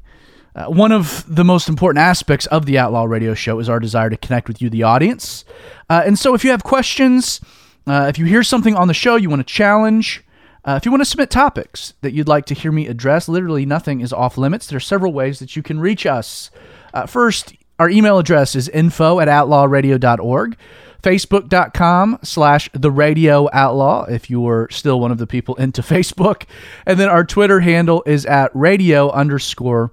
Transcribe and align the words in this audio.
Uh, 0.54 0.66
one 0.66 0.92
of 0.92 1.24
the 1.32 1.44
most 1.44 1.68
important 1.68 2.02
aspects 2.02 2.46
of 2.46 2.66
the 2.66 2.78
Outlaw 2.78 3.04
Radio 3.04 3.34
Show 3.34 3.58
is 3.58 3.68
our 3.68 3.80
desire 3.80 4.10
to 4.10 4.16
connect 4.16 4.48
with 4.48 4.60
you, 4.60 4.68
the 4.68 4.82
audience. 4.82 5.44
Uh, 5.88 6.02
and 6.04 6.18
so 6.18 6.34
if 6.34 6.44
you 6.44 6.50
have 6.50 6.64
questions, 6.64 7.40
uh, 7.86 8.06
if 8.08 8.18
you 8.18 8.26
hear 8.26 8.42
something 8.42 8.74
on 8.74 8.88
the 8.88 8.94
show 8.94 9.16
you 9.16 9.30
want 9.30 9.46
to 9.46 9.52
challenge, 9.52 10.24
uh, 10.64 10.74
if 10.76 10.84
you 10.84 10.90
want 10.90 11.00
to 11.00 11.06
submit 11.06 11.30
topics 11.30 11.94
that 12.02 12.12
you'd 12.12 12.28
like 12.28 12.44
to 12.46 12.54
hear 12.54 12.72
me 12.72 12.86
address, 12.86 13.28
literally 13.28 13.64
nothing 13.64 14.00
is 14.00 14.12
off 14.12 14.36
limits. 14.36 14.66
There 14.66 14.76
are 14.76 14.80
several 14.80 15.12
ways 15.12 15.38
that 15.38 15.56
you 15.56 15.62
can 15.62 15.80
reach 15.80 16.04
us. 16.04 16.50
Uh, 16.92 17.06
first, 17.06 17.54
our 17.78 17.88
email 17.88 18.18
address 18.18 18.54
is 18.54 18.68
info 18.68 19.20
at 19.20 19.28
outlawradio.org 19.28 20.56
facebook.com 21.02 22.18
slash 22.22 22.68
the 22.72 22.90
radio 22.90 23.48
outlaw 23.52 24.04
if 24.04 24.28
you're 24.28 24.68
still 24.70 25.00
one 25.00 25.10
of 25.10 25.18
the 25.18 25.26
people 25.26 25.54
into 25.56 25.82
facebook. 25.82 26.44
And 26.86 26.98
then 26.98 27.08
our 27.08 27.24
twitter 27.24 27.60
handle 27.60 28.02
is 28.06 28.26
at 28.26 28.50
radio 28.54 29.10
underscore 29.10 29.92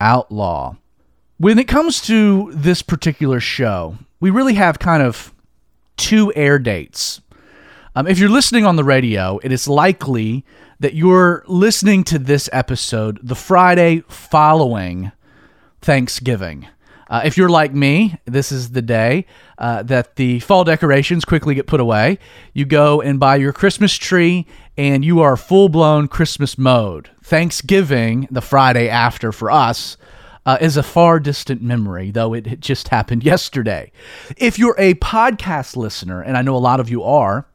outlaw. 0.00 0.76
When 1.38 1.58
it 1.58 1.68
comes 1.68 2.00
to 2.02 2.50
this 2.52 2.82
particular 2.82 3.40
show 3.40 3.98
we 4.20 4.30
really 4.30 4.54
have 4.54 4.78
kind 4.78 5.02
of 5.02 5.32
two 5.96 6.32
air 6.34 6.58
dates. 6.58 7.20
Um, 7.94 8.06
if 8.06 8.18
you're 8.18 8.28
listening 8.28 8.64
on 8.64 8.76
the 8.76 8.84
radio 8.84 9.38
it 9.42 9.52
is 9.52 9.68
likely 9.68 10.44
that 10.80 10.94
you're 10.94 11.44
listening 11.46 12.04
to 12.04 12.18
this 12.18 12.50
episode 12.52 13.20
the 13.22 13.36
friday 13.36 14.02
following 14.08 15.12
thanksgiving 15.80 16.66
uh, 17.08 17.22
if 17.24 17.36
you're 17.36 17.48
like 17.48 17.74
me, 17.74 18.18
this 18.24 18.50
is 18.50 18.70
the 18.70 18.82
day 18.82 19.26
uh, 19.58 19.82
that 19.82 20.16
the 20.16 20.40
fall 20.40 20.64
decorations 20.64 21.24
quickly 21.24 21.54
get 21.54 21.66
put 21.66 21.80
away. 21.80 22.18
You 22.52 22.64
go 22.64 23.00
and 23.00 23.20
buy 23.20 23.36
your 23.36 23.52
Christmas 23.52 23.94
tree, 23.94 24.46
and 24.76 25.04
you 25.04 25.20
are 25.20 25.36
full 25.36 25.68
blown 25.68 26.08
Christmas 26.08 26.56
mode. 26.56 27.10
Thanksgiving, 27.22 28.28
the 28.30 28.40
Friday 28.40 28.88
after 28.88 29.32
for 29.32 29.50
us, 29.50 29.96
uh, 30.46 30.58
is 30.60 30.76
a 30.76 30.82
far 30.82 31.20
distant 31.20 31.62
memory, 31.62 32.10
though 32.10 32.34
it, 32.34 32.60
just 32.60 32.88
happened 32.88 33.24
yesterday. 33.24 33.92
If 34.36 34.58
you're 34.58 34.76
a 34.78 34.94
podcast 34.94 35.76
listener, 35.76 36.20
and 36.22 36.36
I 36.36 36.42
know 36.42 36.56
a 36.56 36.58
lot 36.58 36.80
of 36.80 36.90
you 36.90 37.02
are, 37.02 37.46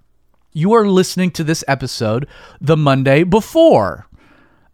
you 0.52 0.74
are 0.74 0.88
listening 0.88 1.32
to 1.32 1.44
this 1.44 1.64
episode 1.68 2.28
the 2.60 2.78
Monday 2.78 3.24
before 3.24 4.08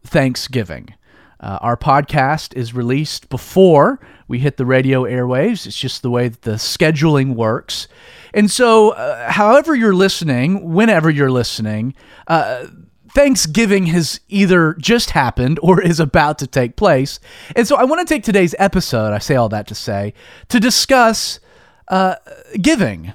Thanksgiving. 0.03 0.93
Uh, 1.39 1.59
our 1.61 1.75
podcast 1.75 2.55
is 2.55 2.73
released 2.73 3.29
before 3.29 3.99
we 4.27 4.39
hit 4.39 4.57
the 4.57 4.65
radio 4.65 5.03
airwaves. 5.03 5.65
It's 5.65 5.77
just 5.77 6.01
the 6.01 6.09
way 6.09 6.27
that 6.27 6.41
the 6.41 6.51
scheduling 6.51 7.35
works. 7.35 7.87
And 8.33 8.49
so, 8.49 8.91
uh, 8.91 9.31
however 9.31 9.75
you're 9.75 9.95
listening, 9.95 10.73
whenever 10.73 11.09
you're 11.09 11.31
listening, 11.31 11.93
uh, 12.27 12.67
Thanksgiving 13.13 13.85
has 13.87 14.19
either 14.27 14.73
just 14.73 15.11
happened 15.11 15.59
or 15.61 15.81
is 15.81 15.99
about 15.99 16.37
to 16.39 16.47
take 16.47 16.75
place. 16.75 17.19
And 17.55 17.67
so, 17.67 17.77
I 17.77 17.85
want 17.85 18.05
to 18.05 18.13
take 18.13 18.23
today's 18.23 18.55
episode, 18.59 19.13
I 19.13 19.19
say 19.19 19.35
all 19.35 19.49
that 19.49 19.67
to 19.67 19.75
say, 19.75 20.13
to 20.49 20.59
discuss 20.59 21.39
uh, 21.87 22.15
giving. 22.61 23.13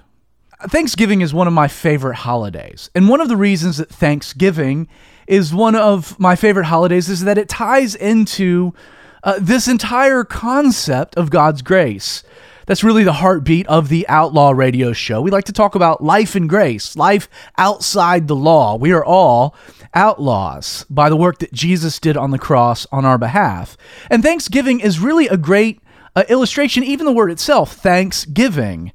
Thanksgiving 0.69 1.23
is 1.23 1.33
one 1.33 1.47
of 1.47 1.53
my 1.53 1.69
favorite 1.69 2.17
holidays. 2.17 2.91
And 2.95 3.09
one 3.09 3.21
of 3.21 3.29
the 3.29 3.37
reasons 3.37 3.79
that 3.79 3.89
Thanksgiving 3.89 4.89
is 5.27 5.55
one 5.55 5.75
of 5.75 6.19
my 6.19 6.37
favorite 6.37 6.67
holidays 6.67 7.09
is 7.09 7.25
that 7.25 7.39
it 7.39 7.49
ties 7.49 7.95
into 7.95 8.75
uh, 9.23 9.39
this 9.41 9.69
entire 9.69 10.25
concept 10.25 11.17
of 11.17 11.31
God's 11.31 11.63
grace. 11.63 12.23
That's 12.67 12.85
really 12.85 13.03
the 13.03 13.15
heartbeat 13.15 13.67
of 13.67 13.89
the 13.89 14.07
Outlaw 14.09 14.51
Radio 14.51 14.93
Show. 14.93 15.21
We 15.21 15.33
like 15.33 15.47
to 15.47 15.53
talk 15.53 15.75
about 15.75 16.05
life 16.05 16.37
and 16.37 16.49
grace, 16.49 16.95
life 16.95 17.29
outside 17.59 18.29
the 18.29 18.37
law. 18.37 18.77
We 18.77 18.93
are 18.93 19.05
all 19.05 19.57
outlaws 19.93 20.87
by 20.89 21.09
the 21.09 21.17
work 21.17 21.41
that 21.41 21.53
Jesus 21.53 21.99
did 21.99 22.17
on 22.17 22.31
the 22.31 22.39
cross 22.39 22.87
on 22.93 23.05
our 23.05 23.19
behalf. 23.19 23.77
And 24.09 24.23
Thanksgiving 24.23 24.79
is 24.79 25.01
really 25.01 25.27
a 25.27 25.37
great 25.37 25.81
uh, 26.15 26.23
illustration, 26.29 26.85
even 26.85 27.07
the 27.07 27.13
word 27.13 27.33
itself, 27.33 27.73
thanksgiving, 27.73 28.93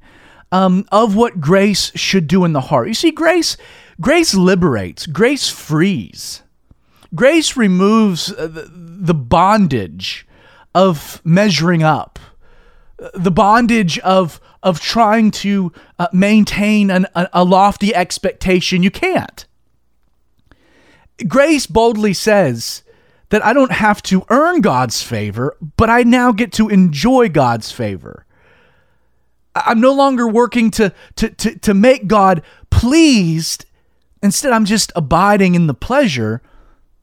um, 0.52 0.86
of 0.90 1.14
what 1.14 1.40
grace 1.40 1.92
should 1.94 2.28
do 2.28 2.44
in 2.44 2.52
the 2.52 2.60
heart. 2.62 2.88
You 2.88 2.94
see, 2.94 3.10
grace, 3.10 3.56
grace 4.00 4.34
liberates, 4.34 5.06
grace 5.06 5.48
frees. 5.48 6.42
Grace 7.16 7.56
removes 7.56 8.30
uh, 8.30 8.68
the 8.68 9.14
bondage 9.14 10.26
of 10.74 11.20
measuring 11.24 11.82
up, 11.82 12.18
the 13.14 13.30
bondage 13.30 13.98
of 14.00 14.40
of 14.62 14.80
trying 14.80 15.30
to 15.30 15.72
uh, 15.98 16.08
maintain 16.12 16.90
an, 16.90 17.06
a, 17.14 17.28
a 17.32 17.44
lofty 17.44 17.94
expectation. 17.94 18.82
You 18.82 18.90
can't. 18.90 19.46
Grace 21.28 21.66
boldly 21.66 22.12
says 22.12 22.82
that 23.28 23.44
I 23.44 23.52
don't 23.52 23.72
have 23.72 24.02
to 24.04 24.24
earn 24.28 24.60
God's 24.60 25.02
favor, 25.02 25.56
but 25.76 25.88
I 25.88 26.02
now 26.02 26.32
get 26.32 26.52
to 26.54 26.68
enjoy 26.68 27.28
God's 27.28 27.70
favor. 27.70 28.26
I'm 29.54 29.80
no 29.80 29.92
longer 29.94 30.28
working 30.28 30.70
to, 30.72 30.92
to, 31.16 31.30
to, 31.30 31.58
to 31.60 31.74
make 31.74 32.06
God 32.06 32.42
pleased. 32.70 33.64
Instead, 34.22 34.52
I'm 34.52 34.64
just 34.64 34.92
abiding 34.94 35.54
in 35.54 35.66
the 35.66 35.74
pleasure 35.74 36.42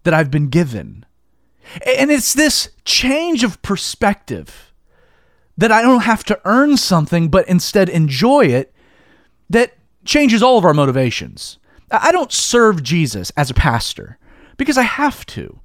that 0.03 0.13
I've 0.13 0.31
been 0.31 0.49
given. 0.49 1.05
And 1.97 2.11
it's 2.11 2.33
this 2.33 2.69
change 2.85 3.43
of 3.43 3.61
perspective 3.61 4.73
that 5.57 5.71
I 5.71 5.81
don't 5.81 6.01
have 6.01 6.23
to 6.25 6.39
earn 6.45 6.77
something, 6.77 7.29
but 7.29 7.47
instead 7.47 7.89
enjoy 7.89 8.45
it 8.45 8.73
that 9.49 9.73
changes 10.05 10.41
all 10.43 10.57
of 10.57 10.65
our 10.65 10.73
motivations. 10.73 11.57
I 11.91 12.11
don't 12.11 12.31
serve 12.31 12.83
Jesus 12.83 13.31
as 13.37 13.49
a 13.49 13.53
pastor 13.53 14.17
because 14.57 14.77
I 14.77 14.83
have 14.83 15.25
to. 15.27 15.59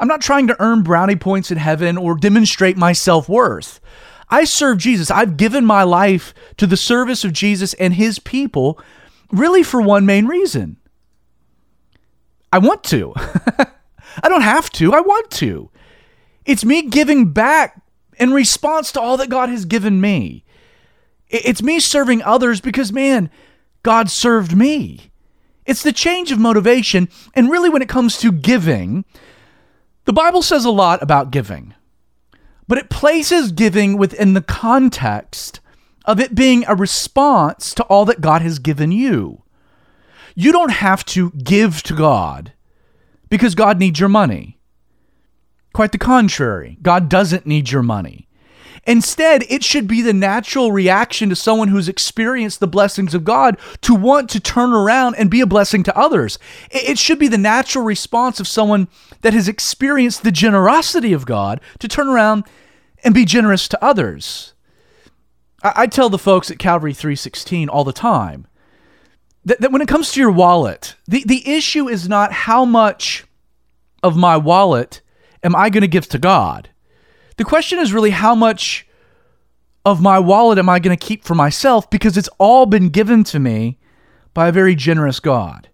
I'm 0.00 0.08
not 0.08 0.22
trying 0.22 0.46
to 0.48 0.60
earn 0.60 0.82
brownie 0.82 1.16
points 1.16 1.50
in 1.50 1.58
heaven 1.58 1.96
or 1.96 2.16
demonstrate 2.16 2.76
my 2.76 2.92
self 2.92 3.28
worth. 3.28 3.80
I 4.30 4.44
serve 4.44 4.78
Jesus. 4.78 5.10
I've 5.10 5.36
given 5.36 5.64
my 5.64 5.82
life 5.82 6.34
to 6.56 6.66
the 6.66 6.76
service 6.76 7.24
of 7.24 7.32
Jesus 7.32 7.74
and 7.74 7.94
his 7.94 8.18
people 8.18 8.80
really 9.30 9.62
for 9.62 9.80
one 9.80 10.06
main 10.06 10.26
reason 10.26 10.78
I 12.52 12.58
want 12.58 12.84
to. 12.84 13.14
I 14.22 14.28
don't 14.28 14.42
have 14.42 14.70
to, 14.72 14.92
I 14.92 15.00
want 15.00 15.30
to. 15.32 15.70
It's 16.44 16.64
me 16.64 16.88
giving 16.88 17.32
back 17.32 17.80
in 18.18 18.32
response 18.32 18.92
to 18.92 19.00
all 19.00 19.16
that 19.16 19.30
God 19.30 19.48
has 19.48 19.64
given 19.64 20.00
me. 20.00 20.44
It's 21.28 21.62
me 21.62 21.80
serving 21.80 22.22
others 22.22 22.60
because, 22.60 22.92
man, 22.92 23.30
God 23.82 24.10
served 24.10 24.56
me. 24.56 25.10
It's 25.66 25.82
the 25.82 25.92
change 25.92 26.30
of 26.30 26.38
motivation. 26.38 27.08
And 27.34 27.50
really, 27.50 27.70
when 27.70 27.82
it 27.82 27.88
comes 27.88 28.18
to 28.18 28.30
giving, 28.30 29.04
the 30.04 30.12
Bible 30.12 30.42
says 30.42 30.64
a 30.64 30.70
lot 30.70 31.02
about 31.02 31.30
giving, 31.30 31.74
but 32.68 32.78
it 32.78 32.90
places 32.90 33.52
giving 33.52 33.96
within 33.96 34.34
the 34.34 34.42
context 34.42 35.60
of 36.04 36.20
it 36.20 36.34
being 36.34 36.64
a 36.66 36.74
response 36.74 37.72
to 37.74 37.82
all 37.84 38.04
that 38.04 38.20
God 38.20 38.42
has 38.42 38.58
given 38.58 38.92
you. 38.92 39.42
You 40.34 40.52
don't 40.52 40.72
have 40.72 41.04
to 41.06 41.30
give 41.30 41.82
to 41.84 41.94
God 41.94 42.52
because 43.34 43.56
God 43.56 43.80
needs 43.80 43.98
your 43.98 44.08
money. 44.08 44.60
Quite 45.72 45.90
the 45.90 45.98
contrary, 45.98 46.78
God 46.82 47.08
doesn't 47.08 47.46
need 47.46 47.68
your 47.68 47.82
money. 47.82 48.28
Instead, 48.86 49.42
it 49.50 49.64
should 49.64 49.88
be 49.88 50.02
the 50.02 50.12
natural 50.12 50.70
reaction 50.70 51.30
to 51.30 51.34
someone 51.34 51.66
who's 51.66 51.88
experienced 51.88 52.60
the 52.60 52.68
blessings 52.68 53.12
of 53.12 53.24
God 53.24 53.58
to 53.80 53.92
want 53.92 54.30
to 54.30 54.38
turn 54.38 54.72
around 54.72 55.16
and 55.16 55.32
be 55.32 55.40
a 55.40 55.46
blessing 55.46 55.82
to 55.82 55.98
others. 55.98 56.38
It 56.70 56.96
should 56.96 57.18
be 57.18 57.26
the 57.26 57.36
natural 57.36 57.84
response 57.84 58.38
of 58.38 58.46
someone 58.46 58.86
that 59.22 59.34
has 59.34 59.48
experienced 59.48 60.22
the 60.22 60.30
generosity 60.30 61.12
of 61.12 61.26
God 61.26 61.60
to 61.80 61.88
turn 61.88 62.06
around 62.06 62.44
and 63.02 63.12
be 63.12 63.24
generous 63.24 63.66
to 63.66 63.84
others. 63.84 64.54
I, 65.60 65.88
tell 65.88 66.08
the 66.08 66.18
folks 66.18 66.52
at 66.52 66.60
Calvary 66.60 66.94
316 66.94 67.68
all 67.68 67.82
the 67.82 67.92
time 67.92 68.46
that, 69.44 69.60
that 69.60 69.72
when 69.72 69.82
it 69.82 69.88
comes 69.88 70.12
to 70.12 70.20
your 70.20 70.30
wallet, 70.30 70.96
the, 71.06 71.22
the 71.26 71.48
issue 71.48 71.88
is 71.88 72.08
not 72.08 72.32
how 72.32 72.64
much 72.64 73.24
of 74.02 74.16
my 74.16 74.36
wallet 74.36 75.00
am 75.42 75.54
I 75.54 75.70
going 75.70 75.82
to 75.82 75.88
give 75.88 76.08
to 76.08 76.18
God. 76.18 76.70
The 77.36 77.44
question 77.44 77.78
is 77.78 77.92
really 77.92 78.10
how 78.10 78.34
much 78.34 78.86
of 79.84 80.00
my 80.00 80.18
wallet 80.18 80.58
am 80.58 80.68
I 80.68 80.78
going 80.78 80.96
to 80.96 81.06
keep 81.06 81.24
for 81.24 81.34
myself 81.34 81.90
because 81.90 82.16
it's 82.16 82.28
all 82.38 82.66
been 82.66 82.88
given 82.88 83.24
to 83.24 83.38
me 83.38 83.78
by 84.32 84.48
a 84.48 84.52
very 84.52 84.74
generous 84.74 85.20
God. 85.20 85.68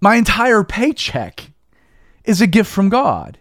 My 0.00 0.16
entire 0.16 0.62
paycheck 0.62 1.52
is 2.24 2.40
a 2.40 2.46
gift 2.46 2.70
from 2.70 2.88
God. 2.88 3.38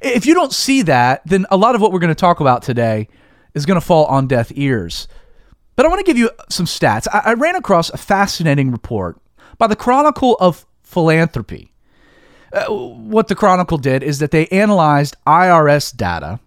If 0.00 0.26
you 0.26 0.34
don't 0.34 0.52
see 0.52 0.82
that, 0.82 1.22
then 1.26 1.46
a 1.50 1.56
lot 1.56 1.74
of 1.74 1.80
what 1.80 1.92
we're 1.92 1.98
going 1.98 2.08
to 2.08 2.14
talk 2.14 2.40
about 2.40 2.62
today 2.62 3.08
is 3.54 3.66
going 3.66 3.80
to 3.80 3.86
fall 3.86 4.06
on 4.06 4.26
deaf 4.26 4.50
ears. 4.54 5.08
But 5.76 5.86
I 5.86 5.88
want 5.88 6.00
to 6.00 6.04
give 6.04 6.18
you 6.18 6.30
some 6.48 6.66
stats. 6.66 7.06
I, 7.12 7.30
I 7.30 7.32
ran 7.34 7.56
across 7.56 7.90
a 7.90 7.96
fascinating 7.96 8.70
report 8.70 9.18
by 9.58 9.66
the 9.66 9.76
Chronicle 9.76 10.36
of 10.40 10.66
Philanthropy. 10.82 11.72
Uh, 12.52 12.66
what 12.66 13.28
the 13.28 13.34
Chronicle 13.34 13.78
did 13.78 14.02
is 14.02 14.18
that 14.18 14.30
they 14.30 14.46
analyzed 14.48 15.16
IRS 15.26 15.96
data 15.96 16.40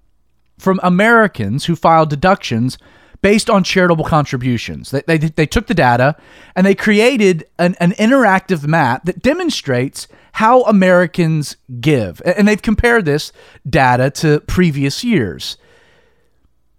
from 0.59 0.79
Americans 0.83 1.65
who 1.65 1.75
filed 1.75 2.09
deductions 2.09 2.77
based 3.21 3.49
on 3.49 3.63
charitable 3.63 4.05
contributions. 4.05 4.91
They, 4.91 5.01
they, 5.07 5.17
they 5.17 5.47
took 5.47 5.65
the 5.65 5.73
data 5.73 6.15
and 6.55 6.63
they 6.63 6.75
created 6.75 7.45
an, 7.57 7.75
an 7.79 7.93
interactive 7.93 8.67
map 8.67 9.05
that 9.05 9.23
demonstrates 9.23 10.07
how 10.33 10.61
Americans 10.63 11.57
give. 11.79 12.21
And 12.23 12.47
they've 12.47 12.61
compared 12.61 13.05
this 13.05 13.31
data 13.67 14.11
to 14.11 14.41
previous 14.41 15.03
years. 15.03 15.57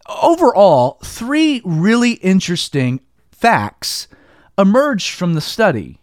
Overall, 0.08 0.99
three 1.03 1.61
really 1.64 2.12
interesting 2.12 3.00
facts 3.32 4.08
emerged 4.58 5.14
from 5.14 5.35
the 5.35 5.41
study. 5.41 6.00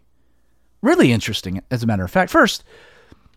Really 0.82 1.12
interesting, 1.12 1.62
as 1.72 1.84
a 1.84 1.88
matter 1.88 2.04
of 2.04 2.12
fact. 2.12 2.32
First, 2.32 2.64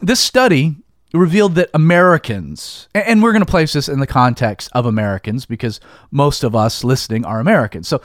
this 0.01 0.21
study 0.21 0.77
revealed 1.15 1.55
that 1.55 1.71
Americans, 1.73 2.89
and 2.95 3.23
we're 3.23 3.33
going 3.33 3.45
to 3.45 3.51
place 3.51 3.73
this 3.73 3.89
in 3.89 4.01
the 4.01 4.07
context 4.07 4.69
of 4.73 4.87
Americans 4.87 5.47
because 5.47 5.81
most 6.11 6.43
of 6.43 6.55
us 6.55 6.85
listening 6.85 7.25
are 7.25 7.41
Americans. 7.41 7.89
So, 7.89 8.03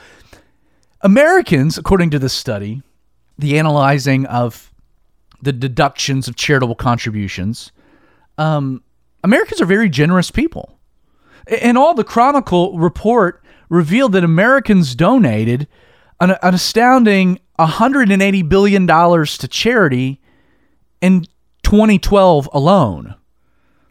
Americans, 1.02 1.78
according 1.78 2.12
to 2.12 2.20
this 2.20 2.34
study, 2.34 2.84
the 3.38 3.58
analyzing 3.58 4.26
of 4.28 4.72
the 5.42 5.52
deductions 5.52 6.28
of 6.28 6.36
charitable 6.36 6.76
contributions, 6.76 7.72
um, 8.38 8.84
Americans 9.24 9.62
are 9.62 9.66
very 9.66 9.90
generous 9.90 10.30
people. 10.30 10.78
And 11.48 11.78
all 11.78 11.94
the 11.94 12.04
Chronicle 12.04 12.78
report 12.78 13.44
revealed 13.70 14.12
that 14.14 14.24
Americans 14.24 14.96
donated 14.96 15.68
an, 16.20 16.32
an 16.42 16.54
astounding 16.54 17.40
$180 17.58 18.50
billion 18.50 18.88
to 18.88 19.48
charity 19.48 20.22
in 21.02 21.26
2012 21.64 22.50
alone. 22.54 23.16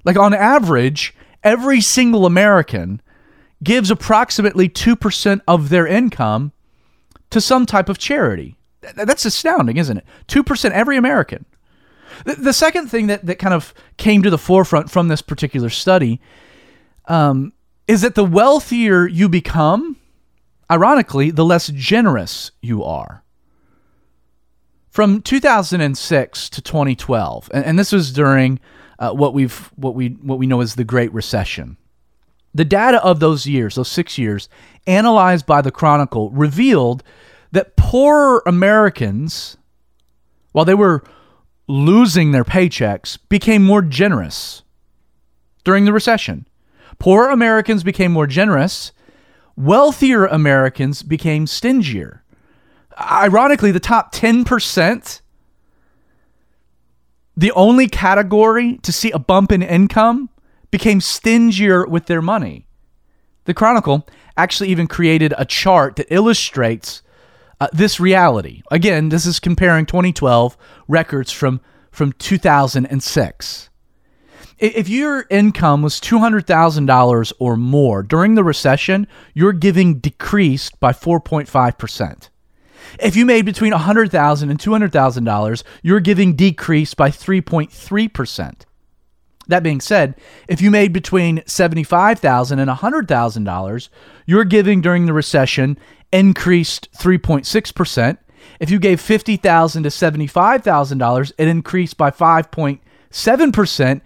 Like 0.05 0.17
on 0.17 0.35
average, 0.35 1.15
every 1.43 1.81
single 1.81 2.27
American 2.27 3.01
gives 3.63 3.91
approximately 3.91 4.69
2% 4.69 5.41
of 5.47 5.69
their 5.69 5.87
income 5.87 6.53
to 7.31 7.41
some 7.41 7.67
type 7.67 7.89
of 7.89 7.99
charity. 7.99 8.57
That's 8.81 9.25
astounding, 9.25 9.77
isn't 9.77 9.99
it? 9.99 10.05
2% 10.29 10.71
every 10.71 10.97
American. 10.97 11.45
The 12.25 12.53
second 12.53 12.89
thing 12.89 13.07
that, 13.07 13.25
that 13.27 13.39
kind 13.39 13.55
of 13.55 13.73
came 13.97 14.23
to 14.23 14.31
the 14.31 14.39
forefront 14.39 14.91
from 14.91 15.09
this 15.09 15.23
particular 15.23 15.71
study 15.71 16.21
um, 17.11 17.53
is 17.89 18.03
that 18.03 18.15
the 18.15 18.25
wealthier 18.25 19.07
you 19.07 19.29
become, 19.29 19.97
ironically, 20.71 21.33
the 21.33 21.45
less 21.45 21.67
generous 21.69 22.53
you 22.63 22.85
are 22.85 23.25
from 24.91 25.21
2006 25.21 26.51
to 26.51 26.63
2012, 26.63 27.51
and, 27.53 27.65
and 27.65 27.79
this 27.79 27.93
was 27.93 28.13
during 28.13 28.61
uh, 29.01 29.13
what 29.13 29.35
we've 29.35 29.71
what 29.75 29.95
we 29.95 30.09
what 30.09 30.39
we 30.39 30.47
know 30.47 30.61
as 30.61 30.77
the 30.77 30.85
Great 30.85 31.13
Recession. 31.13 31.77
The 32.55 32.65
data 32.65 33.03
of 33.05 33.19
those 33.19 33.47
years, 33.47 33.75
those 33.75 33.89
six 33.89 34.17
years, 34.17 34.49
analyzed 34.87 35.47
by 35.47 35.63
the 35.63 35.71
Chronicle, 35.73 36.31
revealed 36.31 37.03
that 37.51 37.77
poorer 37.77 38.43
Americans, 38.47 39.57
while 40.53 40.65
they 40.65 40.75
were 40.75 41.03
losing 41.67 42.31
their 42.31 42.45
paychecks, 42.45 43.19
became 43.29 43.65
more 43.65 43.83
generous 43.83 44.63
during 45.65 45.85
the 45.85 45.93
recession. 45.93 46.47
Poorer 47.01 47.31
Americans 47.31 47.83
became 47.83 48.13
more 48.13 48.29
generous. 48.29 48.93
Wealthier 49.57 50.27
Americans 50.27 51.03
became 51.03 51.49
stingier 51.49 52.21
ironically, 53.01 53.71
the 53.71 53.81
top 53.81 54.15
10%, 54.15 55.21
the 57.37 57.53
only 57.53 57.89
category 57.89 58.79
to 58.79 58.93
see 58.93 59.11
a 59.11 59.19
bump 59.19 59.53
in 59.53 59.63
income, 59.63 60.29
became 60.71 61.01
stingier 61.01 61.87
with 61.87 62.07
their 62.07 62.23
money. 62.23 62.67
The 63.45 63.55
Chronicle 63.55 64.07
actually 64.37 64.69
even 64.69 64.87
created 64.87 65.35
a 65.37 65.45
chart 65.45 65.97
that 65.97 66.13
illustrates 66.15 67.03
uh, 67.61 67.69
this 67.73 67.99
reality. 67.99 68.63
Again, 68.71 69.09
this 69.09 69.27
is 69.27 69.41
comparing 69.41 69.87
2012 69.87 70.57
records 70.87 71.33
from, 71.33 71.61
from 71.91 72.13
2006. 72.13 73.70
If 74.61 74.91
your 74.91 75.25
income 75.31 75.81
was 75.81 75.99
$200,000 76.01 77.33
or 77.39 77.57
more 77.57 78.03
during 78.03 78.35
the 78.35 78.45
recession, 78.45 79.07
your 79.33 79.55
giving 79.55 80.01
decreased 80.01 80.79
by 80.79 80.93
4.5%. 80.93 82.29
If 82.99 83.17
you 83.17 83.25
made 83.25 83.47
between 83.47 83.73
$100,000 83.73 84.51
and 84.51 84.59
$200,000, 84.59 85.63
your 85.83 86.01
giving 86.01 86.37
decreased 86.37 86.97
by 86.99 87.09
3.3%. 87.11 88.67
That 89.47 89.63
being 89.63 89.81
said, 89.81 90.15
if 90.47 90.61
you 90.61 90.71
made 90.71 90.93
between 90.93 91.39
$75,000 91.39 92.59
and 92.59 92.71
$100,000, 92.71 93.89
your 94.27 94.45
giving 94.45 94.83
during 94.83 95.07
the 95.07 95.15
recession 95.15 95.79
increased 96.13 96.93
3.6%. 96.93 98.19
If 98.61 98.71
you 98.71 98.79
gave 98.79 99.01
$50,000 99.01 99.83
to 99.83 99.89
$75,000, 99.89 101.33
it 101.39 101.49
increased 101.49 101.97
by 101.97 102.11
5.7%. 102.11 104.01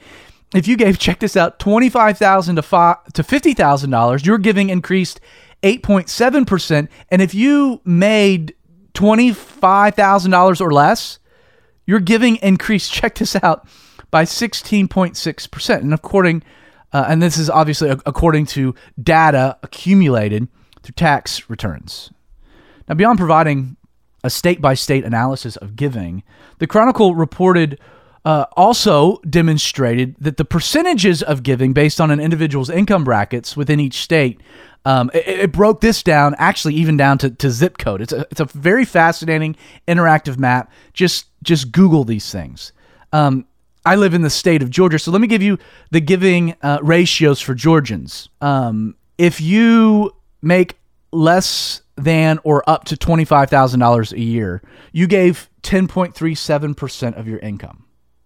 If 0.54 0.68
you 0.68 0.76
gave, 0.76 0.98
check 0.98 1.18
this 1.18 1.36
out, 1.36 1.58
25,000 1.58 2.56
to, 2.56 2.62
five, 2.62 3.04
to 3.14 3.24
$50,000, 3.24 4.24
your 4.24 4.38
giving 4.38 4.70
increased 4.70 5.20
8.7%. 5.64 6.88
And 7.10 7.20
if 7.20 7.34
you 7.34 7.80
made 7.84 8.54
$25,000 8.94 10.60
or 10.60 10.72
less, 10.72 11.18
your 11.86 11.98
giving 11.98 12.36
increased, 12.36 12.92
check 12.92 13.16
this 13.16 13.34
out, 13.36 13.66
by 14.12 14.24
16.6%. 14.24 15.78
And 15.80 15.92
according, 15.92 16.44
uh, 16.92 17.06
and 17.08 17.20
this 17.20 17.36
is 17.36 17.50
obviously 17.50 17.90
according 17.90 18.46
to 18.46 18.76
data 19.02 19.58
accumulated 19.64 20.46
through 20.82 20.94
tax 20.94 21.50
returns. 21.50 22.12
Now, 22.88 22.94
beyond 22.94 23.18
providing 23.18 23.76
a 24.22 24.30
state 24.30 24.60
by 24.60 24.74
state 24.74 25.04
analysis 25.04 25.56
of 25.56 25.74
giving, 25.74 26.22
the 26.58 26.68
Chronicle 26.68 27.16
reported 27.16 27.80
uh, 28.24 28.46
also 28.56 29.18
demonstrated 29.28 30.16
that 30.18 30.36
the 30.36 30.44
percentages 30.44 31.22
of 31.22 31.42
giving 31.42 31.72
based 31.72 32.00
on 32.00 32.10
an 32.10 32.20
individual's 32.20 32.70
income 32.70 33.04
brackets 33.04 33.56
within 33.56 33.80
each 33.80 33.96
state 33.96 34.40
um, 34.86 35.10
it, 35.14 35.28
it, 35.28 35.52
broke 35.52 35.80
this 35.80 36.02
down, 36.02 36.34
actually, 36.38 36.74
even 36.74 36.96
down 36.96 37.16
to, 37.18 37.30
to 37.30 37.50
zip 37.50 37.78
code. 37.78 38.02
It's 38.02 38.12
a, 38.12 38.26
it's 38.30 38.40
a 38.40 38.44
very 38.44 38.84
fascinating 38.84 39.56
interactive 39.88 40.38
map. 40.38 40.70
Just 40.92 41.26
just 41.42 41.72
Google 41.72 42.04
these 42.04 42.30
things. 42.30 42.72
Um, 43.12 43.46
I 43.86 43.96
live 43.96 44.14
in 44.14 44.22
the 44.22 44.30
state 44.30 44.62
of 44.62 44.70
Georgia, 44.70 44.98
so 44.98 45.10
let 45.10 45.20
me 45.20 45.26
give 45.26 45.42
you 45.42 45.58
the 45.90 46.00
giving 46.00 46.54
uh, 46.62 46.78
ratios 46.82 47.40
for 47.40 47.54
Georgians. 47.54 48.28
Um, 48.40 48.96
if 49.16 49.40
you 49.40 50.14
make 50.42 50.76
less 51.12 51.82
than 51.96 52.38
or 52.44 52.68
up 52.68 52.84
to 52.84 52.96
twenty 52.96 53.24
five 53.24 53.48
thousand 53.48 53.80
dollars 53.80 54.12
a 54.12 54.20
year, 54.20 54.62
you 54.92 55.06
gave 55.06 55.48
ten 55.62 55.88
point 55.88 56.14
three 56.14 56.34
seven 56.34 56.74
percent 56.74 57.16
of 57.16 57.26
your 57.26 57.38
income 57.38 57.83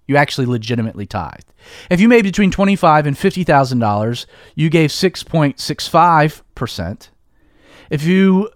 you 0.08 0.16
actually 0.16 0.46
legitimately 0.46 1.06
tithed. 1.06 1.44
If 1.90 2.00
you 2.00 2.08
made 2.08 2.24
between 2.24 2.50
twenty-five 2.50 3.06
and 3.06 3.16
fifty 3.16 3.44
thousand 3.44 3.78
dollars, 3.78 4.26
you 4.56 4.68
gave 4.70 4.90
six 4.90 5.22
point 5.22 5.60
six 5.60 5.86
five 5.86 6.42
percent. 6.56 7.10
If 7.90 8.02
you 8.02 8.50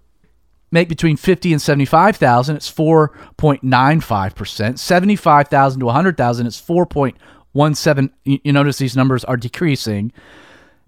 make 0.72 0.88
between 0.88 1.16
fifty 1.16 1.52
and 1.52 1.62
seventy-five 1.62 2.16
thousand, 2.16 2.56
it's 2.56 2.68
four 2.68 3.16
point 3.36 3.62
nine 3.62 4.00
five 4.00 4.34
percent. 4.34 4.80
Seventy-five 4.80 5.48
thousand 5.48 5.80
to 5.80 5.88
a 5.88 5.92
hundred 5.92 6.16
thousand, 6.16 6.46
it's 6.48 6.58
four 6.58 6.86
point 6.86 7.16
one 7.52 7.74
seven. 7.74 8.10
You 8.24 8.52
notice 8.52 8.78
these 8.78 8.96
numbers 8.96 9.22
are 9.24 9.36
decreasing. 9.36 10.12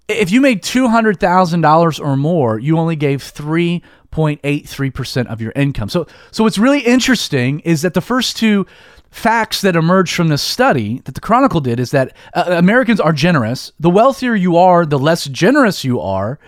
If 0.09 0.33
you 0.33 0.40
made 0.40 0.62
two 0.62 0.88
hundred 0.88 1.21
thousand 1.21 1.61
dollars 1.61 2.00
or 2.00 2.16
more, 2.16 2.59
you 2.59 2.78
only 2.78 2.97
gave 2.97 3.23
three 3.23 3.83
0.83% 4.14 5.26
of 5.26 5.40
your 5.40 5.52
income. 5.56 5.88
So 5.88 6.06
so 6.30 6.44
what's 6.44 6.59
really 6.59 6.80
interesting 6.80 7.61
is 7.61 7.83
that 7.83 7.94
the 7.94 8.00
first 8.00 8.37
two 8.37 8.66
facts 9.14 9.61
that 9.61 9.76
emerge 9.76 10.12
from 10.12 10.26
this 10.26 10.42
study 10.42 11.00
that 11.04 11.14
the 11.14 11.21
Chronicle 11.21 11.61
did 11.61 11.78
is 11.78 11.92
that 11.92 12.14
uh, 12.35 12.44
Americans 12.49 12.99
are 12.99 13.12
generous. 13.12 13.71
The 13.78 13.88
wealthier 13.88 14.35
you 14.35 14.56
are, 14.56 14.85
the 14.85 14.99
less 14.99 15.26
generous 15.26 15.85
you 15.85 16.00
are. 16.00 16.40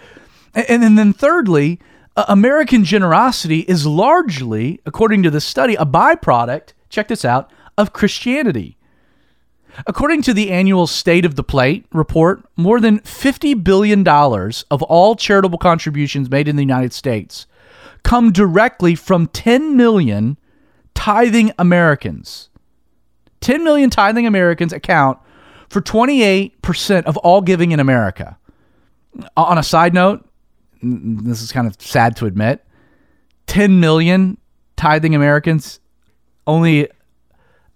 And, 0.53 0.83
and 0.83 0.99
then, 0.99 1.13
thirdly, 1.13 1.79
uh, 2.17 2.25
American 2.29 2.85
generosity 2.85 3.61
is 3.61 3.87
largely, 3.87 4.81
according 4.85 5.23
to 5.23 5.31
this 5.31 5.45
study, 5.45 5.77
a 5.77 5.87
byproduct, 5.87 6.73
check 6.91 7.07
this 7.07 7.25
out, 7.25 7.53
of 7.79 7.93
Christianity. 7.93 8.77
According 9.87 10.23
to 10.23 10.35
the 10.35 10.51
annual 10.51 10.89
State 10.89 11.25
of 11.25 11.37
the 11.37 11.45
Plate 11.45 11.87
report, 11.93 12.43
more 12.57 12.81
than 12.81 12.99
$50 13.01 13.63
billion 13.63 14.07
of 14.09 14.83
all 14.83 15.15
charitable 15.15 15.59
contributions 15.59 16.29
made 16.29 16.49
in 16.49 16.57
the 16.57 16.63
United 16.63 16.93
States 16.93 17.47
come 18.03 18.33
directly 18.33 18.95
from 18.97 19.29
10 19.29 19.77
million 19.77 20.37
tithing 20.95 21.53
Americans. 21.59 22.49
10 23.47 23.63
million 23.63 23.91
tithing 23.91 24.27
Americans 24.27 24.73
account 24.73 25.21
for 25.69 25.81
28% 25.81 27.05
of 27.05 27.17
all 27.19 27.41
giving 27.41 27.71
in 27.71 27.79
America. 27.79 28.37
Uh, 29.21 29.45
on 29.45 29.57
a 29.57 29.63
side 29.63 29.95
note, 29.95 30.29
this 30.83 31.41
is 31.41 31.53
kind 31.53 31.69
of 31.69 31.81
sad 31.81 32.17
to 32.17 32.27
admit, 32.27 32.67
10 33.47 33.79
million 33.79 34.37
tithing 34.77 35.15
Americans 35.15 35.79
only 36.49 36.89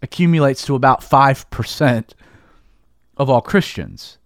accumulates 0.03 0.67
to 0.67 0.75
about 0.75 1.03
5% 1.03 2.15
of 3.17 3.31
all 3.31 3.41
Christians. 3.41 4.19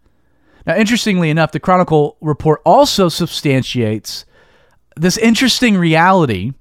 Now, 0.66 0.76
interestingly 0.76 1.28
enough, 1.28 1.52
the 1.52 1.60
Chronicle 1.60 2.16
report 2.22 2.62
also 2.64 3.10
substantiates 3.10 4.24
this 4.96 5.18
interesting 5.18 5.76
reality 5.76 6.52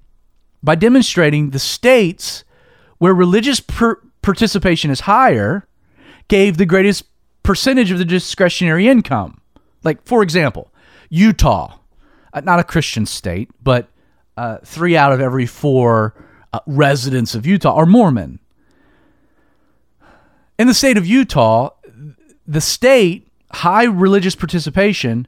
by 0.61 0.75
demonstrating 0.75 1.51
the 1.51 1.59
states 1.59 2.43
where 2.97 3.13
religious 3.13 3.61
per- 3.61 4.01
participation 4.23 4.89
is 4.89 5.01
higher 5.01 5.67
gave 6.27 6.57
the 6.57 6.65
greatest 6.65 7.03
percentage 7.43 7.91
of 7.91 7.99
the 7.99 8.05
discretionary 8.05 8.87
income. 8.87 9.39
Like, 9.83 10.03
for 10.05 10.23
example, 10.23 10.73
Utah, 11.09 11.77
uh, 12.33 12.41
not 12.41 12.59
a 12.59 12.63
Christian 12.63 13.05
state, 13.05 13.51
but 13.61 13.89
uh, 14.37 14.57
three 14.63 14.97
out 14.97 15.11
of 15.11 15.21
every 15.21 15.45
four 15.45 16.15
uh, 16.53 16.59
residents 16.65 17.35
of 17.35 17.45
Utah 17.45 17.75
are 17.75 17.85
Mormon. 17.85 18.39
In 20.57 20.67
the 20.67 20.73
state 20.73 20.97
of 20.97 21.05
Utah, 21.05 21.71
the 22.47 22.61
state, 22.61 23.27
high 23.51 23.83
religious 23.83 24.35
participation, 24.35 25.27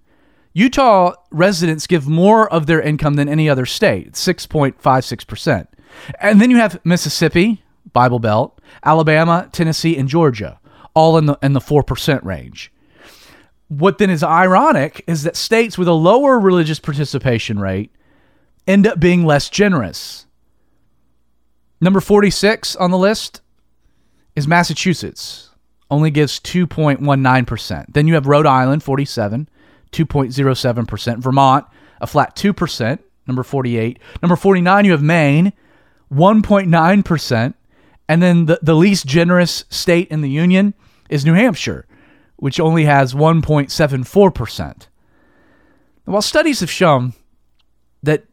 Utah 0.53 1.13
residents 1.31 1.85
give 1.85 2.07
more 2.07 2.51
of 2.51 2.65
their 2.65 2.81
income 2.81 3.15
than 3.15 3.27
any 3.27 3.49
other 3.49 3.65
state, 3.65 4.13
6.56%. 4.13 5.67
And 6.19 6.39
then 6.39 6.49
you 6.49 6.57
have 6.57 6.79
Mississippi, 6.85 7.63
Bible 7.91 8.19
Belt, 8.19 8.54
Alabama, 8.83 9.49
Tennessee, 9.51 9.97
and 9.97 10.07
Georgia, 10.07 10.59
all 10.93 11.17
in 11.17 11.25
the 11.25 11.37
in 11.41 11.53
the 11.53 11.59
4% 11.59 12.23
range. 12.23 12.71
What 13.67 13.97
then 13.97 14.09
is 14.09 14.23
ironic 14.23 15.03
is 15.07 15.23
that 15.23 15.35
states 15.35 15.77
with 15.77 15.87
a 15.87 15.93
lower 15.93 16.39
religious 16.39 16.79
participation 16.79 17.59
rate 17.59 17.91
end 18.67 18.85
up 18.85 18.99
being 18.99 19.25
less 19.25 19.49
generous. 19.49 20.25
Number 21.81 21.99
46 21.99 22.75
on 22.75 22.91
the 22.91 22.97
list 22.97 23.41
is 24.35 24.47
Massachusetts, 24.47 25.49
only 25.89 26.11
gives 26.11 26.39
2.19%. 26.39 27.93
Then 27.93 28.07
you 28.07 28.13
have 28.13 28.27
Rhode 28.27 28.45
Island, 28.45 28.83
47, 28.83 29.49
2.07%. 29.91 31.17
Vermont, 31.19 31.65
a 32.01 32.07
flat 32.07 32.35
2%, 32.35 32.99
number 33.27 33.43
48. 33.43 33.99
Number 34.21 34.35
49, 34.35 34.85
you 34.85 34.91
have 34.91 35.03
Maine, 35.03 35.53
1.9%. 36.11 37.53
And 38.07 38.21
then 38.21 38.45
the, 38.45 38.59
the 38.61 38.75
least 38.75 39.05
generous 39.05 39.65
state 39.69 40.07
in 40.09 40.21
the 40.21 40.29
union 40.29 40.73
is 41.09 41.25
New 41.25 41.33
Hampshire, 41.33 41.87
which 42.35 42.59
only 42.59 42.85
has 42.85 43.13
1.74%. 43.13 44.87
While 46.05 46.21
studies 46.21 46.59
have 46.59 46.69
shown 46.69 47.13
that 48.03 48.25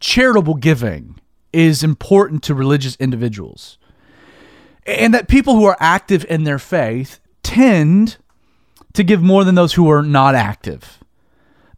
charitable 0.00 0.54
giving 0.54 1.20
is 1.52 1.82
important 1.82 2.42
to 2.44 2.54
religious 2.54 2.96
individuals, 2.96 3.78
and 4.86 5.14
that 5.14 5.28
people 5.28 5.54
who 5.54 5.64
are 5.64 5.76
active 5.80 6.26
in 6.28 6.44
their 6.44 6.58
faith 6.58 7.20
tend 7.42 8.16
to 8.94 9.04
give 9.04 9.22
more 9.22 9.44
than 9.44 9.54
those 9.54 9.74
who 9.74 9.90
are 9.90 10.02
not 10.02 10.34
active. 10.34 10.98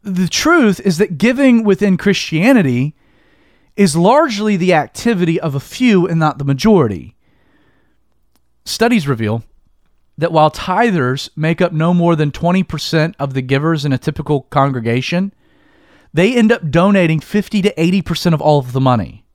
The 0.03 0.27
truth 0.27 0.79
is 0.79 0.97
that 0.97 1.17
giving 1.17 1.63
within 1.63 1.97
Christianity 1.97 2.95
is 3.75 3.95
largely 3.95 4.57
the 4.57 4.73
activity 4.73 5.39
of 5.39 5.55
a 5.55 5.59
few 5.59 6.07
and 6.07 6.19
not 6.19 6.37
the 6.37 6.43
majority. 6.43 7.15
Studies 8.65 9.07
reveal 9.07 9.43
that 10.17 10.31
while 10.31 10.51
tithers 10.51 11.29
make 11.35 11.61
up 11.61 11.71
no 11.73 11.93
more 11.93 12.15
than 12.15 12.31
20% 12.31 13.15
of 13.17 13.33
the 13.33 13.41
givers 13.41 13.85
in 13.85 13.93
a 13.93 13.97
typical 13.97 14.41
congregation, 14.43 15.33
they 16.13 16.35
end 16.35 16.51
up 16.51 16.69
donating 16.69 17.19
50 17.19 17.61
to 17.63 17.73
80% 17.73 18.33
of 18.33 18.41
all 18.41 18.59
of 18.59 18.73
the 18.73 18.81
money. 18.81 19.25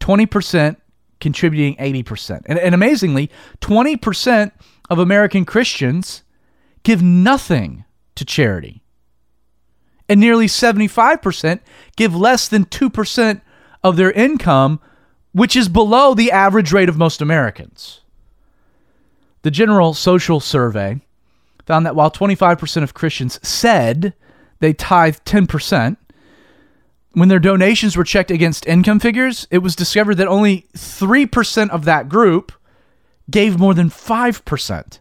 20% 0.00 0.76
contributing 1.20 1.76
80%. 1.76 2.42
And, 2.46 2.58
and 2.58 2.74
amazingly, 2.74 3.30
20% 3.60 4.52
of 4.90 4.98
American 4.98 5.44
Christians 5.44 6.22
give 6.82 7.02
nothing 7.02 7.84
to 8.14 8.24
charity. 8.24 8.82
And 10.08 10.20
nearly 10.20 10.46
75% 10.46 11.60
give 11.96 12.14
less 12.14 12.48
than 12.48 12.64
2% 12.66 13.40
of 13.82 13.96
their 13.96 14.12
income, 14.12 14.80
which 15.32 15.56
is 15.56 15.68
below 15.68 16.14
the 16.14 16.30
average 16.30 16.72
rate 16.72 16.88
of 16.88 16.96
most 16.96 17.20
Americans. 17.20 18.00
The 19.42 19.50
General 19.50 19.94
Social 19.94 20.40
Survey 20.40 21.00
found 21.66 21.84
that 21.86 21.96
while 21.96 22.10
25% 22.10 22.82
of 22.82 22.94
Christians 22.94 23.40
said 23.46 24.14
they 24.60 24.72
tithe 24.72 25.16
10%, 25.24 25.96
when 27.12 27.28
their 27.28 27.38
donations 27.38 27.96
were 27.96 28.04
checked 28.04 28.30
against 28.30 28.66
income 28.66 29.00
figures, 29.00 29.46
it 29.50 29.58
was 29.58 29.74
discovered 29.74 30.16
that 30.16 30.28
only 30.28 30.66
3% 30.74 31.70
of 31.70 31.84
that 31.84 32.08
group 32.08 32.52
gave 33.30 33.58
more 33.58 33.72
than 33.72 33.88
5%. 33.88 34.98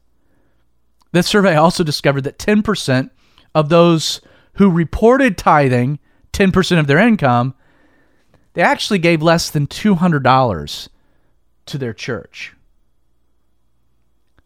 This 1.11 1.27
survey 1.27 1.55
also 1.55 1.83
discovered 1.83 2.21
that 2.21 2.39
10% 2.39 3.09
of 3.53 3.69
those 3.69 4.21
who 4.55 4.69
reported 4.69 5.37
tithing 5.37 5.99
10% 6.33 6.79
of 6.79 6.87
their 6.87 6.97
income, 6.97 7.53
they 8.53 8.61
actually 8.61 8.99
gave 8.99 9.21
less 9.21 9.49
than 9.49 9.67
$200 9.67 10.87
to 11.65 11.77
their 11.77 11.93
church. 11.93 12.53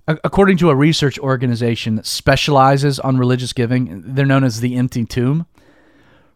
According 0.07 0.57
to 0.57 0.71
a 0.71 0.75
research 0.75 1.19
organization 1.19 1.95
that 1.95 2.07
specializes 2.07 2.99
on 2.99 3.17
religious 3.17 3.53
giving, 3.53 4.01
they're 4.03 4.25
known 4.25 4.43
as 4.43 4.59
the 4.59 4.75
Empty 4.75 5.05
Tomb. 5.05 5.45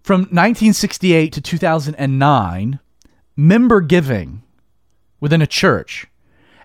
From 0.04 0.22
1968 0.22 1.34
to 1.34 1.42
2009, 1.42 2.80
member 3.36 3.82
giving 3.82 4.44
within 5.20 5.42
a 5.42 5.48
church 5.48 6.06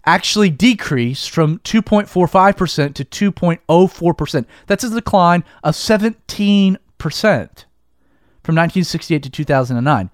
actually 0.04 0.50
decreased 0.50 1.30
from 1.30 1.58
2.45% 1.60 2.94
to 2.94 3.32
2.04%. 3.32 4.46
That's 4.66 4.84
a 4.84 4.90
decline 4.90 5.44
of 5.62 5.74
17% 5.74 6.76
from 6.98 8.54
1968 8.54 9.22
to 9.22 9.30
2009. 9.30 10.10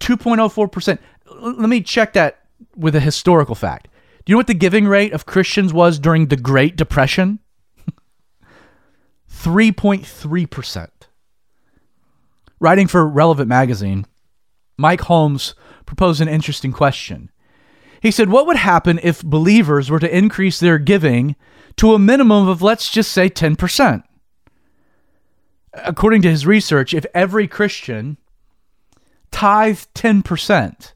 2.04%. 0.00 0.98
Let 1.40 1.68
me 1.68 1.80
check 1.80 2.12
that 2.14 2.40
with 2.76 2.94
a 2.94 3.00
historical 3.00 3.54
fact. 3.54 3.88
Do 4.24 4.30
you 4.30 4.34
know 4.34 4.38
what 4.38 4.46
the 4.46 4.54
giving 4.54 4.86
rate 4.86 5.12
of 5.12 5.26
Christians 5.26 5.72
was 5.72 5.98
during 5.98 6.26
the 6.26 6.36
Great 6.36 6.76
Depression? 6.76 7.40
3.3%. 9.30 10.88
Writing 12.60 12.86
for 12.86 13.08
Relevant 13.08 13.48
Magazine, 13.48 14.06
Mike 14.76 15.00
Holmes 15.02 15.54
proposed 15.84 16.20
an 16.20 16.28
interesting 16.28 16.72
question. 16.72 17.30
He 18.00 18.12
said, 18.12 18.28
What 18.28 18.46
would 18.46 18.56
happen 18.56 19.00
if 19.02 19.22
believers 19.22 19.90
were 19.90 19.98
to 19.98 20.16
increase 20.16 20.60
their 20.60 20.78
giving 20.78 21.34
to 21.76 21.94
a 21.94 21.98
minimum 21.98 22.48
of, 22.48 22.62
let's 22.62 22.90
just 22.90 23.12
say, 23.12 23.28
10%? 23.28 24.04
According 25.74 26.22
to 26.22 26.30
his 26.30 26.46
research, 26.46 26.92
if 26.92 27.06
every 27.14 27.48
Christian 27.48 28.18
tithed 29.30 29.92
10%, 29.94 30.92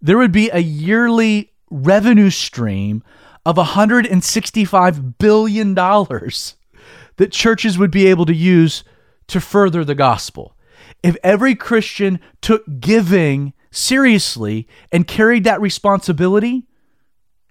there 0.00 0.18
would 0.18 0.32
be 0.32 0.50
a 0.50 0.60
yearly 0.60 1.52
revenue 1.70 2.30
stream 2.30 3.02
of 3.44 3.56
$165 3.56 5.18
billion 5.18 5.74
that 5.74 7.32
churches 7.32 7.78
would 7.78 7.90
be 7.90 8.06
able 8.06 8.26
to 8.26 8.34
use 8.34 8.84
to 9.28 9.40
further 9.40 9.84
the 9.84 9.94
gospel. 9.94 10.56
If 11.02 11.16
every 11.22 11.54
Christian 11.54 12.20
took 12.40 12.64
giving 12.80 13.52
seriously 13.70 14.68
and 14.92 15.06
carried 15.06 15.44
that 15.44 15.60
responsibility, 15.60 16.66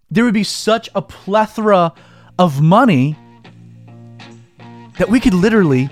there 0.09 0.23
would 0.23 0.33
be 0.33 0.43
such 0.43 0.89
a 0.95 1.01
plethora 1.01 1.93
of 2.39 2.61
money 2.61 3.17
that 4.97 5.09
we 5.09 5.19
could 5.19 5.33
literally 5.33 5.89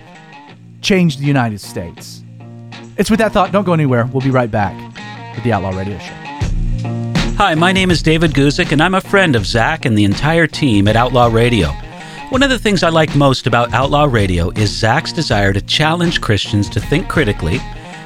change 0.83 1.17
the 1.17 1.25
United 1.25 1.59
States. 1.59 2.23
It's 2.97 3.09
with 3.09 3.19
that 3.19 3.31
thought. 3.31 3.51
Don't 3.51 3.63
go 3.63 3.73
anywhere. 3.73 4.05
We'll 4.05 4.21
be 4.21 4.29
right 4.29 4.51
back 4.51 4.75
with 5.33 5.43
the 5.43 5.53
Outlaw 5.53 5.75
Radio 5.75 5.97
Show. 5.97 6.13
Hi, 7.37 7.55
my 7.55 7.71
name 7.71 7.89
is 7.89 8.03
David 8.03 8.31
Guzik, 8.31 8.71
and 8.71 8.83
I'm 8.83 8.93
a 8.93 9.01
friend 9.01 9.35
of 9.35 9.47
Zach 9.47 9.85
and 9.85 9.97
the 9.97 10.03
entire 10.03 10.45
team 10.45 10.87
at 10.87 10.95
Outlaw 10.95 11.29
Radio. 11.31 11.69
One 12.29 12.43
of 12.43 12.49
the 12.49 12.59
things 12.59 12.83
I 12.83 12.89
like 12.89 13.15
most 13.15 13.47
about 13.47 13.73
Outlaw 13.73 14.05
Radio 14.05 14.51
is 14.51 14.69
Zach's 14.69 15.11
desire 15.11 15.53
to 15.53 15.61
challenge 15.61 16.21
Christians 16.21 16.69
to 16.69 16.79
think 16.79 17.09
critically, 17.09 17.57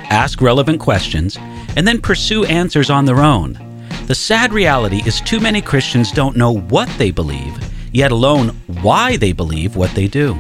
ask 0.10 0.42
relevant 0.42 0.80
questions, 0.80 1.38
and 1.76 1.86
then 1.86 2.00
pursue 2.00 2.46
answers 2.46 2.90
on 2.90 3.06
their 3.06 3.20
own. 3.20 3.60
The 4.06 4.16
sad 4.16 4.54
reality 4.54 5.02
is 5.06 5.20
too 5.22 5.40
many 5.40 5.62
Christians 5.62 6.12
don't 6.12 6.38
know 6.38 6.58
what 6.58 6.90
they 6.98 7.12
believe, 7.12 7.58
yet 7.92 8.12
alone 8.12 8.50
why 8.82 9.18
they 9.18 9.34
believe 9.34 9.76
what 9.76 9.92
they 9.92 10.08
do. 10.08 10.38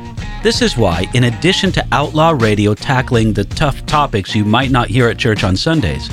This 0.48 0.62
is 0.62 0.78
why, 0.78 1.08
in 1.14 1.26
addition 1.26 1.74
to 1.74 1.86
Outlaw 1.92 2.30
Radio 2.30 2.74
tackling 2.74 3.34
the 3.34 3.44
tough 3.44 3.86
topics 3.86 4.34
you 4.34 4.46
might 4.46 4.72
not 4.72 4.88
hear 4.88 5.10
at 5.10 5.18
church 5.18 5.44
on 5.44 5.58
Sundays, 5.58 6.10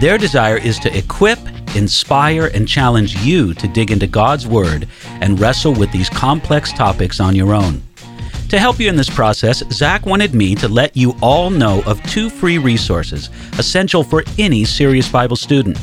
their 0.00 0.18
desire 0.18 0.56
is 0.56 0.78
to 0.78 0.96
equip, 0.96 1.40
inspire, 1.74 2.46
and 2.54 2.68
challenge 2.68 3.16
you 3.24 3.54
to 3.54 3.66
dig 3.66 3.90
into 3.90 4.06
God's 4.06 4.46
Word 4.46 4.86
and 5.20 5.40
wrestle 5.40 5.74
with 5.74 5.90
these 5.90 6.08
complex 6.08 6.72
topics 6.72 7.18
on 7.18 7.34
your 7.34 7.52
own. 7.52 7.82
To 8.50 8.58
help 8.60 8.78
you 8.78 8.88
in 8.88 8.94
this 8.94 9.10
process, 9.10 9.64
Zach 9.72 10.06
wanted 10.06 10.32
me 10.32 10.54
to 10.54 10.68
let 10.68 10.96
you 10.96 11.16
all 11.20 11.50
know 11.50 11.82
of 11.84 12.00
two 12.04 12.30
free 12.30 12.58
resources 12.58 13.30
essential 13.58 14.04
for 14.04 14.22
any 14.38 14.64
serious 14.64 15.10
Bible 15.10 15.34
student. 15.34 15.76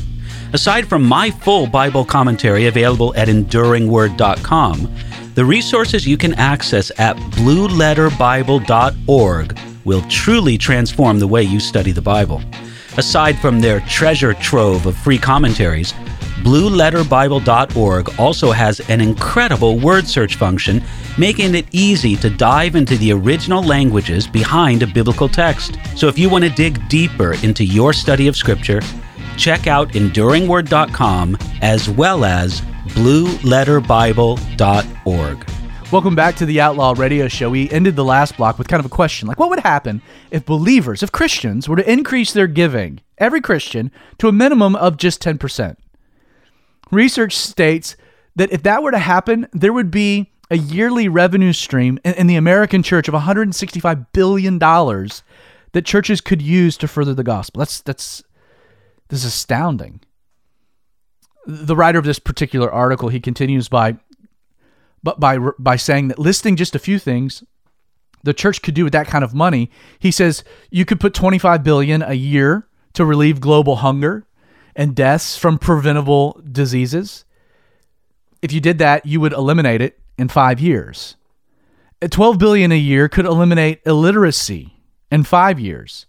Aside 0.53 0.87
from 0.87 1.03
my 1.03 1.31
full 1.31 1.67
Bible 1.67 2.05
commentary 2.05 2.67
available 2.67 3.13
at 3.17 3.27
enduringword.com, 3.27 4.95
the 5.39 5.45
resources 5.45 6.05
you 6.05 6.17
can 6.17 6.33
access 6.33 6.91
at 6.99 7.15
blueletterbible.org 7.15 9.57
will 9.85 10.01
truly 10.09 10.57
transform 10.57 11.17
the 11.17 11.27
way 11.27 11.41
you 11.41 11.61
study 11.61 11.93
the 11.93 12.01
Bible. 12.01 12.41
Aside 12.97 13.39
from 13.39 13.61
their 13.61 13.79
treasure 13.87 14.33
trove 14.33 14.85
of 14.85 14.97
free 14.97 15.17
commentaries, 15.17 15.93
BlueLetterBible.org 16.43 18.19
also 18.19 18.51
has 18.51 18.81
an 18.89 18.99
incredible 18.99 19.79
word 19.79 20.09
search 20.09 20.35
function, 20.35 20.83
making 21.17 21.55
it 21.55 21.67
easy 21.71 22.17
to 22.17 22.29
dive 22.29 22.75
into 22.75 22.97
the 22.97 23.13
original 23.13 23.63
languages 23.63 24.27
behind 24.27 24.83
a 24.83 24.87
biblical 24.87 25.29
text. 25.29 25.77
So 25.95 26.09
if 26.09 26.19
you 26.19 26.29
want 26.29 26.43
to 26.43 26.49
dig 26.49 26.85
deeper 26.89 27.35
into 27.45 27.63
your 27.63 27.93
study 27.93 28.27
of 28.27 28.35
Scripture, 28.35 28.81
check 29.37 29.67
out 29.67 29.93
EnduringWord.com 29.93 31.37
as 31.61 31.89
well 31.89 32.25
as 32.25 32.61
BlueLetterBible.org. 32.89 35.49
Welcome 35.91 36.13
back 36.13 36.35
to 36.35 36.45
the 36.45 36.61
Outlaw 36.61 36.93
Radio 36.95 37.27
Show. 37.27 37.49
We 37.49 37.67
ended 37.71 37.95
the 37.95 38.05
last 38.05 38.37
block 38.37 38.59
with 38.59 38.67
kind 38.67 38.79
of 38.79 38.85
a 38.85 38.93
question 38.93 39.27
like, 39.27 39.39
what 39.39 39.49
would 39.49 39.61
happen 39.61 40.03
if 40.29 40.45
believers, 40.45 41.01
if 41.01 41.11
Christians, 41.11 41.67
were 41.67 41.77
to 41.77 41.91
increase 41.91 42.31
their 42.31 42.45
giving, 42.45 42.99
every 43.17 43.41
Christian, 43.41 43.91
to 44.19 44.27
a 44.27 44.31
minimum 44.31 44.75
of 44.75 44.97
just 44.97 45.19
10%? 45.23 45.77
Research 46.91 47.35
states 47.35 47.95
that 48.35 48.51
if 48.51 48.61
that 48.63 48.83
were 48.83 48.91
to 48.91 48.99
happen, 48.99 49.47
there 49.51 49.73
would 49.73 49.89
be 49.89 50.31
a 50.51 50.57
yearly 50.57 51.07
revenue 51.07 51.53
stream 51.53 51.99
in, 52.03 52.27
the 52.27 52.35
American 52.35 52.83
church 52.83 53.07
of 53.07 53.13
$165 53.13 54.07
billion 54.13 54.59
that 54.59 55.85
churches 55.85 56.21
could 56.21 56.41
use 56.41 56.77
to 56.77 56.87
further 56.87 57.13
the 57.13 57.23
gospel. 57.23 57.59
That's, 57.59 57.81
that's, 57.81 58.23
this 59.09 59.19
is 59.19 59.25
astounding. 59.25 60.01
The 61.45 61.75
writer 61.75 61.99
of 61.99 62.05
this 62.05 62.19
particular 62.19 62.71
article, 62.71 63.09
he 63.09 63.19
continues 63.19 63.69
by 63.69 63.97
but 65.01 65.19
by 65.19 65.37
by 65.57 65.75
saying 65.75 66.09
that 66.09 66.19
listing 66.19 66.55
just 66.55 66.75
a 66.75 66.79
few 66.79 66.99
things 66.99 67.43
the 68.23 68.33
church 68.33 68.61
could 68.61 68.73
do 68.73 68.83
with 68.83 68.93
that 68.93 69.07
kind 69.07 69.23
of 69.23 69.33
money, 69.33 69.71
he 69.97 70.11
says 70.11 70.43
you 70.69 70.85
could 70.85 70.99
put 70.99 71.13
25 71.13 71.63
billion 71.63 72.01
a 72.01 72.13
year 72.13 72.67
to 72.93 73.05
relieve 73.05 73.39
global 73.39 73.77
hunger 73.77 74.25
and 74.75 74.95
deaths 74.95 75.37
from 75.37 75.57
preventable 75.57 76.41
diseases. 76.51 77.25
If 78.41 78.51
you 78.51 78.59
did 78.59 78.77
that, 78.79 79.05
you 79.05 79.19
would 79.21 79.33
eliminate 79.33 79.81
it 79.81 79.99
in 80.17 80.27
5 80.27 80.59
years. 80.59 81.15
12 82.01 82.37
billion 82.37 82.71
a 82.71 82.77
year 82.77 83.09
could 83.09 83.25
eliminate 83.25 83.81
illiteracy 83.85 84.73
in 85.11 85.23
5 85.23 85.59
years. 85.59 86.05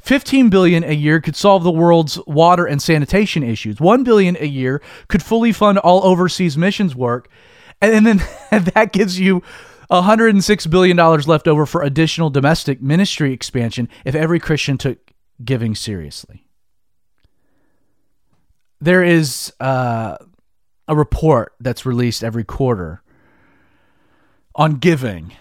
15 0.00 0.50
billion 0.50 0.84
a 0.84 0.92
year 0.92 1.20
could 1.20 1.36
solve 1.36 1.62
the 1.62 1.70
world's 1.70 2.18
water 2.26 2.66
and 2.66 2.80
sanitation 2.80 3.42
issues. 3.42 3.80
1 3.80 4.04
billion 4.04 4.36
a 4.40 4.46
year 4.46 4.82
could 5.08 5.22
fully 5.22 5.52
fund 5.52 5.78
all 5.78 6.04
overseas 6.04 6.56
missions 6.56 6.94
work 6.94 7.28
and 7.80 8.06
then 8.06 8.18
that 8.74 8.92
gives 8.92 9.18
you 9.18 9.42
$106 9.90 10.70
billion 10.70 10.96
left 10.96 11.48
over 11.48 11.66
for 11.66 11.82
additional 11.82 12.30
domestic 12.30 12.82
ministry 12.82 13.32
expansion 13.32 13.88
if 14.04 14.14
every 14.14 14.38
Christian 14.38 14.78
took 14.78 15.12
giving 15.44 15.74
seriously. 15.74 16.44
There 18.80 19.02
is 19.02 19.52
uh, 19.60 20.18
a 20.86 20.94
report 20.96 21.54
that's 21.60 21.86
released 21.86 22.22
every 22.22 22.44
quarter 22.44 23.02
on 24.54 24.74
giving. 24.74 25.32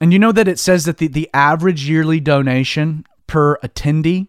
And 0.00 0.12
you 0.12 0.18
know 0.18 0.32
that 0.32 0.48
it 0.48 0.58
says 0.58 0.84
that 0.84 0.98
the, 0.98 1.08
the 1.08 1.28
average 1.34 1.88
yearly 1.88 2.20
donation 2.20 3.04
per 3.28 3.56
attendee 3.58 4.26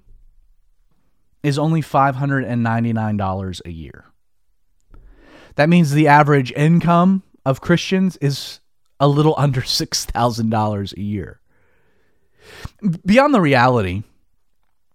is 1.42 1.58
only 1.58 1.82
$599 1.82 3.62
a 3.66 3.72
year. 3.72 4.06
That 5.56 5.70
means 5.70 5.92
the 5.92 6.08
average 6.08 6.52
income 6.52 7.24
of 7.46 7.62
Christians 7.62 8.18
is 8.18 8.60
a 9.00 9.08
little 9.08 9.34
under 9.38 9.62
$6,000 9.62 10.94
a 10.94 11.02
year. 11.02 11.40
Beyond 13.06 13.34
the 13.34 13.42
reality 13.42 14.04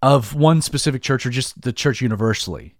of 0.00 0.34
one 0.34 0.60
specific 0.60 1.02
church 1.02 1.26
or 1.26 1.30
just 1.30 1.60
the 1.62 1.72
church 1.72 2.00
universally, 2.00 2.74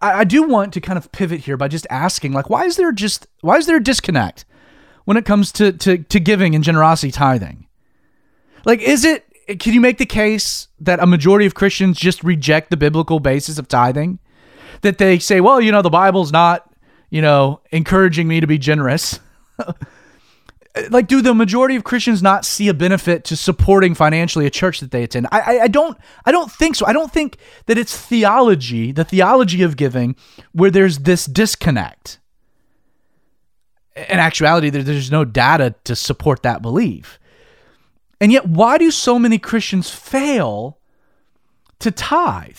I, 0.00 0.24
do 0.24 0.44
want 0.44 0.72
to 0.74 0.80
kind 0.80 0.96
of 0.96 1.12
pivot 1.12 1.40
here 1.40 1.58
by 1.58 1.68
just 1.68 1.86
asking, 1.90 2.32
like, 2.32 2.48
why 2.48 2.64
is 2.64 2.76
there 2.76 2.90
just 2.90 3.26
why 3.42 3.56
is 3.56 3.66
there 3.66 3.76
a 3.76 3.82
disconnect 3.82 4.46
when 5.04 5.18
it 5.18 5.26
comes 5.26 5.52
to 5.52 5.72
to, 5.72 5.98
to 5.98 6.20
giving 6.20 6.54
and 6.54 6.64
generosity 6.64 7.12
tithing? 7.12 7.66
Like, 8.64 8.80
is 8.80 9.04
it 9.04 9.26
can 9.46 9.74
you 9.74 9.80
make 9.80 9.98
the 9.98 10.06
case 10.06 10.68
that 10.80 11.00
a 11.00 11.06
majority 11.06 11.46
of 11.46 11.54
Christians 11.54 11.98
just 11.98 12.22
reject 12.24 12.70
the 12.70 12.76
biblical 12.76 13.20
basis 13.20 13.58
of 13.58 13.68
tithing? 13.68 14.18
That 14.82 14.98
they 14.98 15.18
say, 15.18 15.40
well, 15.40 15.60
you 15.60 15.72
know, 15.72 15.82
the 15.82 15.90
Bible's 15.90 16.32
not 16.32 16.70
you 17.14 17.22
know, 17.22 17.60
encouraging 17.70 18.26
me 18.26 18.40
to 18.40 18.46
be 18.48 18.58
generous. 18.58 19.20
like, 20.90 21.06
do 21.06 21.22
the 21.22 21.32
majority 21.32 21.76
of 21.76 21.84
Christians 21.84 22.24
not 22.24 22.44
see 22.44 22.66
a 22.66 22.74
benefit 22.74 23.22
to 23.26 23.36
supporting 23.36 23.94
financially 23.94 24.46
a 24.46 24.50
church 24.50 24.80
that 24.80 24.90
they 24.90 25.04
attend? 25.04 25.28
I, 25.30 25.40
I, 25.40 25.60
I 25.60 25.68
don't, 25.68 25.96
I 26.26 26.32
don't 26.32 26.50
think 26.50 26.74
so. 26.74 26.84
I 26.86 26.92
don't 26.92 27.12
think 27.12 27.36
that 27.66 27.78
it's 27.78 27.96
theology, 27.96 28.90
the 28.90 29.04
theology 29.04 29.62
of 29.62 29.76
giving, 29.76 30.16
where 30.50 30.72
there's 30.72 30.98
this 30.98 31.26
disconnect. 31.26 32.18
In 33.94 34.18
actuality, 34.18 34.70
there's 34.70 35.12
no 35.12 35.24
data 35.24 35.76
to 35.84 35.94
support 35.94 36.42
that 36.42 36.62
belief. 36.62 37.20
And 38.24 38.32
yet, 38.32 38.48
why 38.48 38.78
do 38.78 38.90
so 38.90 39.18
many 39.18 39.36
Christians 39.36 39.90
fail 39.90 40.78
to 41.78 41.90
tithe? 41.90 42.56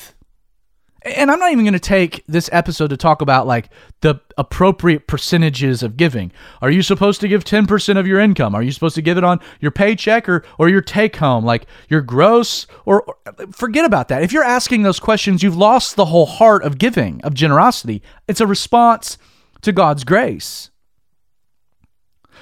and 1.02 1.32
I'm 1.32 1.40
not 1.40 1.52
even 1.52 1.66
going 1.66 1.74
to 1.74 1.80
take 1.80 2.24
this 2.28 2.50
episode 2.52 2.90
to 2.90 2.98
talk 2.98 3.22
about 3.22 3.48
like 3.48 3.70
the 4.02 4.16
appropriate 4.38 5.08
percentages 5.08 5.84
of 5.84 5.98
giving. 5.98 6.32
Are 6.62 6.70
you 6.72 6.84
supposed 6.84 7.22
to 7.22 7.28
give 7.28 7.44
10% 7.44 7.98
of 7.98 8.06
your 8.06 8.20
income? 8.20 8.54
Are 8.54 8.62
you 8.64 8.72
supposed 8.72 8.96
to 8.96 9.02
give 9.02 9.18
it 9.18 9.24
on 9.24 9.40
your 9.60 9.72
paycheck 9.72 10.30
or 10.30 10.44
or 10.60 10.70
your 10.70 10.82
take 10.82 11.16
home, 11.16 11.46
like 11.46 11.66
your 11.90 12.02
gross 12.02 12.68
or, 12.86 13.02
or 13.04 13.16
forget 13.52 13.86
about 13.86 14.08
that. 14.10 14.22
If 14.22 14.34
you're 14.34 14.44
asking 14.44 14.84
those 14.84 15.00
questions, 15.00 15.42
you've 15.42 15.58
lost 15.58 15.96
the 15.96 16.06
whole 16.06 16.28
heart 16.28 16.64
of 16.64 16.78
giving, 16.78 17.22
of 17.24 17.34
generosity. 17.34 18.04
It's 18.28 18.42
a 18.42 18.48
response 18.48 19.18
to 19.62 19.72
God's 19.72 20.04
grace. 20.04 20.70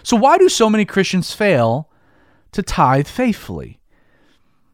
So 0.03 0.17
why 0.17 0.37
do 0.37 0.49
so 0.49 0.69
many 0.69 0.83
Christians 0.83 1.33
fail 1.33 1.89
to 2.53 2.63
tithe 2.63 3.07
faithfully? 3.07 3.79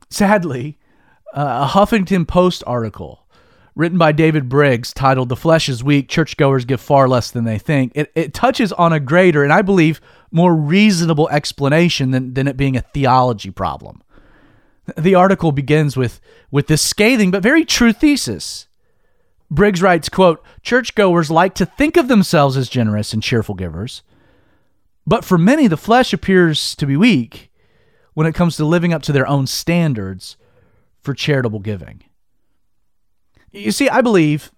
Sadly, 0.09 0.77
uh, 1.33 1.67
a 1.67 1.77
Huffington 1.77 2.27
Post 2.27 2.63
article 2.65 3.27
written 3.75 3.97
by 3.97 4.11
David 4.11 4.49
Briggs, 4.49 4.93
titled 4.93 5.29
The 5.29 5.37
Flesh 5.37 5.69
is 5.69 5.83
Weak 5.83 6.09
Churchgoers 6.09 6.65
Give 6.65 6.81
Far 6.81 7.07
Less 7.07 7.31
Than 7.31 7.45
They 7.45 7.57
Think. 7.57 7.93
It, 7.95 8.11
it 8.13 8.33
touches 8.33 8.73
on 8.73 8.91
a 8.91 8.99
greater 8.99 9.41
and 9.41 9.53
I 9.53 9.61
believe 9.61 10.01
more 10.31 10.53
reasonable 10.53 11.29
explanation 11.29 12.11
than, 12.11 12.33
than 12.33 12.47
it 12.47 12.57
being 12.57 12.75
a 12.75 12.81
theology 12.81 13.51
problem. 13.51 14.03
The 14.97 15.15
article 15.15 15.53
begins 15.53 15.95
with, 15.95 16.19
with 16.51 16.67
this 16.67 16.81
scathing 16.81 17.31
but 17.31 17.41
very 17.41 17.63
true 17.63 17.93
thesis. 17.93 18.67
Briggs 19.49 19.81
writes, 19.81 20.09
quote, 20.09 20.43
Churchgoers 20.61 21.31
like 21.31 21.55
to 21.55 21.65
think 21.65 21.95
of 21.95 22.09
themselves 22.09 22.57
as 22.57 22.67
generous 22.69 23.13
and 23.13 23.23
cheerful 23.23 23.55
givers, 23.55 24.03
but 25.07 25.23
for 25.23 25.37
many 25.37 25.67
the 25.67 25.77
flesh 25.77 26.11
appears 26.11 26.75
to 26.75 26.85
be 26.85 26.97
weak 26.97 27.48
when 28.19 28.27
it 28.27 28.35
comes 28.35 28.57
to 28.57 28.65
living 28.65 28.91
up 28.91 29.01
to 29.01 29.13
their 29.13 29.25
own 29.29 29.47
standards 29.47 30.35
for 30.99 31.13
charitable 31.13 31.59
giving. 31.59 32.03
You 33.53 33.71
see, 33.71 33.87
I 33.87 34.01
believe 34.01 34.51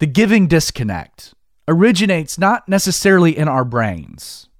the 0.00 0.06
giving 0.06 0.46
disconnect 0.48 1.32
originates 1.66 2.38
not 2.38 2.68
necessarily 2.68 3.34
in 3.34 3.48
our 3.48 3.64
brains. 3.64 4.50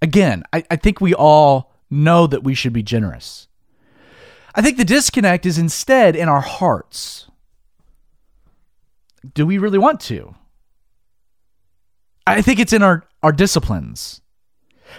Again, 0.00 0.44
I, 0.52 0.62
I 0.70 0.76
think 0.76 1.00
we 1.00 1.12
all 1.12 1.74
know 1.90 2.28
that 2.28 2.44
we 2.44 2.54
should 2.54 2.72
be 2.72 2.84
generous. 2.84 3.48
I 4.54 4.62
think 4.62 4.76
the 4.76 4.84
disconnect 4.84 5.44
is 5.44 5.58
instead 5.58 6.14
in 6.14 6.28
our 6.28 6.40
hearts. 6.40 7.26
Do 9.34 9.44
we 9.44 9.58
really 9.58 9.78
want 9.78 9.98
to? 10.02 10.36
I 12.24 12.40
think 12.40 12.60
it's 12.60 12.72
in 12.72 12.84
our, 12.84 13.02
our 13.20 13.32
disciplines. 13.32 14.20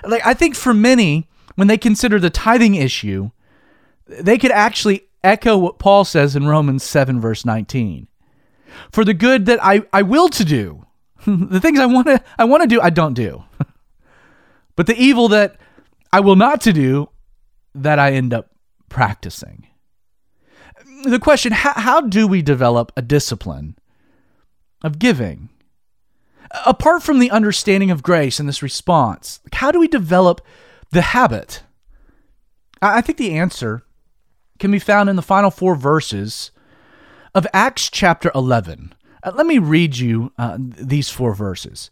Like 0.03 0.25
I 0.25 0.33
think 0.33 0.55
for 0.55 0.73
many, 0.73 1.29
when 1.55 1.67
they 1.67 1.77
consider 1.77 2.19
the 2.19 2.29
tithing 2.29 2.75
issue, 2.75 3.31
they 4.07 4.37
could 4.37 4.51
actually 4.51 5.07
echo 5.23 5.57
what 5.57 5.79
Paul 5.79 6.05
says 6.05 6.35
in 6.35 6.47
Romans 6.47 6.83
7, 6.83 7.19
verse 7.19 7.45
19. 7.45 8.07
For 8.91 9.03
the 9.03 9.13
good 9.13 9.45
that 9.45 9.63
I, 9.63 9.83
I 9.91 10.01
will 10.01 10.29
to 10.29 10.45
do, 10.45 10.85
the 11.25 11.59
things 11.59 11.79
I 11.79 11.85
want 11.85 12.07
to 12.07 12.23
I 12.37 12.45
want 12.45 12.63
to 12.63 12.67
do, 12.67 12.81
I 12.81 12.89
don't 12.89 13.13
do. 13.13 13.43
but 14.75 14.87
the 14.87 14.95
evil 14.95 15.27
that 15.29 15.57
I 16.11 16.19
will 16.19 16.35
not 16.35 16.61
to 16.61 16.73
do 16.73 17.09
that 17.75 17.99
I 17.99 18.13
end 18.13 18.33
up 18.33 18.49
practicing. 18.89 19.67
The 21.03 21.19
question 21.19 21.51
how, 21.51 21.73
how 21.73 22.01
do 22.01 22.27
we 22.27 22.41
develop 22.41 22.91
a 22.95 23.01
discipline 23.01 23.77
of 24.83 24.99
giving? 24.99 25.49
Apart 26.65 27.01
from 27.01 27.19
the 27.19 27.31
understanding 27.31 27.91
of 27.91 28.03
grace 28.03 28.39
and 28.39 28.47
this 28.47 28.61
response, 28.61 29.39
how 29.53 29.71
do 29.71 29.79
we 29.79 29.87
develop 29.87 30.41
the 30.91 31.01
habit? 31.01 31.63
I 32.81 33.01
think 33.01 33.17
the 33.17 33.37
answer 33.37 33.83
can 34.59 34.71
be 34.71 34.79
found 34.79 35.09
in 35.09 35.15
the 35.15 35.21
final 35.21 35.51
four 35.51 35.75
verses 35.75 36.51
of 37.33 37.47
Acts 37.53 37.89
chapter 37.89 38.31
11. 38.33 38.93
Uh, 39.23 39.31
let 39.35 39.45
me 39.45 39.57
read 39.57 39.97
you 39.97 40.31
uh, 40.37 40.57
these 40.59 41.09
four 41.09 41.33
verses. 41.33 41.91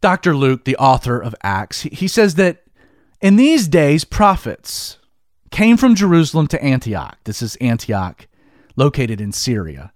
Dr. 0.00 0.36
Luke, 0.36 0.64
the 0.64 0.76
author 0.76 1.18
of 1.18 1.34
Acts, 1.42 1.82
he, 1.82 1.90
he 1.90 2.08
says 2.08 2.34
that 2.36 2.64
in 3.20 3.36
these 3.36 3.66
days, 3.66 4.04
prophets 4.04 4.98
came 5.50 5.76
from 5.76 5.94
Jerusalem 5.94 6.46
to 6.48 6.62
Antioch. 6.62 7.18
This 7.24 7.42
is 7.42 7.56
Antioch, 7.56 8.28
located 8.76 9.20
in 9.20 9.32
Syria. 9.32 9.92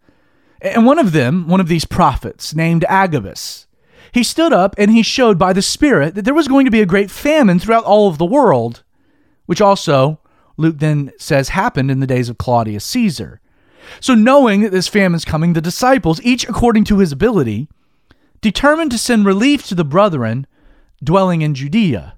And 0.61 0.87
one 0.87 0.99
of 0.99 1.13
them, 1.13 1.49
one 1.49 1.61
of 1.61 1.69
these 1.69 1.85
prophets, 1.85 2.55
named 2.55 2.85
Agabus, 2.89 3.67
he 4.13 4.23
stood 4.23 4.53
up 4.53 4.75
and 4.79 4.91
he 4.91 5.03
showed 5.03 5.39
by 5.39 5.53
the 5.53 5.63
Spirit 5.63 6.15
that 6.15 6.25
there 6.25 6.35
was 6.35 6.49
going 6.49 6.67
to 6.67 6.71
be 6.71 6.83
a 6.83 6.87
great 6.87 7.11
famine 7.11 7.59
throughout 7.59 7.85
all 7.85 8.09
of 8.09 8.19
the 8.19 8.27
world, 8.27 8.83
which 9.47 9.61
also, 9.61 10.21
Luke 10.57 10.79
then 10.79 11.13
says, 11.19 11.51
happened 11.51 11.91
in 11.91 12.01
the 12.01 12.07
days 12.07 12.29
of 12.29 12.39
Claudius 12.39 12.85
Caesar. 12.85 13.41
So, 14.01 14.15
knowing 14.15 14.61
that 14.61 14.71
this 14.71 14.87
famine 14.87 15.17
is 15.17 15.25
coming, 15.25 15.55
the 15.55 15.61
disciples, 15.61 16.21
each 16.23 16.49
according 16.49 16.85
to 16.85 16.99
his 16.99 17.11
ability, 17.11 17.69
determined 18.41 18.91
to 18.93 18.99
send 18.99 19.27
relief 19.27 19.67
to 19.67 19.75
the 19.75 19.85
brethren 19.85 20.47
dwelling 21.03 21.43
in 21.43 21.55
Judea. 21.55 22.15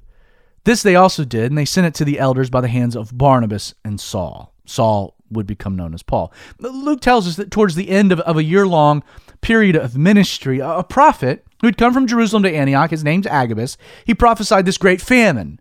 This 0.65 0.83
they 0.83 0.97
also 0.97 1.25
did, 1.25 1.51
and 1.51 1.59
they 1.59 1.65
sent 1.65 1.87
it 1.87 1.95
to 1.95 2.05
the 2.05 2.19
elders 2.19 2.51
by 2.51 2.61
the 2.61 2.69
hands 2.69 2.97
of 2.97 3.17
Barnabas 3.17 3.75
and 3.85 4.01
Saul. 4.01 4.53
Saul 4.67 5.15
would 5.31 5.47
become 5.47 5.77
known 5.77 5.95
as 5.95 6.03
Paul. 6.03 6.33
Luke 6.59 7.01
tells 7.01 7.27
us 7.29 7.37
that 7.37 7.51
towards 7.51 7.75
the 7.75 7.91
end 7.91 8.13
of, 8.13 8.21
of 8.21 8.37
a 8.37 8.45
year 8.45 8.67
long 8.67 9.03
period 9.41 9.77
of 9.77 9.97
ministry, 9.97 10.61
a 10.61 10.83
prophet 10.83 11.45
who 11.65 11.69
had 11.69 11.79
come 11.79 11.95
from 11.95 12.07
Jerusalem 12.07 12.43
to 12.43 12.55
Antioch, 12.55 12.91
his 12.91 13.03
name's 13.03 13.27
Agabus, 13.27 13.79
he 14.05 14.13
prophesied 14.13 14.67
this 14.67 14.77
great 14.77 15.01
famine. 15.01 15.59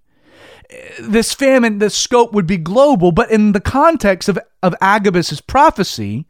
This 1.00 1.34
famine, 1.34 1.80
the 1.80 1.90
scope 1.90 2.34
would 2.34 2.46
be 2.46 2.58
global, 2.58 3.14
but 3.14 3.32
in 3.32 3.54
the 3.54 3.62
context 3.62 4.28
of, 4.28 4.38
of 4.62 4.76
Agabus's 4.82 5.40
prophecy, 5.40 6.26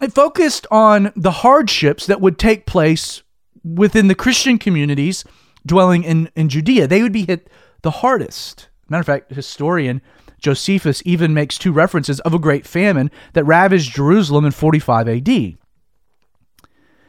it 0.00 0.12
focused 0.12 0.68
on 0.70 1.12
the 1.16 1.32
hardships 1.32 2.06
that 2.06 2.20
would 2.20 2.38
take 2.38 2.66
place 2.66 3.24
within 3.64 4.06
the 4.06 4.14
Christian 4.14 4.58
communities 4.58 5.24
dwelling 5.66 6.04
in, 6.04 6.30
in 6.36 6.48
Judea. 6.48 6.86
They 6.86 7.02
would 7.02 7.12
be 7.12 7.24
hit 7.24 7.50
the 7.82 7.90
hardest. 7.90 8.68
Matter 8.88 9.00
of 9.00 9.06
fact, 9.06 9.32
historian 9.32 10.02
Josephus 10.38 11.02
even 11.04 11.34
makes 11.34 11.58
two 11.58 11.72
references 11.72 12.20
of 12.20 12.32
a 12.32 12.38
great 12.38 12.64
famine 12.64 13.10
that 13.32 13.42
ravaged 13.42 13.92
Jerusalem 13.92 14.44
in 14.44 14.52
45 14.52 15.08
AD. 15.08 15.56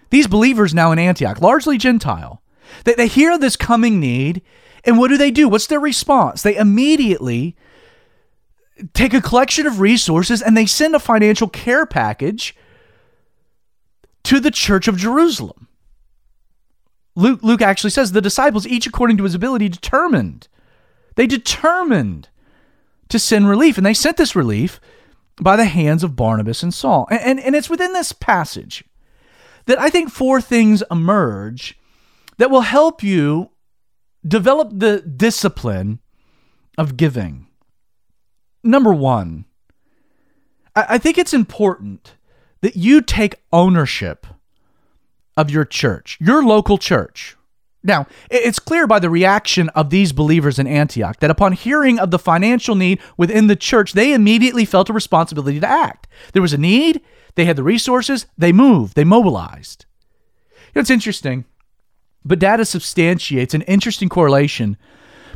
These 0.10 0.28
believers 0.28 0.74
now 0.74 0.92
in 0.92 1.00
Antioch, 1.00 1.42
largely 1.42 1.78
Gentile, 1.78 2.42
they, 2.84 2.94
they 2.94 3.08
hear 3.08 3.38
this 3.38 3.56
coming 3.56 4.00
need, 4.00 4.42
and 4.84 4.98
what 4.98 5.10
do 5.10 5.18
they 5.18 5.32
do? 5.32 5.50
What's 5.50 5.68
their 5.68 5.80
response? 5.80 6.42
They 6.42 6.56
immediately 6.56 7.56
take 8.94 9.14
a 9.14 9.22
collection 9.22 9.66
of 9.66 9.80
resources 9.80 10.42
and 10.42 10.56
they 10.56 10.66
send 10.66 10.96
a 10.96 11.00
financial 11.00 11.48
care 11.48 11.86
package 11.86 12.56
to 14.24 14.40
the 14.40 14.52
church 14.52 14.88
of 14.88 14.98
Jerusalem. 14.98 15.68
Luke, 17.16 17.40
Luke 17.42 17.62
actually 17.62 17.92
says 17.92 18.12
the 18.12 18.22
disciples, 18.22 18.68
each 18.68 18.86
according 18.86 19.18
to 19.18 19.24
his 19.24 19.36
ability, 19.36 19.70
determined 19.70 20.48
they 21.16 21.28
determined 21.28 22.28
to 23.08 23.20
send 23.20 23.48
relief, 23.48 23.78
and 23.78 23.86
they 23.86 23.94
sent 23.94 24.18
this 24.18 24.36
relief 24.36 24.82
by 25.38 25.56
the 25.56 25.66
hands 25.66 26.04
of 26.04 26.16
Barnabas 26.16 26.64
and 26.64 26.74
Saul. 26.74 27.08
And, 27.10 27.22
and, 27.22 27.40
and 27.40 27.56
it's 27.56 27.70
within 27.70 27.94
this 27.94 28.12
passage 28.12 28.84
that 29.66 29.80
I 29.80 29.90
think 29.90 30.10
four 30.10 30.42
things 30.42 30.84
emerge 30.90 31.78
that 32.38 32.52
will 32.52 32.62
help 32.62 33.04
you 33.04 33.52
develop 34.28 34.72
the 34.74 35.02
discipline 35.02 36.00
of 36.78 36.98
giving. 36.98 37.48
Number 38.64 38.94
one, 38.94 39.46
I, 40.76 40.98
think 40.98 41.18
it's 41.18 41.34
important 41.34 42.16
that 42.62 42.76
you 42.76 43.02
take 43.02 43.36
ownership 43.54 44.28
of 45.38 45.50
your 45.50 45.64
church, 45.64 46.18
your 46.20 46.44
local 46.44 46.78
church. 46.78 47.38
Now, 47.84 48.08
it's 48.32 48.58
clear 48.58 48.88
by 48.88 48.98
the 49.00 49.12
reaction 49.12 49.70
of 49.70 49.92
these 49.92 50.12
believers 50.12 50.58
in 50.58 50.66
Antioch 50.66 51.20
that 51.20 51.30
upon 51.30 51.52
hearing 51.52 52.00
of 52.00 52.10
the 52.10 52.18
financial 52.18 52.74
need 52.74 53.00
within 53.16 53.46
the 53.46 53.56
church, 53.56 53.94
they 53.94 54.12
immediately 54.12 54.66
felt 54.66 54.90
a 54.90 54.94
responsibility 54.94 55.60
to 55.60 55.68
act. 55.68 56.08
There 56.34 56.42
was 56.42 56.54
a 56.54 56.58
need, 56.58 57.00
they 57.36 57.46
had 57.46 57.56
the 57.56 57.64
resources, 57.64 58.26
they 58.38 58.52
moved, 58.52 58.96
they 58.96 59.04
mobilized. 59.04 59.86
You 60.52 60.72
know, 60.76 60.82
it's 60.82 60.90
interesting, 60.90 61.46
but 62.24 62.40
data 62.40 62.66
substantiates 62.66 63.54
an 63.54 63.62
interesting 63.64 64.10
correlation 64.10 64.78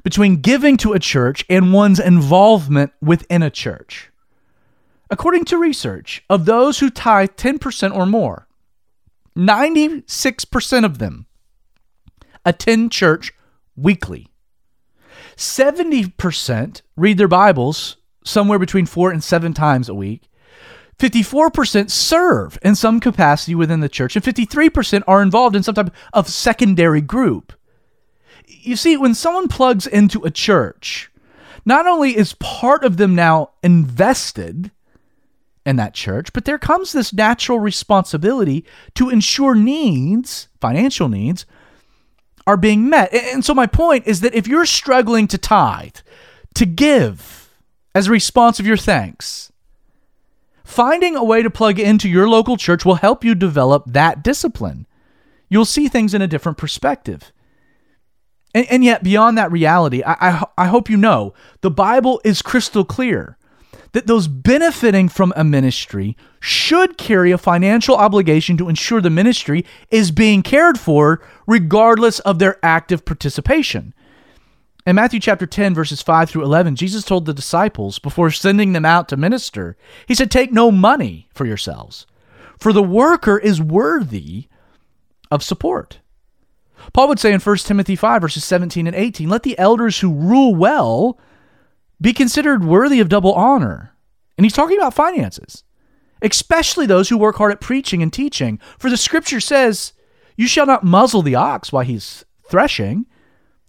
between 0.04 0.42
giving 0.42 0.78
to 0.78 0.94
a 0.94 1.00
church 1.00 1.46
and 1.50 1.74
one's 1.74 2.00
involvement 2.00 2.92
within 3.02 3.44
a 3.44 3.50
church. 3.50 4.12
According 5.10 5.46
to 5.46 5.58
research, 5.58 6.24
of 6.30 6.46
those 6.46 6.80
who 6.80 6.90
tithe 6.90 7.32
10% 7.32 7.96
or 7.96 8.06
more, 8.06 8.48
96% 9.36 10.86
of 10.86 10.98
them 11.00 11.26
attend 12.46 12.92
church 12.92 13.34
weekly. 13.76 14.28
70% 15.36 16.82
read 16.96 17.18
their 17.18 17.28
Bibles 17.28 17.98
somewhere 18.24 18.60
between 18.60 18.86
four 18.86 19.12
and 19.12 19.24
seven 19.24 19.54
times 19.54 19.90
a 19.90 19.94
week. 19.94 20.29
54% 21.00 21.90
serve 21.90 22.60
in 22.62 22.76
some 22.76 23.00
capacity 23.00 23.56
within 23.56 23.80
the 23.80 23.90
church, 23.90 24.16
and 24.16 24.26
53% 24.26 25.04
are 25.08 25.22
involved 25.22 25.56
in 25.56 25.64
some 25.64 25.76
type 25.76 25.94
of 26.14 26.28
secondary 26.28 27.02
group. 27.02 27.54
You 28.46 28.76
see, 28.76 28.98
when 28.98 29.16
someone 29.16 29.48
plugs 29.48 29.88
into 29.88 30.24
a 30.24 30.32
church, 30.32 31.10
not 31.66 31.88
only 31.88 32.18
is 32.18 32.34
part 32.34 32.84
of 32.84 32.98
them 32.98 33.16
now 33.16 33.52
invested 33.64 34.72
in 35.66 35.78
that 35.78 35.94
church, 35.94 36.34
but 36.34 36.46
there 36.46 36.58
comes 36.58 36.92
this 36.92 37.14
natural 37.14 37.60
responsibility 37.60 38.66
to 38.96 39.10
ensure 39.10 39.56
needs, 39.56 40.48
financial 40.60 41.08
needs, 41.08 41.46
are 42.48 42.58
being 42.58 42.90
met. 42.90 43.14
And 43.14 43.46
so 43.46 43.54
my 43.54 43.68
point 43.68 44.08
is 44.08 44.22
that 44.22 44.34
if 44.34 44.48
you're 44.48 44.66
struggling 44.66 45.28
to 45.28 45.38
tithe, 45.38 45.98
to 46.56 46.66
give 46.66 47.54
as 47.94 48.08
a 48.08 48.12
response 48.12 48.60
of 48.60 48.66
your 48.66 48.78
thanks, 48.78 49.52
finding 50.70 51.16
a 51.16 51.24
way 51.24 51.42
to 51.42 51.50
plug 51.50 51.80
into 51.80 52.08
your 52.08 52.30
local 52.30 52.56
church 52.56 52.86
will 52.86 52.96
help 52.96 53.24
you 53.24 53.34
develop 53.34 53.84
that 53.88 54.24
discipline. 54.24 54.86
You'll 55.50 55.66
see 55.66 55.88
things 55.88 56.14
in 56.14 56.22
a 56.22 56.28
different 56.28 56.60
perspective. 56.60 57.32
And, 58.54 58.68
and 58.70 58.84
yet, 58.84 59.04
beyond 59.04 59.36
that 59.38 59.52
reality, 59.52 60.04
I, 60.04 60.14
I, 60.30 60.46
I 60.60 60.68
hope 60.68 60.88
you 60.88 60.96
know 60.96 61.34
the 61.62 61.72
Bible 61.72 62.22
is 62.24 62.44
crystal 62.44 62.86
clear 62.86 63.38
that 63.94 64.06
those 64.06 64.28
benefiting 64.28 65.10
from 65.10 65.34
a 65.36 65.44
ministry 65.44 66.16
should 66.40 67.00
carry 67.00 67.32
a 67.32 67.40
financial 67.40 67.96
obligation 67.96 68.56
to 68.58 68.70
ensure 68.70 69.02
the 69.02 69.10
ministry 69.10 69.66
is 69.90 70.12
being 70.12 70.44
cared 70.44 70.80
for 70.80 71.20
regardless 71.48 72.20
of 72.20 72.38
their 72.38 72.64
active 72.64 73.06
participation. 73.06 73.96
In 74.86 74.96
Matthew 74.96 75.20
chapter 75.20 75.46
10, 75.46 75.74
verses 75.76 76.02
5 76.02 76.30
through 76.30 76.44
11, 76.44 76.76
Jesus 76.76 77.04
told 77.04 77.26
the 77.26 77.34
disciples 77.34 78.00
before 78.00 78.32
sending 78.32 78.74
them 78.74 78.86
out 78.86 79.10
to 79.10 79.18
minister, 79.18 79.76
He 80.08 80.16
said, 80.16 80.32
Take 80.32 80.52
no 80.52 80.72
money 80.72 81.28
for 81.34 81.46
yourselves, 81.46 82.08
for 82.58 82.72
the 82.72 82.84
worker 82.84 83.38
is 83.38 83.62
worthy 83.62 84.48
of 85.30 85.44
support. 85.44 86.00
Paul 86.94 87.10
would 87.10 87.20
say 87.20 87.34
in 87.34 87.42
1 87.42 87.58
Timothy 87.58 87.96
5, 87.96 88.22
verses 88.22 88.46
17 88.46 88.88
and 88.88 88.96
18, 88.96 89.30
Let 89.30 89.44
the 89.44 89.60
elders 89.60 90.00
who 90.00 90.14
rule 90.14 90.56
well 90.56 91.20
be 92.02 92.14
considered 92.14 92.64
worthy 92.64 93.00
of 93.00 93.10
double 93.10 93.34
honor. 93.34 93.94
And 94.38 94.46
he's 94.46 94.54
talking 94.54 94.78
about 94.78 94.94
finances, 94.94 95.66
especially 96.22 96.86
those 96.86 97.10
who 97.10 97.18
work 97.18 97.36
hard 97.36 97.52
at 97.52 97.60
preaching 97.60 98.02
and 98.02 98.12
teaching. 98.12 98.60
For 98.78 98.90
the 98.90 98.96
scripture 98.96 99.42
says, 99.42 99.92
You 100.38 100.48
shall 100.48 100.66
not 100.66 100.86
muzzle 100.86 101.22
the 101.22 101.36
ox 101.36 101.74
while 101.74 101.84
he's 101.84 102.24
threshing. 102.50 103.06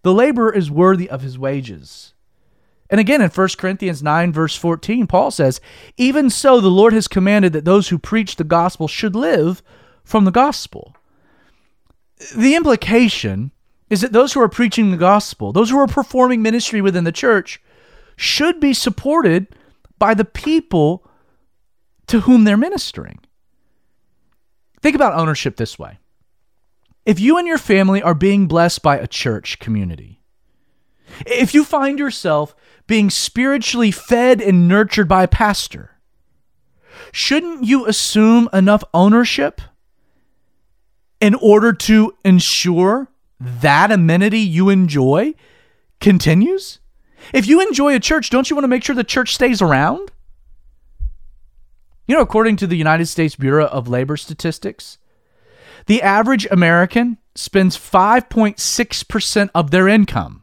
The 0.03 0.15
laborer 0.15 0.55
is 0.55 0.71
worthy 0.71 1.09
of 1.09 1.23
his 1.23 1.39
wages. 1.39 2.15
And 2.89 2.99
again, 2.99 3.23
in 3.23 3.31
1 3.31 3.49
Corinthians 3.57 4.03
9, 4.03 4.33
verse 4.33 4.57
14, 4.57 5.07
Paul 5.07 5.31
says, 5.31 5.61
Even 5.97 6.29
so, 6.29 6.61
the 6.61 6.69
Lord 6.69 6.93
has 6.93 7.07
commanded 7.07 7.53
that 7.53 7.65
those 7.65 7.89
who 7.89 7.99
preach 7.99 8.37
the 8.37 8.45
gospel 8.45 8.89
should 8.89 9.15
live 9.15 9.63
from 10.03 10.25
the 10.25 10.33
gospel. 10.33 10.97
The 12.37 12.57
implication 12.57 13.53
is 13.89 14.01
that 14.01 14.13
those 14.13 14.33
who 14.33 14.41
are 14.41 14.49
preaching 14.49 14.91
the 14.91 14.97
gospel, 14.97 15.53
those 15.53 15.71
who 15.71 15.79
are 15.79 15.87
performing 15.87 16.43
ministry 16.43 16.81
within 16.81 17.05
the 17.05 17.13
church, 17.13 17.61
should 18.17 18.61
be 18.61 18.75
supported 18.75 19.47
by 19.99 20.15
the 20.15 20.25
people 20.25 21.07
to 22.09 22.21
whom 22.21 22.45
they're 22.45 22.57
ministering. 22.57 23.21
Think 24.83 24.97
about 24.97 25.15
ownership 25.15 25.57
this 25.57 25.79
way. 25.79 25.99
If 27.07 27.19
you 27.19 27.39
and 27.39 27.47
your 27.47 27.59
family 27.59 28.03
are 28.03 28.15
being 28.15 28.47
blessed 28.47 28.83
by 28.83 28.97
a 28.99 29.07
church 29.07 29.59
community, 29.59 30.21
If 31.27 31.55
you 31.55 31.65
find 31.65 31.99
yourself 31.99 32.55
being 32.87 33.11
spiritually 33.11 33.91
fed 33.91 34.41
and 34.41 34.69
nurtured 34.69 35.09
by 35.09 35.25
a 35.25 35.29
pastor, 35.29 35.99
shouldn't 37.13 37.65
you 37.65 37.87
assume 37.87 38.49
enough 38.53 38.85
ownership 38.95 39.61
in 41.21 41.35
order 41.35 41.73
to 41.73 42.15
ensure 42.25 43.09
that 43.41 43.91
amenity 43.91 44.41
you 44.41 44.69
enjoy 44.69 45.35
continues? 46.01 46.79
If 47.35 47.47
you 47.47 47.61
enjoy 47.61 47.95
a 47.95 48.01
church, 48.01 48.31
don't 48.31 48.49
you 48.49 48.57
want 48.57 48.65
to 48.65 48.69
make 48.69 48.85
sure 48.85 48.95
the 48.95 49.05
church 49.05 49.35
stays 49.35 49.61
around? 49.61 50.11
You 52.07 52.17
know, 52.17 52.23
according 52.23 52.57
to 52.57 52.67
the 52.67 52.77
United 52.77 53.07
States 53.07 53.37
Bureau 53.37 53.67
of 53.67 53.89
Labor 53.89 54.17
Statistics, 54.17 54.99
the 55.87 56.03
average 56.03 56.47
American 56.51 57.19
spends 57.35 57.77
5.6% 57.77 59.51
of 59.55 59.71
their 59.71 59.88
income. 59.88 60.43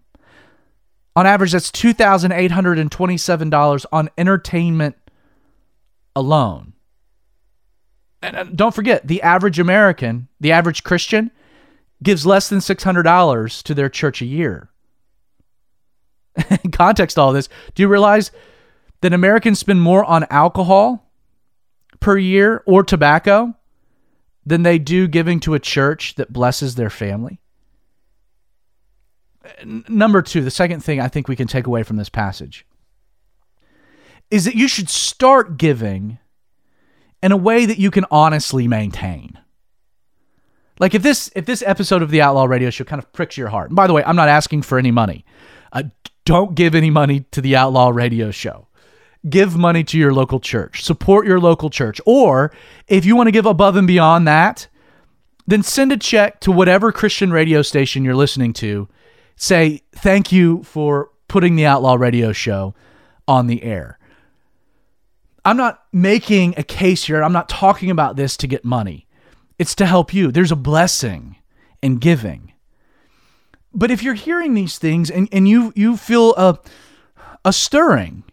On 1.15 1.25
average, 1.25 1.51
that's 1.51 1.71
$2,827 1.71 3.85
on 3.91 4.09
entertainment 4.17 4.95
alone. 6.15 6.73
And 8.21 8.55
don't 8.57 8.75
forget, 8.75 9.07
the 9.07 9.21
average 9.21 9.59
American, 9.59 10.27
the 10.39 10.51
average 10.51 10.83
Christian, 10.83 11.31
gives 12.03 12.25
less 12.25 12.49
than 12.49 12.59
$600 12.59 13.63
to 13.63 13.73
their 13.73 13.89
church 13.89 14.21
a 14.21 14.25
year. 14.25 14.69
In 16.63 16.71
context, 16.71 17.17
all 17.17 17.33
this, 17.33 17.49
do 17.73 17.81
you 17.81 17.87
realize 17.87 18.31
that 19.01 19.13
Americans 19.13 19.59
spend 19.59 19.81
more 19.81 20.05
on 20.05 20.25
alcohol 20.29 21.11
per 21.99 22.17
year 22.17 22.63
or 22.65 22.83
tobacco 22.83 23.55
than 24.47 24.63
they 24.63 24.79
do 24.79 25.07
giving 25.07 25.39
to 25.41 25.53
a 25.53 25.59
church 25.59 26.15
that 26.15 26.31
blesses 26.31 26.75
their 26.75 26.89
family? 26.89 27.39
Number 29.65 30.21
two, 30.21 30.41
the 30.41 30.51
second 30.51 30.81
thing 30.83 30.99
I 30.99 31.07
think 31.07 31.27
we 31.27 31.35
can 31.35 31.47
take 31.47 31.67
away 31.67 31.83
from 31.83 31.97
this 31.97 32.09
passage 32.09 32.65
is 34.29 34.45
that 34.45 34.55
you 34.55 34.67
should 34.67 34.89
start 34.89 35.57
giving 35.57 36.19
in 37.21 37.31
a 37.31 37.37
way 37.37 37.65
that 37.65 37.77
you 37.77 37.91
can 37.91 38.05
honestly 38.11 38.67
maintain. 38.67 39.39
Like 40.79 40.93
if 40.93 41.01
this 41.01 41.31
if 41.35 41.45
this 41.45 41.63
episode 41.65 42.01
of 42.01 42.11
the 42.11 42.21
Outlaw 42.21 42.45
Radio 42.45 42.69
Show 42.69 42.83
kind 42.83 43.01
of 43.01 43.11
pricks 43.13 43.37
your 43.37 43.47
heart. 43.47 43.69
And 43.69 43.75
by 43.75 43.87
the 43.87 43.93
way, 43.93 44.03
I'm 44.05 44.15
not 44.15 44.29
asking 44.29 44.61
for 44.61 44.77
any 44.77 44.91
money. 44.91 45.25
Uh, 45.71 45.83
don't 46.25 46.55
give 46.55 46.75
any 46.75 46.89
money 46.89 47.21
to 47.31 47.41
the 47.41 47.55
Outlaw 47.55 47.89
Radio 47.89 48.31
Show. 48.31 48.66
Give 49.29 49.57
money 49.57 49.83
to 49.85 49.97
your 49.97 50.13
local 50.13 50.39
church. 50.39 50.83
Support 50.83 51.27
your 51.27 51.39
local 51.39 51.69
church. 51.69 51.99
Or 52.05 52.51
if 52.87 53.05
you 53.05 53.15
want 53.15 53.27
to 53.27 53.31
give 53.31 53.45
above 53.45 53.75
and 53.75 53.87
beyond 53.87 54.27
that, 54.27 54.67
then 55.47 55.63
send 55.63 55.91
a 55.91 55.97
check 55.97 56.39
to 56.41 56.51
whatever 56.51 56.91
Christian 56.91 57.31
radio 57.31 57.61
station 57.61 58.03
you're 58.03 58.15
listening 58.15 58.53
to. 58.53 58.87
Say 59.35 59.81
thank 59.93 60.31
you 60.31 60.63
for 60.63 61.09
putting 61.27 61.55
the 61.55 61.65
Outlaw 61.65 61.95
Radio 61.95 62.31
Show 62.31 62.75
on 63.27 63.47
the 63.47 63.63
air. 63.63 63.97
I'm 65.45 65.57
not 65.57 65.83
making 65.93 66.55
a 66.57 66.63
case 66.63 67.05
here. 67.05 67.23
I'm 67.23 67.33
not 67.33 67.47
talking 67.47 67.89
about 67.89 68.17
this 68.17 68.35
to 68.37 68.47
get 68.47 68.65
money. 68.65 69.07
It's 69.57 69.75
to 69.75 69.85
help 69.85 70.13
you. 70.13 70.31
There's 70.31 70.51
a 70.51 70.57
blessing 70.57 71.37
in 71.81 71.97
giving. 71.97 72.53
But 73.73 73.91
if 73.91 74.03
you're 74.03 74.13
hearing 74.13 74.53
these 74.53 74.77
things 74.77 75.09
and, 75.09 75.29
and 75.31 75.47
you 75.47 75.71
you 75.75 75.95
feel 75.97 76.35
a 76.35 76.59
a 77.45 77.53
stirring, 77.53 78.23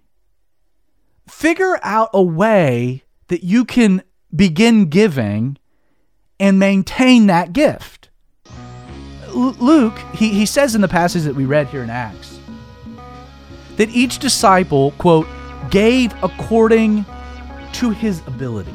figure 1.29 1.79
out 1.83 2.11
a 2.13 2.23
way 2.23 3.03
that 3.29 3.45
you 3.45 3.65
can 3.65 4.03
begin 4.35 4.87
giving 4.87 5.59
and 6.39 6.59
maintain 6.59 7.27
that 7.27 7.53
gift. 7.53 8.11
L- 9.29 9.57
Luke, 9.59 9.99
he, 10.15 10.31
he 10.31 10.47
says 10.47 10.75
in 10.75 10.81
the 10.81 10.89
passage 10.89 11.23
that 11.23 11.35
we 11.35 11.45
read 11.45 11.69
here 11.69 11.83
in 11.83 11.91
Acts 11.91 12.39
that 13.77 13.89
each 13.91 14.19
disciple, 14.19 14.93
quote, 14.99 15.27
gave 15.71 16.13
according 16.23 17.05
to 17.73 17.91
his 17.91 18.21
ability. 18.27 18.75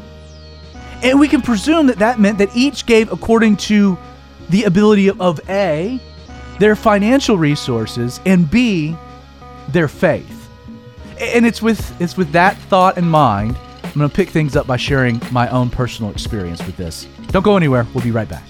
And 1.02 1.20
we 1.20 1.30
can 1.30 1.42
presume 1.42 1.88
that 1.88 2.00
that 2.00 2.20
meant 2.20 2.38
that 2.40 2.50
each 2.56 2.86
gave 2.86 3.12
according 3.12 3.58
to 3.58 3.98
the 4.50 4.66
ability 4.66 5.10
of 5.10 5.40
A, 5.50 6.00
their 6.60 6.76
financial 6.76 7.38
resources, 7.38 8.20
and 8.26 8.50
B, 8.50 8.96
their 9.70 9.88
faith. 9.88 10.39
And 11.20 11.46
it's 11.46 11.62
with 11.62 12.00
it's 12.02 12.16
with 12.16 12.32
that 12.32 12.58
thought 12.70 12.98
in 12.98 13.08
mind, 13.08 13.58
I'm 13.84 13.94
going 13.94 14.10
to 14.10 14.16
pick 14.16 14.30
things 14.30 14.56
up 14.56 14.68
by 14.68 14.78
sharing 14.78 15.22
my 15.32 15.50
own 15.50 15.70
personal 15.70 16.12
experience 16.12 16.66
with 16.66 16.78
this. 16.78 17.08
Don't 17.28 17.44
go 17.44 17.58
anywhere. 17.58 17.86
We'll 17.94 18.04
be 18.04 18.12
right 18.12 18.30
back. 18.30 18.44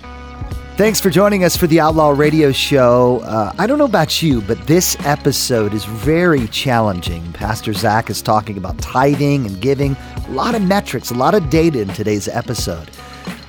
Thanks 0.77 1.01
for 1.01 1.10
joining 1.10 1.43
us 1.43 1.58
for 1.58 1.67
the 1.67 1.82
Outlaw 1.82 2.12
Radio 2.12 2.53
Show. 2.53 3.19
Uh, 3.25 3.51
I 3.58 3.67
don't 3.67 3.77
know 3.79 3.86
about 3.86 4.21
you, 4.21 4.39
but 4.41 4.65
this 4.65 4.95
episode 5.05 5.73
is 5.73 5.84
very 5.84 6.47
challenging. 6.47 7.34
Pastor 7.34 7.73
Zach 7.73 8.10
is 8.10 8.21
talking 8.21 8.58
about 8.58 8.77
tithing 8.77 9.45
and 9.45 9.60
giving, 9.60 9.97
a 10.27 10.32
lot 10.32 10.55
of 10.55 10.62
metrics, 10.62 11.12
a 11.12 11.15
lot 11.15 11.36
of 11.36 11.49
data 11.49 11.82
in 11.82 11.89
today's 11.89 12.29
episode. 12.29 12.89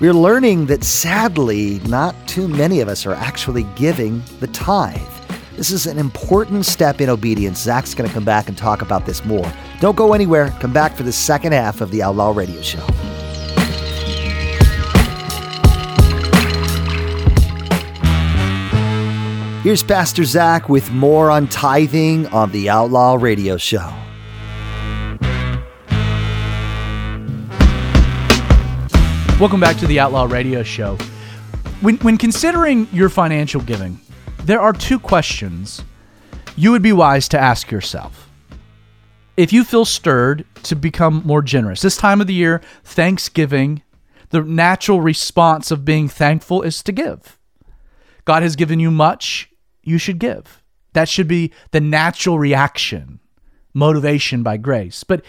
We're 0.00 0.12
learning 0.12 0.66
that 0.66 0.82
sadly, 0.82 1.78
not 1.80 2.16
too 2.26 2.48
many 2.48 2.80
of 2.80 2.88
us 2.88 3.06
are 3.06 3.14
actually 3.14 3.62
giving 3.76 4.24
the 4.40 4.48
tithe. 4.48 5.19
This 5.60 5.72
is 5.72 5.86
an 5.86 5.98
important 5.98 6.64
step 6.64 7.02
in 7.02 7.10
obedience. 7.10 7.58
Zach's 7.58 7.92
going 7.92 8.08
to 8.08 8.14
come 8.14 8.24
back 8.24 8.48
and 8.48 8.56
talk 8.56 8.80
about 8.80 9.04
this 9.04 9.26
more. 9.26 9.44
Don't 9.78 9.94
go 9.94 10.14
anywhere. 10.14 10.48
Come 10.58 10.72
back 10.72 10.96
for 10.96 11.02
the 11.02 11.12
second 11.12 11.52
half 11.52 11.82
of 11.82 11.90
the 11.90 12.02
Outlaw 12.02 12.30
Radio 12.30 12.62
Show. 12.62 12.80
Here's 19.62 19.82
Pastor 19.82 20.24
Zach 20.24 20.70
with 20.70 20.90
more 20.92 21.30
on 21.30 21.46
tithing 21.46 22.26
on 22.28 22.50
the 22.52 22.70
Outlaw 22.70 23.18
Radio 23.20 23.58
Show. 23.58 23.86
Welcome 29.38 29.60
back 29.60 29.76
to 29.76 29.86
the 29.86 30.00
Outlaw 30.00 30.24
Radio 30.24 30.62
Show. 30.62 30.96
When, 31.82 31.98
when 31.98 32.16
considering 32.16 32.88
your 32.94 33.10
financial 33.10 33.60
giving, 33.60 34.00
there 34.44 34.60
are 34.60 34.72
two 34.72 34.98
questions 34.98 35.82
you 36.56 36.70
would 36.72 36.82
be 36.82 36.92
wise 36.92 37.28
to 37.28 37.38
ask 37.38 37.70
yourself. 37.70 38.28
If 39.36 39.52
you 39.52 39.64
feel 39.64 39.84
stirred 39.84 40.44
to 40.64 40.76
become 40.76 41.22
more 41.24 41.42
generous, 41.42 41.82
this 41.82 41.96
time 41.96 42.20
of 42.20 42.26
the 42.26 42.34
year, 42.34 42.60
Thanksgiving, 42.84 43.82
the 44.30 44.42
natural 44.42 45.00
response 45.00 45.70
of 45.70 45.84
being 45.84 46.08
thankful 46.08 46.62
is 46.62 46.82
to 46.82 46.92
give. 46.92 47.38
God 48.24 48.42
has 48.42 48.56
given 48.56 48.80
you 48.80 48.90
much, 48.90 49.50
you 49.82 49.98
should 49.98 50.18
give. 50.18 50.62
That 50.92 51.08
should 51.08 51.28
be 51.28 51.52
the 51.70 51.80
natural 51.80 52.38
reaction, 52.38 53.20
motivation 53.72 54.42
by 54.42 54.56
grace. 54.56 55.04
But 55.04 55.24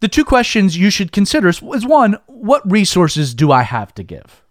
the 0.00 0.08
two 0.08 0.24
questions 0.24 0.76
you 0.76 0.90
should 0.90 1.12
consider 1.12 1.48
is 1.48 1.60
one, 1.60 2.18
what 2.26 2.68
resources 2.70 3.34
do 3.34 3.52
I 3.52 3.62
have 3.62 3.94
to 3.94 4.02
give? 4.02 4.42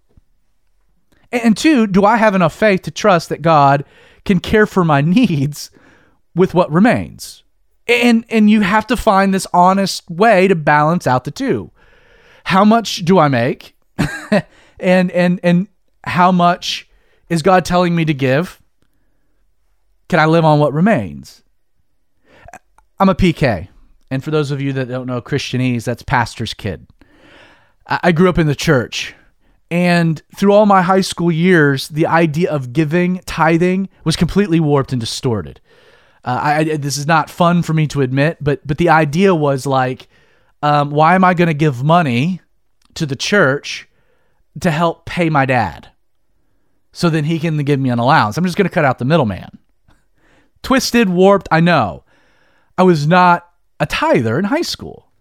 And 1.32 1.56
two, 1.56 1.88
do 1.88 2.06
I 2.06 2.18
have 2.18 2.36
enough 2.36 2.56
faith 2.56 2.82
to 2.84 2.92
trust 2.92 3.30
that 3.30 3.42
God 3.42 3.86
can 4.26 4.40
care 4.40 4.66
for 4.66 4.84
my 4.84 5.02
needs 5.02 5.72
with 6.36 6.54
what 6.54 6.72
remains? 6.72 7.44
And 7.88 8.24
and 8.30 8.50
you 8.50 8.62
have 8.62 8.86
to 8.88 8.98
find 8.98 9.34
this 9.34 9.48
honest 9.54 10.10
way 10.10 10.48
to 10.48 10.56
balance 10.56 11.08
out 11.08 11.24
the 11.24 11.32
two. 11.32 11.72
How 12.46 12.64
much 12.64 12.98
do 12.98 13.18
I 13.18 13.28
make? 13.28 13.76
and 14.80 15.12
and 15.12 15.40
and 15.44 15.68
how 16.04 16.32
much 16.32 16.88
is 17.30 17.42
God 17.42 17.66
telling 17.66 17.96
me 17.96 18.06
to 18.06 18.14
give? 18.14 18.62
Can 20.08 20.20
I 20.20 20.26
live 20.26 20.46
on 20.46 20.60
what 20.60 20.74
remains? 20.74 21.44
I'm 23.00 23.10
a 23.10 23.16
PK. 23.16 23.70
And 24.12 24.24
for 24.24 24.32
those 24.32 24.52
of 24.52 24.62
you 24.62 24.74
that 24.74 24.88
don't 24.88 25.06
know 25.06 25.22
Christianese, 25.22 25.84
that's 25.84 26.02
pastor's 26.02 26.54
kid. 26.54 26.88
I 27.86 28.12
grew 28.12 28.30
up 28.30 28.38
in 28.38 28.48
the 28.48 28.56
church. 28.56 29.16
And 29.72 30.22
through 30.36 30.54
all 30.54 30.66
my 30.66 30.82
high 30.82 31.02
school 31.02 31.32
years, 31.32 31.90
the 31.90 32.08
idea 32.08 32.50
of 32.50 32.74
giving, 32.74 33.20
tithing, 33.26 33.90
was 34.04 34.16
completely 34.16 34.60
warped 34.60 34.92
and 34.92 35.00
distorted. 35.00 35.62
Uh, 36.24 36.40
I, 36.42 36.64
this 36.78 36.98
is 36.98 37.06
not 37.08 37.30
fun 37.30 37.62
for 37.62 37.74
me 37.74 37.88
to 37.88 38.02
admit, 38.02 38.38
but 38.42 38.66
but 38.66 38.78
the 38.78 38.90
idea 38.90 39.34
was 39.34 39.66
like, 39.66 40.08
um, 40.62 40.90
why 40.92 41.16
am 41.16 41.24
I 41.24 41.34
going 41.34 41.48
to 41.48 41.54
give 41.54 41.84
money 41.84 42.42
to 42.96 43.06
the 43.06 43.16
church 43.16 43.88
to 44.60 44.72
help 44.72 45.06
pay 45.06 45.30
my 45.30 45.46
dad, 45.46 45.90
so 46.92 47.10
then 47.10 47.24
he 47.24 47.40
can 47.40 47.58
give 47.64 47.80
me 47.80 47.90
an 47.90 48.00
allowance? 48.00 48.38
I'm 48.38 48.44
just 48.44 48.58
going 48.58 48.68
to 48.68 48.74
cut 48.74 48.86
out 48.86 48.98
the 48.98 49.06
middleman. 49.06 49.60
Twisted, 50.62 51.10
warped. 51.10 51.48
I 51.52 51.62
know. 51.62 52.04
I 52.78 52.84
was 52.84 53.08
not 53.08 53.48
a 53.80 53.86
tither 53.86 54.38
in 54.38 54.46
high 54.46 54.62
school, 54.62 55.12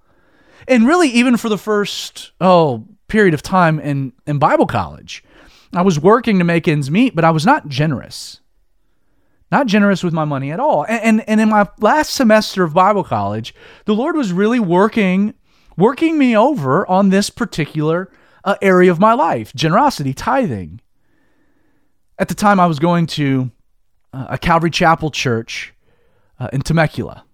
and 0.67 0.87
really 0.87 1.11
even 1.11 1.37
for 1.37 1.49
the 1.49 1.59
first 1.59 2.33
oh 2.41 2.89
period 3.09 3.35
of 3.35 3.42
time 3.42 3.81
in, 3.81 4.12
in 4.27 4.38
Bible 4.38 4.66
college. 4.66 5.25
I 5.73 5.83
was 5.83 6.01
working 6.01 6.38
to 6.38 6.44
make 6.44 6.68
ends 6.68 6.90
meet, 6.90 7.14
but 7.14 7.25
I 7.25 7.31
was 7.31 7.44
not 7.44 7.68
generous. 7.68 8.40
Not 9.51 9.66
generous 9.66 10.03
with 10.03 10.12
my 10.12 10.25
money 10.25 10.51
at 10.51 10.61
all. 10.61 10.85
And, 10.87 11.03
and, 11.03 11.29
and 11.29 11.40
in 11.40 11.49
my 11.49 11.68
last 11.81 12.11
semester 12.11 12.64
of 12.64 12.75
Bible 12.75 13.05
college, 13.05 13.55
the 13.87 13.94
Lord 13.94 14.16
was 14.16 14.33
really 14.33 14.61
working 14.61 15.35
working 15.77 16.18
me 16.18 16.37
over 16.37 16.87
on 16.90 17.09
this 17.09 17.31
particular 17.31 18.11
uh, 18.44 18.57
area 18.61 18.90
of 18.90 18.99
my 18.99 19.14
life 19.14 19.55
generosity, 19.55 20.12
tithing. 20.12 20.81
At 22.18 22.29
the 22.29 22.35
time, 22.35 22.59
I 22.59 22.66
was 22.66 22.81
going 22.81 23.07
to 23.07 23.53
uh, 24.12 24.27
a 24.31 24.38
Calvary 24.38 24.71
Chapel 24.71 25.11
church 25.11 25.73
uh, 26.40 26.49
in 26.53 26.62
Temecula. 26.62 27.25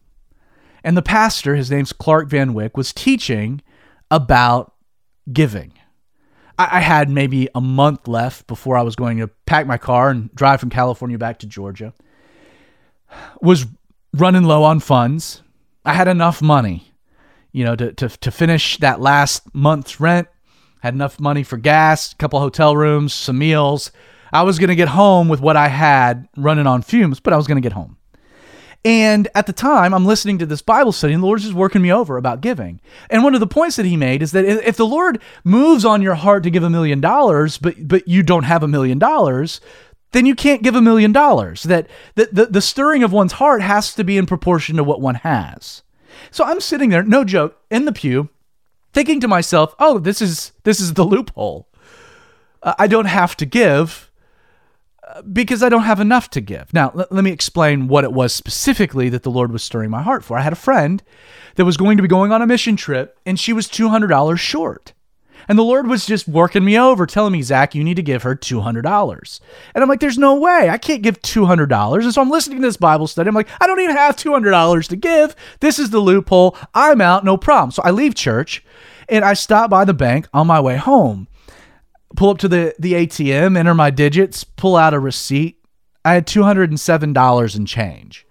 And 0.84 0.96
the 0.96 1.02
pastor, 1.02 1.54
his 1.54 1.70
name's 1.70 1.94
Clark 1.94 2.28
Van 2.28 2.52
Wyck, 2.52 2.76
was 2.76 2.92
teaching 2.92 3.62
about 4.10 4.73
giving. 5.32 5.72
I, 6.58 6.78
I 6.78 6.80
had 6.80 7.08
maybe 7.08 7.48
a 7.54 7.60
month 7.60 8.08
left 8.08 8.46
before 8.46 8.76
I 8.76 8.82
was 8.82 8.96
going 8.96 9.18
to 9.18 9.28
pack 9.46 9.66
my 9.66 9.78
car 9.78 10.10
and 10.10 10.34
drive 10.34 10.60
from 10.60 10.70
California 10.70 11.18
back 11.18 11.38
to 11.40 11.46
Georgia. 11.46 11.92
Was 13.40 13.66
running 14.12 14.44
low 14.44 14.64
on 14.64 14.80
funds. 14.80 15.42
I 15.84 15.92
had 15.92 16.08
enough 16.08 16.40
money, 16.40 16.92
you 17.52 17.64
know, 17.64 17.76
to, 17.76 17.92
to, 17.92 18.08
to 18.08 18.30
finish 18.30 18.78
that 18.78 19.00
last 19.00 19.54
month's 19.54 20.00
rent. 20.00 20.28
Had 20.80 20.94
enough 20.94 21.18
money 21.18 21.42
for 21.42 21.56
gas, 21.56 22.12
a 22.12 22.16
couple 22.16 22.40
hotel 22.40 22.76
rooms, 22.76 23.14
some 23.14 23.38
meals. 23.38 23.90
I 24.32 24.42
was 24.42 24.58
going 24.58 24.68
to 24.68 24.74
get 24.74 24.88
home 24.88 25.28
with 25.28 25.40
what 25.40 25.56
I 25.56 25.68
had 25.68 26.28
running 26.37 26.66
on 26.66 26.82
fumes, 26.82 27.20
but 27.20 27.32
I 27.32 27.37
was 27.37 27.46
going 27.46 27.56
to 27.56 27.66
get 27.66 27.72
home. 27.72 27.96
And 28.85 29.29
at 29.35 29.47
the 29.47 29.55
time, 29.55 29.94
I'm 29.94 30.05
listening 30.05 30.38
to 30.38 30.47
this 30.47 30.61
Bible 30.61 30.92
study, 30.92 31.14
and 31.14 31.23
the 31.23 31.27
Lord's 31.27 31.44
just 31.44 31.55
working 31.55 31.81
me 31.81 31.90
over 31.90 32.18
about 32.18 32.42
giving. 32.42 32.81
And 33.09 33.25
one 33.25 33.33
of 33.33 33.40
the 33.40 33.47
points 33.47 33.77
that 33.77 33.87
he 33.87 33.97
made 33.97 34.23
is 34.23 34.33
that 34.33 34.44
if 34.44 34.77
the 34.77 34.87
Lord 34.87 35.23
moves 35.42 35.87
on 35.87 36.03
your 36.03 36.16
heart 36.16 36.42
to 36.42 36.51
give 36.51 36.62
a 36.62 36.68
million 36.68 37.01
dollars, 37.01 37.57
but 37.57 37.88
but 37.88 38.07
you 38.07 38.23
don't 38.23 38.44
have 38.44 38.62
a 38.62 38.68
million 38.68 38.99
dollars, 38.99 39.61
then 40.12 40.27
you 40.27 40.35
can't 40.35 40.62
give 40.62 40.75
a 40.75 40.83
million 40.83 41.12
dollars. 41.12 41.62
That 41.62 41.88
the, 42.14 42.29
the, 42.31 42.47
the 42.47 42.61
stirring 42.61 43.03
of 43.03 43.12
one's 43.12 43.33
heart 43.33 43.62
has 43.62 43.94
to 43.94 44.05
be 44.05 44.18
in 44.18 44.27
proportion 44.27 44.77
to 44.77 44.85
what 44.85 45.01
one 45.01 45.16
has. 45.16 45.83
So 46.31 46.44
I'm 46.44 46.61
sitting 46.61 46.90
there, 46.90 47.03
no 47.03 47.25
joke, 47.25 47.59
in 47.70 47.87
the 47.87 47.92
pew, 47.92 48.29
thinking 48.92 49.18
to 49.20 49.29
myself, 49.29 49.75
"Oh, 49.79 49.99
this 49.99 50.20
is 50.20 50.53
this 50.64 50.79
is 50.79 50.92
the 50.92 51.05
loophole. 51.05 51.68
Uh, 52.62 52.75
I 52.79 52.87
don't 52.87 53.07
have 53.07 53.35
to 53.38 53.47
give." 53.47 54.11
Because 55.32 55.62
I 55.62 55.68
don't 55.68 55.82
have 55.82 56.00
enough 56.00 56.30
to 56.30 56.40
give. 56.40 56.72
Now, 56.72 56.92
l- 56.96 57.06
let 57.10 57.24
me 57.24 57.30
explain 57.30 57.88
what 57.88 58.04
it 58.04 58.12
was 58.12 58.34
specifically 58.34 59.08
that 59.10 59.22
the 59.22 59.30
Lord 59.30 59.52
was 59.52 59.62
stirring 59.62 59.90
my 59.90 60.02
heart 60.02 60.24
for. 60.24 60.36
I 60.36 60.42
had 60.42 60.52
a 60.52 60.56
friend 60.56 61.02
that 61.56 61.64
was 61.64 61.76
going 61.76 61.96
to 61.96 62.02
be 62.02 62.08
going 62.08 62.32
on 62.32 62.42
a 62.42 62.46
mission 62.46 62.76
trip, 62.76 63.18
and 63.24 63.38
she 63.38 63.52
was 63.52 63.68
$200 63.68 64.38
short. 64.38 64.92
And 65.46 65.58
the 65.58 65.62
Lord 65.62 65.86
was 65.86 66.06
just 66.06 66.26
working 66.26 66.64
me 66.64 66.78
over, 66.78 67.06
telling 67.06 67.32
me, 67.32 67.42
Zach, 67.42 67.74
you 67.74 67.84
need 67.84 67.96
to 67.96 68.02
give 68.02 68.22
her 68.22 68.34
$200. 68.34 69.40
And 69.74 69.82
I'm 69.82 69.88
like, 69.88 70.00
there's 70.00 70.16
no 70.16 70.36
way. 70.36 70.70
I 70.70 70.78
can't 70.78 71.02
give 71.02 71.20
$200. 71.20 72.02
And 72.02 72.14
so 72.14 72.22
I'm 72.22 72.30
listening 72.30 72.62
to 72.62 72.66
this 72.66 72.78
Bible 72.78 73.06
study. 73.06 73.28
I'm 73.28 73.34
like, 73.34 73.50
I 73.60 73.66
don't 73.66 73.80
even 73.80 73.96
have 73.96 74.16
$200 74.16 74.88
to 74.88 74.96
give. 74.96 75.36
This 75.60 75.78
is 75.78 75.90
the 75.90 76.00
loophole. 76.00 76.56
I'm 76.74 77.02
out, 77.02 77.24
no 77.24 77.36
problem. 77.36 77.72
So 77.72 77.82
I 77.84 77.90
leave 77.90 78.14
church 78.14 78.64
and 79.08 79.24
I 79.24 79.34
stop 79.34 79.68
by 79.68 79.84
the 79.84 79.92
bank 79.92 80.28
on 80.32 80.46
my 80.46 80.60
way 80.60 80.76
home 80.76 81.28
pull 82.16 82.31
up 82.31 82.38
to 82.38 82.48
the, 82.48 82.74
the 82.79 82.92
ATM, 82.92 83.57
enter 83.57 83.74
my 83.74 83.90
digits, 83.90 84.44
pull 84.44 84.77
out 84.77 84.94
a 84.94 84.98
receipt. 84.98 85.59
I 86.05 86.14
had 86.14 86.27
$207 86.27 87.57
in 87.57 87.66
change. 87.66 88.27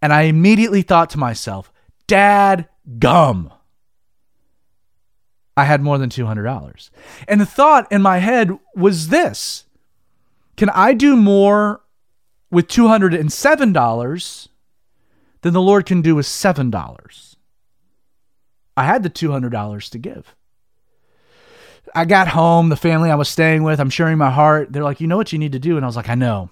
And 0.00 0.12
I 0.12 0.22
immediately 0.22 0.82
thought 0.82 1.10
to 1.10 1.18
myself, 1.18 1.72
Dad 2.06 2.68
gum. 2.98 3.52
I 5.56 5.64
had 5.64 5.82
more 5.82 5.98
than 5.98 6.10
$200. 6.10 6.90
And 7.28 7.40
the 7.40 7.46
thought 7.46 7.90
in 7.92 8.02
my 8.02 8.18
head 8.18 8.58
was 8.74 9.08
this 9.08 9.64
Can 10.56 10.70
I 10.70 10.94
do 10.94 11.16
more 11.16 11.82
with 12.50 12.68
$207 12.68 14.48
than 15.42 15.52
the 15.52 15.60
Lord 15.60 15.86
can 15.86 16.02
do 16.02 16.14
with 16.14 16.26
$7? 16.26 17.36
I 18.76 18.84
had 18.84 19.02
the 19.02 19.10
$200 19.10 19.90
to 19.90 19.98
give. 19.98 20.34
I 21.94 22.04
got 22.04 22.28
home, 22.28 22.68
the 22.68 22.76
family 22.76 23.10
I 23.10 23.16
was 23.16 23.28
staying 23.28 23.62
with, 23.62 23.80
I'm 23.80 23.90
sharing 23.90 24.18
my 24.18 24.30
heart. 24.30 24.72
They're 24.72 24.84
like, 24.84 25.00
you 25.00 25.06
know 25.06 25.16
what 25.16 25.32
you 25.32 25.38
need 25.38 25.52
to 25.52 25.58
do? 25.58 25.76
And 25.76 25.84
I 25.84 25.88
was 25.88 25.96
like, 25.96 26.08
I 26.08 26.14
know. 26.14 26.50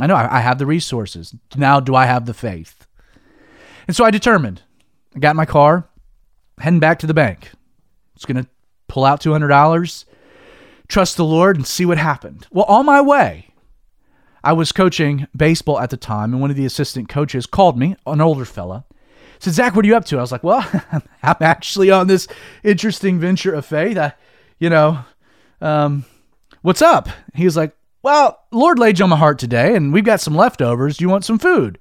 I 0.00 0.06
know. 0.06 0.14
I, 0.14 0.38
I 0.38 0.40
have 0.40 0.58
the 0.58 0.66
resources. 0.66 1.34
Now, 1.56 1.80
do 1.80 1.94
I 1.94 2.06
have 2.06 2.26
the 2.26 2.34
faith? 2.34 2.86
And 3.86 3.94
so 3.94 4.04
I 4.04 4.10
determined. 4.10 4.62
I 5.14 5.18
got 5.18 5.36
my 5.36 5.46
car, 5.46 5.88
heading 6.58 6.80
back 6.80 6.98
to 7.00 7.06
the 7.06 7.14
bank. 7.14 7.50
It's 8.14 8.24
going 8.24 8.42
to 8.42 8.48
pull 8.88 9.04
out 9.04 9.22
$200, 9.22 10.04
trust 10.88 11.16
the 11.16 11.24
Lord, 11.24 11.56
and 11.56 11.66
see 11.66 11.84
what 11.84 11.98
happened. 11.98 12.46
Well, 12.50 12.64
on 12.66 12.86
my 12.86 13.00
way, 13.00 13.48
I 14.42 14.52
was 14.52 14.72
coaching 14.72 15.26
baseball 15.36 15.80
at 15.80 15.90
the 15.90 15.96
time, 15.96 16.32
and 16.32 16.40
one 16.40 16.50
of 16.50 16.56
the 16.56 16.66
assistant 16.66 17.08
coaches 17.08 17.46
called 17.46 17.78
me, 17.78 17.96
an 18.06 18.20
older 18.20 18.44
fella, 18.44 18.84
said, 19.38 19.54
Zach, 19.54 19.74
what 19.74 19.84
are 19.84 19.88
you 19.88 19.96
up 19.96 20.04
to? 20.06 20.18
I 20.18 20.20
was 20.20 20.32
like, 20.32 20.44
well, 20.44 20.66
I'm 21.22 21.36
actually 21.40 21.90
on 21.90 22.06
this 22.06 22.26
interesting 22.62 23.18
venture 23.18 23.52
of 23.52 23.66
faith. 23.66 23.98
I, 23.98 24.14
you 24.58 24.70
know, 24.70 25.04
um, 25.60 26.04
what's 26.62 26.82
up? 26.82 27.08
He 27.34 27.44
was 27.44 27.56
like, 27.56 27.76
well, 28.02 28.44
Lord 28.52 28.78
laid 28.78 28.98
you 28.98 29.02
on 29.04 29.10
my 29.10 29.16
heart 29.16 29.38
today, 29.38 29.74
and 29.74 29.92
we've 29.92 30.04
got 30.04 30.20
some 30.20 30.36
leftovers. 30.36 30.96
Do 30.96 31.04
you 31.04 31.08
want 31.08 31.24
some 31.24 31.38
food? 31.38 31.78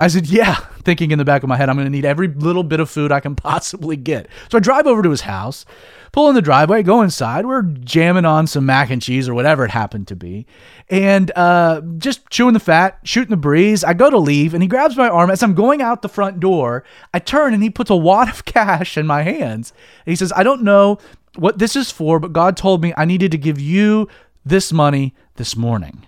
I 0.00 0.08
said, 0.08 0.26
yeah, 0.26 0.54
thinking 0.82 1.12
in 1.12 1.18
the 1.18 1.24
back 1.24 1.42
of 1.42 1.48
my 1.48 1.56
head, 1.56 1.68
I'm 1.68 1.76
going 1.76 1.86
to 1.86 1.90
need 1.90 2.04
every 2.04 2.26
little 2.26 2.64
bit 2.64 2.80
of 2.80 2.90
food 2.90 3.12
I 3.12 3.20
can 3.20 3.36
possibly 3.36 3.96
get. 3.96 4.28
So 4.50 4.58
I 4.58 4.60
drive 4.60 4.86
over 4.86 5.02
to 5.02 5.10
his 5.10 5.20
house, 5.20 5.64
pull 6.10 6.28
in 6.28 6.34
the 6.34 6.42
driveway, 6.42 6.82
go 6.82 7.02
inside. 7.02 7.46
We're 7.46 7.62
jamming 7.62 8.24
on 8.24 8.46
some 8.46 8.66
mac 8.66 8.90
and 8.90 9.00
cheese 9.00 9.28
or 9.28 9.34
whatever 9.34 9.64
it 9.64 9.70
happened 9.70 10.08
to 10.08 10.16
be, 10.16 10.46
and 10.88 11.30
uh, 11.36 11.82
just 11.98 12.28
chewing 12.30 12.54
the 12.54 12.60
fat, 12.60 12.98
shooting 13.04 13.30
the 13.30 13.36
breeze. 13.36 13.84
I 13.84 13.94
go 13.94 14.10
to 14.10 14.18
leave, 14.18 14.54
and 14.54 14.62
he 14.62 14.68
grabs 14.68 14.96
my 14.96 15.08
arm. 15.08 15.30
As 15.30 15.42
I'm 15.42 15.54
going 15.54 15.80
out 15.80 16.02
the 16.02 16.08
front 16.08 16.40
door, 16.40 16.82
I 17.14 17.18
turn, 17.20 17.54
and 17.54 17.62
he 17.62 17.70
puts 17.70 17.90
a 17.90 17.96
wad 17.96 18.28
of 18.28 18.44
cash 18.46 18.98
in 18.98 19.06
my 19.06 19.22
hands. 19.22 19.72
And 20.04 20.12
he 20.12 20.16
says, 20.16 20.32
I 20.34 20.42
don't 20.42 20.62
know 20.62 20.98
what 21.36 21.58
this 21.58 21.76
is 21.76 21.90
for, 21.90 22.18
but 22.18 22.32
God 22.32 22.56
told 22.56 22.82
me 22.82 22.92
I 22.96 23.04
needed 23.04 23.32
to 23.32 23.38
give 23.38 23.60
you 23.60 24.08
this 24.44 24.72
money 24.72 25.14
this 25.36 25.56
morning. 25.56 26.06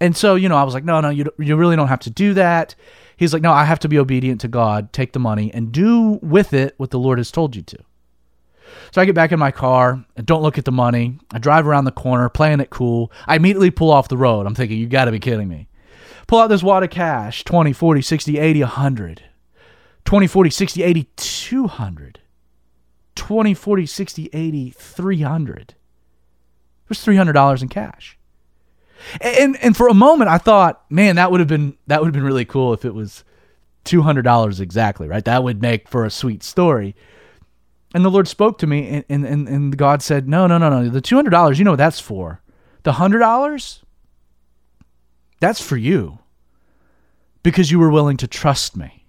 And 0.00 0.16
so, 0.16 0.34
you 0.34 0.48
know, 0.48 0.56
I 0.56 0.62
was 0.62 0.72
like, 0.72 0.84
no, 0.84 1.00
no, 1.00 1.10
you, 1.10 1.26
you 1.38 1.56
really 1.56 1.76
don't 1.76 1.88
have 1.88 2.00
to 2.00 2.10
do 2.10 2.34
that. 2.34 2.74
He's 3.16 3.34
like, 3.34 3.42
no, 3.42 3.52
I 3.52 3.64
have 3.64 3.80
to 3.80 3.88
be 3.88 3.98
obedient 3.98 4.40
to 4.40 4.48
God, 4.48 4.92
take 4.94 5.12
the 5.12 5.18
money, 5.18 5.52
and 5.52 5.72
do 5.72 6.18
with 6.22 6.54
it 6.54 6.74
what 6.78 6.90
the 6.90 6.98
Lord 6.98 7.18
has 7.18 7.30
told 7.30 7.54
you 7.54 7.62
to. 7.62 7.78
So 8.92 9.02
I 9.02 9.04
get 9.04 9.14
back 9.14 9.32
in 9.32 9.38
my 9.38 9.50
car 9.50 10.02
and 10.16 10.26
don't 10.26 10.42
look 10.42 10.56
at 10.56 10.64
the 10.64 10.72
money. 10.72 11.18
I 11.32 11.38
drive 11.38 11.66
around 11.66 11.84
the 11.84 11.92
corner, 11.92 12.28
playing 12.28 12.60
it 12.60 12.70
cool. 12.70 13.12
I 13.26 13.36
immediately 13.36 13.70
pull 13.70 13.90
off 13.90 14.08
the 14.08 14.16
road. 14.16 14.46
I'm 14.46 14.54
thinking, 14.54 14.78
you 14.78 14.86
got 14.86 15.04
to 15.04 15.12
be 15.12 15.18
kidding 15.18 15.48
me. 15.48 15.68
Pull 16.26 16.38
out 16.38 16.46
this 16.46 16.62
wad 16.62 16.82
of 16.82 16.90
cash 16.90 17.44
20, 17.44 17.72
40, 17.72 18.02
60, 18.02 18.38
80, 18.38 18.60
100. 18.60 19.22
20, 20.04 20.26
40, 20.26 20.50
60, 20.50 20.82
80, 20.82 21.08
200. 21.16 22.19
20, 23.14 23.54
40, 23.54 23.86
60, 23.86 24.30
80, 24.32 24.70
300. 24.70 25.60
It 25.70 25.76
was 26.88 26.98
$300 26.98 27.62
in 27.62 27.68
cash. 27.68 28.18
And 29.20 29.56
and 29.62 29.76
for 29.76 29.88
a 29.88 29.94
moment 29.94 30.30
I 30.30 30.38
thought, 30.38 30.84
man, 30.90 31.16
that 31.16 31.30
would 31.30 31.40
have 31.40 31.48
been 31.48 31.76
that 31.86 32.00
would 32.00 32.06
have 32.06 32.14
been 32.14 32.24
really 32.24 32.44
cool 32.44 32.72
if 32.72 32.84
it 32.84 32.94
was 32.94 33.24
$200 33.84 34.60
exactly, 34.60 35.08
right? 35.08 35.24
That 35.24 35.42
would 35.42 35.62
make 35.62 35.88
for 35.88 36.04
a 36.04 36.10
sweet 36.10 36.42
story. 36.42 36.94
And 37.94 38.04
the 38.04 38.10
Lord 38.10 38.28
spoke 38.28 38.58
to 38.58 38.66
me 38.66 39.04
and 39.08 39.24
and 39.24 39.48
and 39.48 39.76
God 39.76 40.02
said, 40.02 40.28
"No, 40.28 40.46
no, 40.46 40.58
no, 40.58 40.68
no. 40.68 40.88
The 40.88 41.00
$200, 41.00 41.58
you 41.58 41.64
know 41.64 41.72
what 41.72 41.76
that's 41.76 42.00
for. 42.00 42.40
The 42.82 42.92
$100 42.92 43.82
that's 45.40 45.62
for 45.62 45.76
you. 45.76 46.18
Because 47.42 47.70
you 47.70 47.78
were 47.78 47.90
willing 47.90 48.18
to 48.18 48.26
trust 48.26 48.76
me." 48.76 48.99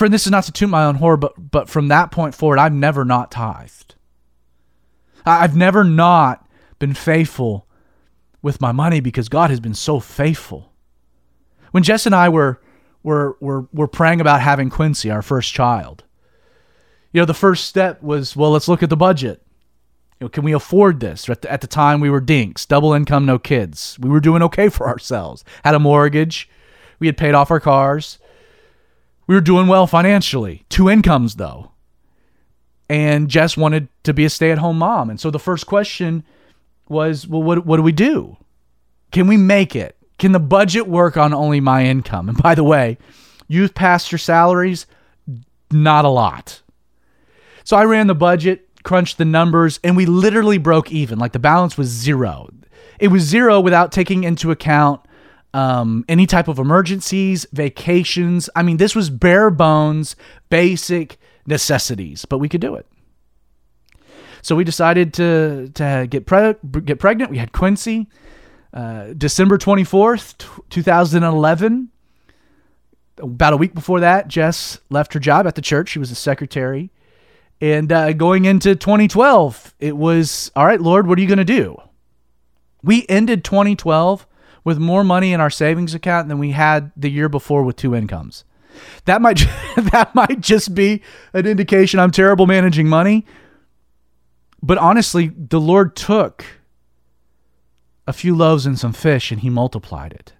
Friend, 0.00 0.14
this 0.14 0.24
is 0.24 0.32
not 0.32 0.44
to 0.44 0.52
toot 0.52 0.70
my 0.70 0.86
own 0.86 0.94
horn, 0.94 1.20
but 1.20 1.34
but 1.50 1.68
from 1.68 1.88
that 1.88 2.10
point 2.10 2.34
forward, 2.34 2.58
I've 2.58 2.72
never 2.72 3.04
not 3.04 3.30
tithed. 3.30 3.96
I've 5.26 5.54
never 5.54 5.84
not 5.84 6.48
been 6.78 6.94
faithful 6.94 7.66
with 8.40 8.62
my 8.62 8.72
money 8.72 9.00
because 9.00 9.28
God 9.28 9.50
has 9.50 9.60
been 9.60 9.74
so 9.74 10.00
faithful. 10.00 10.72
When 11.72 11.82
Jess 11.82 12.06
and 12.06 12.14
I 12.14 12.30
were 12.30 12.62
were 13.02 13.36
were 13.40 13.68
were 13.74 13.86
praying 13.86 14.22
about 14.22 14.40
having 14.40 14.70
Quincy, 14.70 15.10
our 15.10 15.20
first 15.20 15.52
child, 15.52 16.04
you 17.12 17.20
know, 17.20 17.26
the 17.26 17.34
first 17.34 17.66
step 17.66 18.02
was, 18.02 18.34
well, 18.34 18.52
let's 18.52 18.68
look 18.68 18.82
at 18.82 18.88
the 18.88 18.96
budget. 18.96 19.42
You 20.18 20.24
know, 20.24 20.28
can 20.30 20.44
we 20.44 20.54
afford 20.54 21.00
this? 21.00 21.28
At 21.28 21.42
the, 21.42 21.52
at 21.52 21.60
the 21.60 21.66
time, 21.66 22.00
we 22.00 22.08
were 22.08 22.22
dinks, 22.22 22.64
double 22.64 22.94
income, 22.94 23.26
no 23.26 23.38
kids. 23.38 23.98
We 24.00 24.08
were 24.08 24.20
doing 24.20 24.40
okay 24.44 24.68
for 24.70 24.88
ourselves. 24.88 25.44
Had 25.62 25.74
a 25.74 25.78
mortgage. 25.78 26.48
We 27.00 27.06
had 27.06 27.18
paid 27.18 27.34
off 27.34 27.50
our 27.50 27.60
cars 27.60 28.18
we 29.30 29.36
were 29.36 29.40
doing 29.40 29.68
well 29.68 29.86
financially. 29.86 30.64
Two 30.68 30.90
incomes 30.90 31.36
though. 31.36 31.70
And 32.88 33.28
Jess 33.28 33.56
wanted 33.56 33.86
to 34.02 34.12
be 34.12 34.24
a 34.24 34.28
stay-at-home 34.28 34.76
mom. 34.76 35.08
And 35.08 35.20
so 35.20 35.30
the 35.30 35.38
first 35.38 35.68
question 35.68 36.24
was, 36.88 37.28
well, 37.28 37.40
what 37.40 37.64
what 37.64 37.76
do 37.76 37.84
we 37.84 37.92
do? 37.92 38.38
Can 39.12 39.28
we 39.28 39.36
make 39.36 39.76
it? 39.76 39.96
Can 40.18 40.32
the 40.32 40.40
budget 40.40 40.88
work 40.88 41.16
on 41.16 41.32
only 41.32 41.60
my 41.60 41.84
income? 41.84 42.28
And 42.28 42.42
by 42.42 42.56
the 42.56 42.64
way, 42.64 42.98
youth 43.46 43.72
pastor 43.72 44.18
salaries, 44.18 44.86
not 45.70 46.04
a 46.04 46.08
lot. 46.08 46.60
So 47.62 47.76
I 47.76 47.84
ran 47.84 48.08
the 48.08 48.16
budget, 48.16 48.68
crunched 48.82 49.16
the 49.16 49.24
numbers, 49.24 49.78
and 49.84 49.96
we 49.96 50.06
literally 50.06 50.58
broke 50.58 50.90
even. 50.90 51.20
Like 51.20 51.30
the 51.30 51.38
balance 51.38 51.78
was 51.78 51.86
zero. 51.86 52.50
It 52.98 53.12
was 53.12 53.22
zero 53.22 53.60
without 53.60 53.92
taking 53.92 54.24
into 54.24 54.50
account 54.50 55.02
um, 55.54 56.04
any 56.08 56.26
type 56.26 56.48
of 56.48 56.58
emergencies, 56.58 57.46
vacations. 57.52 58.48
I 58.54 58.62
mean, 58.62 58.76
this 58.76 58.94
was 58.94 59.10
bare 59.10 59.50
bones, 59.50 60.16
basic 60.48 61.18
necessities, 61.46 62.24
but 62.24 62.38
we 62.38 62.48
could 62.48 62.60
do 62.60 62.74
it. 62.76 62.86
So 64.42 64.56
we 64.56 64.64
decided 64.64 65.12
to 65.14 65.70
to 65.74 66.06
get 66.08 66.26
pre- 66.26 66.54
get 66.84 66.98
pregnant. 66.98 67.30
We 67.30 67.38
had 67.38 67.52
Quincy, 67.52 68.08
uh, 68.72 69.12
December 69.16 69.58
twenty 69.58 69.84
fourth, 69.84 70.36
two 70.70 70.82
thousand 70.82 71.24
eleven. 71.24 71.90
about 73.18 73.52
a 73.52 73.56
week 73.56 73.74
before 73.74 74.00
that, 74.00 74.28
Jess 74.28 74.78
left 74.88 75.12
her 75.12 75.20
job 75.20 75.46
at 75.46 75.56
the 75.56 75.62
church. 75.62 75.90
She 75.90 75.98
was 75.98 76.10
a 76.10 76.14
secretary. 76.14 76.90
And 77.62 77.92
uh, 77.92 78.14
going 78.14 78.46
into 78.46 78.74
2012, 78.74 79.74
it 79.80 79.94
was, 79.94 80.50
all 80.56 80.64
right, 80.64 80.80
Lord, 80.80 81.06
what 81.06 81.18
are 81.18 81.20
you 81.20 81.28
going 81.28 81.36
to 81.36 81.44
do? 81.44 81.76
We 82.82 83.04
ended 83.10 83.44
2012 83.44 84.26
with 84.64 84.78
more 84.78 85.04
money 85.04 85.32
in 85.32 85.40
our 85.40 85.50
savings 85.50 85.94
account 85.94 86.28
than 86.28 86.38
we 86.38 86.52
had 86.52 86.92
the 86.96 87.10
year 87.10 87.28
before 87.28 87.62
with 87.62 87.76
two 87.76 87.94
incomes. 87.94 88.44
That 89.04 89.20
might 89.22 89.38
that 89.76 90.14
might 90.14 90.40
just 90.40 90.74
be 90.74 91.02
an 91.32 91.46
indication 91.46 92.00
I'm 92.00 92.10
terrible 92.10 92.46
managing 92.46 92.88
money. 92.88 93.26
But 94.62 94.78
honestly, 94.78 95.28
the 95.28 95.60
Lord 95.60 95.96
took 95.96 96.44
a 98.06 98.12
few 98.12 98.36
loaves 98.36 98.66
and 98.66 98.78
some 98.78 98.92
fish 98.92 99.30
and 99.30 99.40
he 99.40 99.50
multiplied 99.50 100.12
it. 100.12 100.34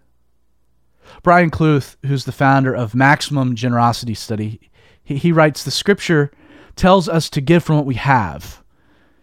Brian 1.23 1.51
Kluth, 1.51 1.97
who's 2.07 2.25
the 2.25 2.33
founder 2.33 2.75
of 2.75 2.95
Maximum 2.95 3.55
Generosity 3.55 4.15
Study, 4.15 4.61
he, 5.03 5.17
he 5.17 5.33
writes 5.33 5.65
the 5.65 5.71
scripture 5.71 6.31
tells 6.77 7.09
us 7.09 7.29
to 7.31 7.41
give 7.41 7.63
from 7.65 7.77
what 7.77 7.87
we 7.87 7.97
have. 7.97 8.63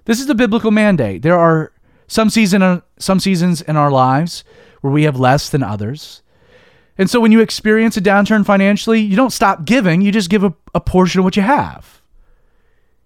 This 0.05 0.19
is 0.19 0.27
the 0.27 0.35
biblical 0.35 0.71
mandate. 0.71 1.21
There 1.21 1.37
are 1.37 1.71
some 2.07 2.29
season 2.29 2.61
uh, 2.61 2.81
some 2.97 3.19
seasons 3.19 3.61
in 3.61 3.75
our 3.75 3.91
lives 3.91 4.43
where 4.81 4.93
we 4.93 5.03
have 5.03 5.19
less 5.19 5.49
than 5.49 5.63
others. 5.63 6.21
And 6.97 7.09
so 7.09 7.19
when 7.19 7.31
you 7.31 7.41
experience 7.41 7.95
a 7.95 8.01
downturn 8.01 8.45
financially, 8.45 8.99
you 8.99 9.15
don't 9.15 9.31
stop 9.31 9.65
giving, 9.65 10.01
you 10.01 10.11
just 10.11 10.29
give 10.29 10.43
a, 10.43 10.53
a 10.73 10.81
portion 10.81 11.19
of 11.19 11.25
what 11.25 11.35
you 11.35 11.43
have. 11.43 12.01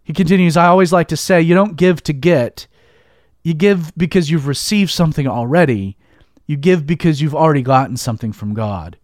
He 0.04 0.14
continues, 0.14 0.56
I 0.56 0.68
always 0.68 0.94
like 0.94 1.10
to 1.10 1.18
say, 1.18 1.42
you 1.42 1.54
don't 1.54 1.76
give 1.76 2.02
to 2.04 2.14
get, 2.14 2.68
you 3.44 3.54
give 3.54 3.92
because 3.98 4.30
you've 4.30 4.48
received 4.48 4.92
something 4.92 5.28
already. 5.28 5.98
You 6.48 6.58
give 6.58 6.86
because 6.86 7.22
you've 7.22 7.36
already 7.36 7.62
gotten 7.62 7.98
something 7.98 8.34
from 8.34 8.54
God. 8.54 8.98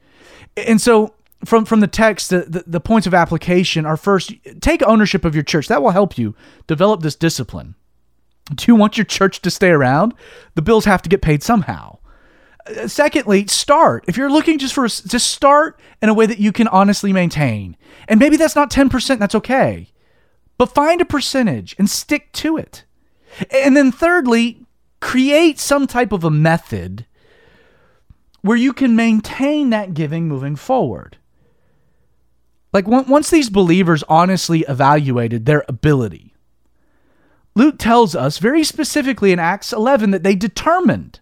And 0.55 0.81
so 0.81 1.13
from 1.45 1.65
from 1.65 1.79
the 1.79 1.87
text, 1.87 2.29
the, 2.29 2.39
the, 2.39 2.63
the, 2.67 2.79
points 2.79 3.07
of 3.07 3.13
application 3.13 3.85
are 3.85 3.95
first, 3.95 4.33
take 4.59 4.81
ownership 4.83 5.23
of 5.23 5.35
your 5.35 5.43
church. 5.43 5.67
That 5.67 5.81
will 5.81 5.91
help 5.91 6.17
you 6.17 6.35
develop 6.65 7.01
this 7.01 7.15
discipline. 7.15 7.75
Do 8.53 8.65
you 8.67 8.75
want 8.75 8.97
your 8.97 9.05
church 9.05 9.41
to 9.41 9.51
stay 9.51 9.69
around? 9.69 10.13
The 10.55 10.61
bills 10.61 10.85
have 10.85 11.01
to 11.01 11.09
get 11.09 11.21
paid 11.21 11.43
somehow. 11.43 11.99
Uh, 12.65 12.87
secondly, 12.87 13.47
start. 13.47 14.05
If 14.07 14.17
you're 14.17 14.31
looking 14.31 14.57
just 14.57 14.73
for 14.73 14.87
just 14.87 15.31
start 15.31 15.79
in 16.01 16.09
a 16.09 16.13
way 16.13 16.25
that 16.25 16.39
you 16.39 16.51
can 16.51 16.67
honestly 16.67 17.11
maintain. 17.13 17.75
And 18.07 18.19
maybe 18.19 18.37
that's 18.37 18.55
not 18.55 18.71
10%, 18.71 19.19
that's 19.19 19.35
okay. 19.35 19.91
But 20.57 20.73
find 20.73 21.01
a 21.01 21.05
percentage 21.05 21.75
and 21.77 21.89
stick 21.89 22.31
to 22.33 22.57
it. 22.57 22.85
And 23.51 23.75
then 23.75 23.91
thirdly, 23.91 24.65
create 24.99 25.59
some 25.59 25.85
type 25.85 26.11
of 26.11 26.23
a 26.23 26.31
method 26.31 27.05
where 28.41 28.57
you 28.57 28.73
can 28.73 28.95
maintain 28.95 29.69
that 29.69 29.93
giving 29.93 30.27
moving 30.27 30.55
forward. 30.55 31.17
Like 32.73 32.87
once 32.87 33.29
these 33.29 33.49
believers 33.49 34.03
honestly 34.07 34.61
evaluated 34.67 35.45
their 35.45 35.63
ability, 35.67 36.33
Luke 37.57 37.79
tells 37.79 38.15
us 38.15 38.37
very 38.37 38.63
specifically 38.63 39.31
in 39.31 39.39
Acts 39.39 39.73
11 39.73 40.11
that 40.11 40.21
they 40.21 40.35
determined 40.35 41.19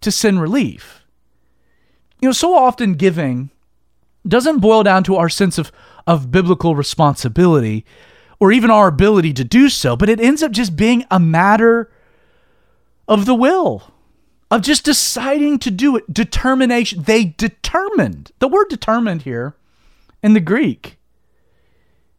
to 0.00 0.10
send 0.10 0.40
relief. 0.40 1.04
You 2.22 2.28
know, 2.28 2.32
so 2.32 2.54
often 2.54 2.94
giving 2.94 3.50
doesn't 4.26 4.60
boil 4.60 4.82
down 4.82 5.04
to 5.04 5.16
our 5.16 5.28
sense 5.28 5.58
of, 5.58 5.70
of 6.06 6.30
biblical 6.30 6.74
responsibility 6.74 7.84
or 8.40 8.50
even 8.50 8.70
our 8.70 8.88
ability 8.88 9.34
to 9.34 9.44
do 9.44 9.68
so, 9.68 9.94
but 9.94 10.08
it 10.08 10.20
ends 10.20 10.42
up 10.42 10.52
just 10.52 10.74
being 10.74 11.04
a 11.10 11.20
matter 11.20 11.92
of 13.06 13.26
the 13.26 13.34
will, 13.34 13.92
of 14.50 14.62
just 14.62 14.86
deciding 14.86 15.58
to 15.58 15.70
do 15.70 15.96
it. 15.96 16.10
Determination. 16.10 17.02
They 17.02 17.26
determined. 17.26 18.32
The 18.38 18.48
word 18.48 18.70
determined 18.70 19.22
here 19.22 19.54
in 20.22 20.32
the 20.32 20.40
Greek 20.40 20.96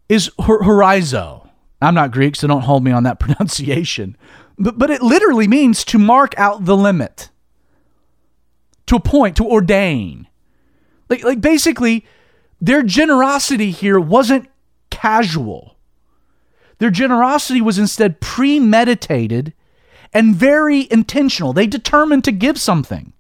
is 0.08 0.30
horizo. 0.38 1.49
I'm 1.82 1.94
not 1.96 2.12
Greek, 2.12 2.36
so 2.36 2.48
don't 2.48 2.62
hold 2.62 2.84
me 2.84 2.92
on 2.92 3.04
that 3.04 3.20
pronunciation. 3.20 4.18
But, 4.58 4.78
but 4.78 4.90
it 4.90 5.02
literally 5.02 5.48
means 5.48 5.84
to 5.86 5.98
mark 5.98 6.38
out 6.38 6.66
the 6.66 6.76
limit, 6.76 7.30
to 8.88 8.96
appoint, 8.96 9.38
to 9.38 9.46
ordain. 9.46 10.28
Like, 11.08 11.24
like 11.24 11.42
basically, 11.42 12.06
their 12.62 12.84
generosity 12.84 13.72
here 13.72 14.00
wasn't 14.00 14.50
casual. 14.90 15.78
Their 16.80 16.92
generosity 16.92 17.62
was 17.62 17.80
instead 17.80 18.22
premeditated 18.22 19.54
and 20.14 20.36
very 20.36 20.88
intentional. 20.92 21.54
They 21.54 21.68
determined 21.68 22.24
to 22.26 22.32
give 22.32 22.60
something. 22.60 23.14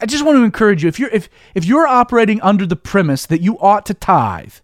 I 0.00 0.06
just 0.06 0.24
want 0.24 0.36
to 0.36 0.44
encourage 0.44 0.82
you 0.82 0.88
if 0.88 0.98
you're 0.98 1.10
if 1.10 1.28
if 1.54 1.64
you're 1.64 1.86
operating 1.86 2.40
under 2.40 2.66
the 2.66 2.76
premise 2.76 3.24
that 3.26 3.40
you 3.40 3.56
ought 3.60 3.86
to 3.86 3.94
tithe, 3.94 4.54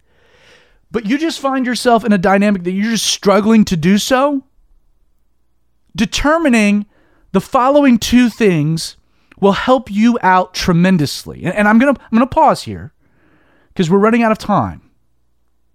but 0.90 1.06
you 1.06 1.18
just 1.18 1.40
find 1.40 1.66
yourself 1.66 2.04
in 2.04 2.12
a 2.12 2.18
dynamic 2.18 2.64
that 2.64 2.72
you're 2.72 2.90
just 2.90 3.06
struggling 3.06 3.64
to 3.66 3.76
do 3.76 3.98
so, 3.98 4.44
determining 5.94 6.86
the 7.32 7.40
following 7.40 7.98
two 7.98 8.30
things 8.30 8.96
will 9.40 9.52
help 9.52 9.90
you 9.90 10.18
out 10.22 10.54
tremendously. 10.54 11.44
And, 11.44 11.54
and 11.54 11.68
I'm 11.68 11.78
gonna 11.78 11.92
I'm 11.92 12.18
gonna 12.18 12.26
pause 12.26 12.62
here 12.62 12.92
because 13.68 13.90
we're 13.90 13.98
running 13.98 14.22
out 14.22 14.32
of 14.32 14.38
time. 14.38 14.82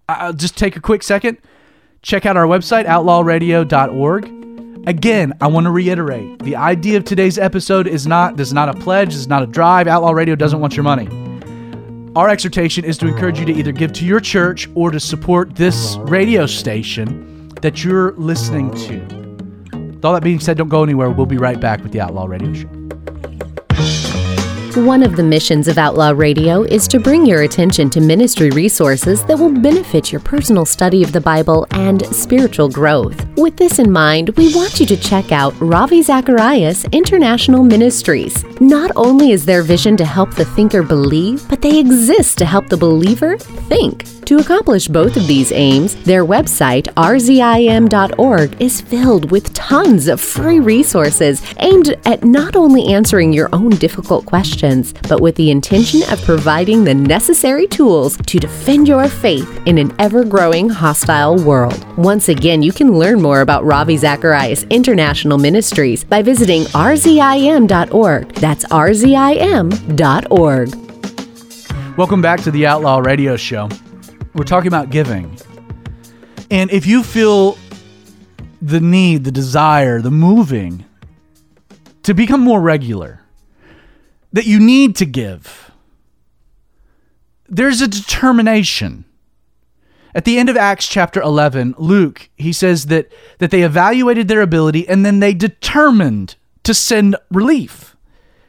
I'll 0.08 0.32
just 0.32 0.58
take 0.58 0.76
a 0.76 0.80
quick 0.80 1.02
second. 1.02 1.38
Check 2.02 2.26
out 2.26 2.36
our 2.36 2.46
website, 2.46 2.84
outlawradio.org. 2.84 4.86
Again, 4.86 5.32
I 5.40 5.46
want 5.46 5.64
to 5.64 5.70
reiterate 5.70 6.40
the 6.40 6.56
idea 6.56 6.98
of 6.98 7.04
today's 7.04 7.38
episode 7.38 7.86
is 7.86 8.06
not 8.06 8.36
this 8.36 8.48
is 8.48 8.54
not 8.54 8.68
a 8.68 8.74
pledge, 8.74 9.10
this 9.10 9.16
is 9.16 9.28
not 9.28 9.42
a 9.42 9.46
drive. 9.46 9.86
Outlaw 9.86 10.10
Radio 10.10 10.34
doesn't 10.34 10.60
want 10.60 10.76
your 10.76 10.84
money. 10.84 11.33
Our 12.16 12.28
exhortation 12.28 12.84
is 12.84 12.96
to 12.98 13.08
encourage 13.08 13.40
you 13.40 13.44
to 13.46 13.52
either 13.52 13.72
give 13.72 13.92
to 13.94 14.04
your 14.04 14.20
church 14.20 14.68
or 14.76 14.92
to 14.92 15.00
support 15.00 15.56
this 15.56 15.96
radio 16.02 16.46
station 16.46 17.48
that 17.60 17.82
you're 17.82 18.12
listening 18.12 18.70
to. 18.70 19.00
With 19.76 20.04
all 20.04 20.14
that 20.14 20.22
being 20.22 20.38
said, 20.38 20.56
don't 20.56 20.68
go 20.68 20.84
anywhere. 20.84 21.10
We'll 21.10 21.26
be 21.26 21.38
right 21.38 21.58
back 21.58 21.82
with 21.82 21.90
the 21.90 22.00
Outlaw 22.00 22.26
Radio 22.26 22.54
Show. 22.54 22.68
One 24.74 25.04
of 25.04 25.14
the 25.14 25.22
missions 25.22 25.68
of 25.68 25.78
Outlaw 25.78 26.10
Radio 26.10 26.64
is 26.64 26.88
to 26.88 26.98
bring 26.98 27.24
your 27.24 27.42
attention 27.42 27.90
to 27.90 28.00
ministry 28.00 28.50
resources 28.50 29.24
that 29.26 29.38
will 29.38 29.52
benefit 29.52 30.10
your 30.10 30.20
personal 30.20 30.66
study 30.66 31.04
of 31.04 31.12
the 31.12 31.20
Bible 31.20 31.64
and 31.70 32.04
spiritual 32.12 32.68
growth. 32.68 33.24
With 33.36 33.56
this 33.56 33.78
in 33.78 33.92
mind, 33.92 34.30
we 34.30 34.52
want 34.52 34.80
you 34.80 34.86
to 34.86 34.96
check 34.96 35.30
out 35.30 35.54
Ravi 35.60 36.02
Zacharias 36.02 36.86
International 36.86 37.62
Ministries. 37.62 38.44
Not 38.60 38.90
only 38.96 39.30
is 39.30 39.46
their 39.46 39.62
vision 39.62 39.96
to 39.96 40.04
help 40.04 40.34
the 40.34 40.44
thinker 40.44 40.82
believe, 40.82 41.48
but 41.48 41.62
they 41.62 41.78
exist 41.78 42.36
to 42.38 42.44
help 42.44 42.66
the 42.66 42.76
believer 42.76 43.38
think. 43.38 44.13
To 44.26 44.38
accomplish 44.38 44.88
both 44.88 45.18
of 45.18 45.26
these 45.26 45.52
aims, 45.52 45.96
their 46.04 46.24
website, 46.24 46.84
rzim.org, 46.94 48.60
is 48.60 48.80
filled 48.80 49.30
with 49.30 49.52
tons 49.52 50.08
of 50.08 50.18
free 50.18 50.60
resources 50.60 51.42
aimed 51.58 51.94
at 52.06 52.24
not 52.24 52.56
only 52.56 52.86
answering 52.86 53.34
your 53.34 53.50
own 53.52 53.68
difficult 53.70 54.24
questions, 54.24 54.94
but 55.10 55.20
with 55.20 55.34
the 55.36 55.50
intention 55.50 56.00
of 56.10 56.22
providing 56.22 56.84
the 56.84 56.94
necessary 56.94 57.66
tools 57.66 58.16
to 58.16 58.38
defend 58.38 58.88
your 58.88 59.08
faith 59.08 59.60
in 59.66 59.76
an 59.76 59.94
ever 59.98 60.24
growing 60.24 60.70
hostile 60.70 61.36
world. 61.44 61.84
Once 61.98 62.30
again, 62.30 62.62
you 62.62 62.72
can 62.72 62.98
learn 62.98 63.20
more 63.20 63.42
about 63.42 63.66
Ravi 63.66 63.98
Zacharias 63.98 64.62
International 64.70 65.36
Ministries 65.36 66.02
by 66.02 66.22
visiting 66.22 66.62
rzim.org. 66.62 68.34
That's 68.36 68.64
rzim.org. 68.64 69.64
Welcome 71.98 72.22
back 72.22 72.40
to 72.40 72.50
the 72.50 72.66
Outlaw 72.66 72.98
Radio 73.00 73.36
Show. 73.36 73.68
We're 74.34 74.44
talking 74.44 74.68
about 74.68 74.90
giving. 74.90 75.38
And 76.50 76.70
if 76.72 76.86
you 76.86 77.04
feel 77.04 77.56
the 78.60 78.80
need, 78.80 79.24
the 79.24 79.30
desire, 79.30 80.00
the 80.00 80.10
moving 80.10 80.84
to 82.02 82.14
become 82.14 82.40
more 82.40 82.60
regular, 82.60 83.20
that 84.32 84.44
you 84.44 84.58
need 84.58 84.96
to 84.96 85.06
give, 85.06 85.70
there's 87.48 87.80
a 87.80 87.86
determination. 87.86 89.04
At 90.16 90.24
the 90.24 90.38
end 90.38 90.48
of 90.48 90.56
Acts 90.56 90.88
chapter 90.88 91.20
11, 91.20 91.76
Luke, 91.78 92.28
he 92.36 92.52
says 92.52 92.86
that, 92.86 93.12
that 93.38 93.52
they 93.52 93.62
evaluated 93.62 94.26
their 94.26 94.42
ability 94.42 94.88
and 94.88 95.06
then 95.06 95.20
they 95.20 95.32
determined 95.34 96.34
to 96.64 96.74
send 96.74 97.14
relief. 97.30 97.96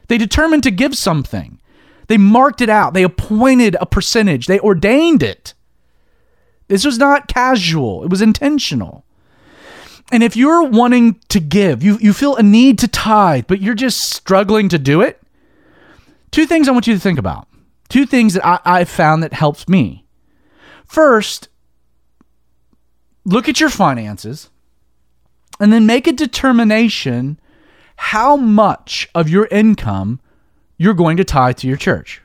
They 0.08 0.18
determined 0.18 0.64
to 0.64 0.70
give 0.72 0.96
something. 0.96 1.60
They 2.08 2.18
marked 2.18 2.60
it 2.60 2.68
out. 2.68 2.94
They 2.94 3.02
appointed 3.02 3.76
a 3.80 3.86
percentage. 3.86 4.46
They 4.46 4.60
ordained 4.60 5.22
it. 5.22 5.54
This 6.68 6.84
was 6.84 6.98
not 6.98 7.28
casual, 7.28 8.04
it 8.04 8.10
was 8.10 8.22
intentional. 8.22 9.04
And 10.12 10.22
if 10.22 10.36
you're 10.36 10.62
wanting 10.62 11.20
to 11.30 11.40
give, 11.40 11.82
you, 11.82 11.98
you 12.00 12.12
feel 12.12 12.36
a 12.36 12.42
need 12.42 12.78
to 12.78 12.88
tithe, 12.88 13.46
but 13.48 13.60
you're 13.60 13.74
just 13.74 14.00
struggling 14.12 14.68
to 14.68 14.78
do 14.78 15.00
it, 15.00 15.20
two 16.30 16.46
things 16.46 16.68
I 16.68 16.72
want 16.72 16.86
you 16.86 16.94
to 16.94 17.00
think 17.00 17.18
about. 17.18 17.48
Two 17.88 18.06
things 18.06 18.34
that 18.34 18.46
I, 18.46 18.60
I've 18.64 18.88
found 18.88 19.22
that 19.22 19.32
helps 19.32 19.68
me. 19.68 20.04
First, 20.84 21.48
look 23.24 23.48
at 23.48 23.60
your 23.60 23.70
finances 23.70 24.50
and 25.58 25.72
then 25.72 25.86
make 25.86 26.06
a 26.06 26.12
determination 26.12 27.40
how 27.96 28.36
much 28.36 29.08
of 29.14 29.28
your 29.28 29.46
income 29.50 30.20
you're 30.76 30.94
going 30.94 31.16
to 31.16 31.24
tithe 31.24 31.56
to 31.58 31.68
your 31.68 31.76
church. 31.76 32.20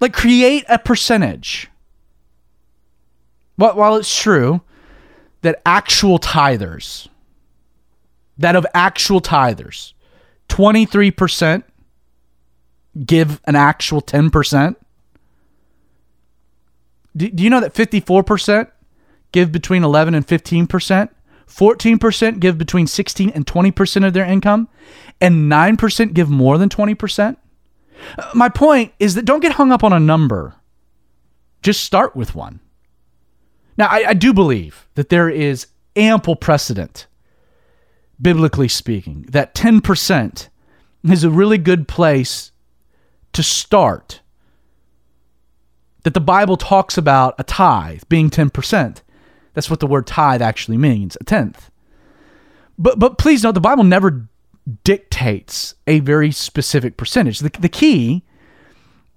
Like, 0.00 0.12
create 0.12 0.64
a 0.68 0.78
percentage. 0.78 1.68
But 3.58 3.76
while 3.76 3.96
it's 3.96 4.14
true 4.14 4.60
that 5.42 5.62
actual 5.64 6.18
tithers, 6.18 7.08
that 8.38 8.56
of 8.56 8.66
actual 8.74 9.20
tithers, 9.20 9.92
23% 10.48 11.62
give 13.04 13.40
an 13.44 13.56
actual 13.56 14.00
10%. 14.00 14.76
Do, 17.16 17.30
do 17.30 17.42
you 17.42 17.50
know 17.50 17.60
that 17.60 17.74
54% 17.74 18.70
give 19.32 19.52
between 19.52 19.84
11 19.84 20.14
and 20.14 20.26
15%? 20.26 21.08
14% 21.46 22.40
give 22.40 22.58
between 22.58 22.86
16 22.86 23.30
and 23.30 23.46
20% 23.46 24.06
of 24.06 24.12
their 24.12 24.24
income, 24.24 24.68
and 25.20 25.50
9% 25.50 26.12
give 26.12 26.28
more 26.28 26.58
than 26.58 26.68
20%. 26.68 27.36
Uh, 28.18 28.30
my 28.34 28.48
point 28.48 28.92
is 28.98 29.14
that 29.14 29.24
don't 29.24 29.40
get 29.40 29.52
hung 29.52 29.72
up 29.72 29.84
on 29.84 29.92
a 29.92 30.00
number. 30.00 30.56
Just 31.62 31.84
start 31.84 32.16
with 32.16 32.34
one. 32.34 32.60
Now, 33.76 33.86
I, 33.86 34.08
I 34.08 34.14
do 34.14 34.32
believe 34.32 34.88
that 34.94 35.08
there 35.08 35.28
is 35.28 35.66
ample 35.94 36.36
precedent, 36.36 37.06
biblically 38.20 38.68
speaking, 38.68 39.26
that 39.30 39.54
10% 39.54 40.48
is 41.04 41.24
a 41.24 41.30
really 41.30 41.58
good 41.58 41.86
place 41.88 42.52
to 43.32 43.42
start. 43.42 44.20
That 46.04 46.14
the 46.14 46.20
Bible 46.20 46.56
talks 46.56 46.96
about 46.96 47.34
a 47.38 47.44
tithe 47.44 48.02
being 48.08 48.30
10%. 48.30 49.02
That's 49.54 49.70
what 49.70 49.80
the 49.80 49.86
word 49.86 50.06
tithe 50.06 50.42
actually 50.42 50.78
means, 50.78 51.16
a 51.20 51.24
tenth. 51.24 51.70
But 52.78 52.98
but 52.98 53.18
please 53.18 53.42
note 53.42 53.52
the 53.52 53.60
Bible 53.60 53.84
never 53.84 54.28
dictates 54.84 55.74
a 55.86 56.00
very 56.00 56.30
specific 56.30 56.96
percentage. 56.96 57.38
The, 57.38 57.50
the 57.58 57.68
key 57.68 58.24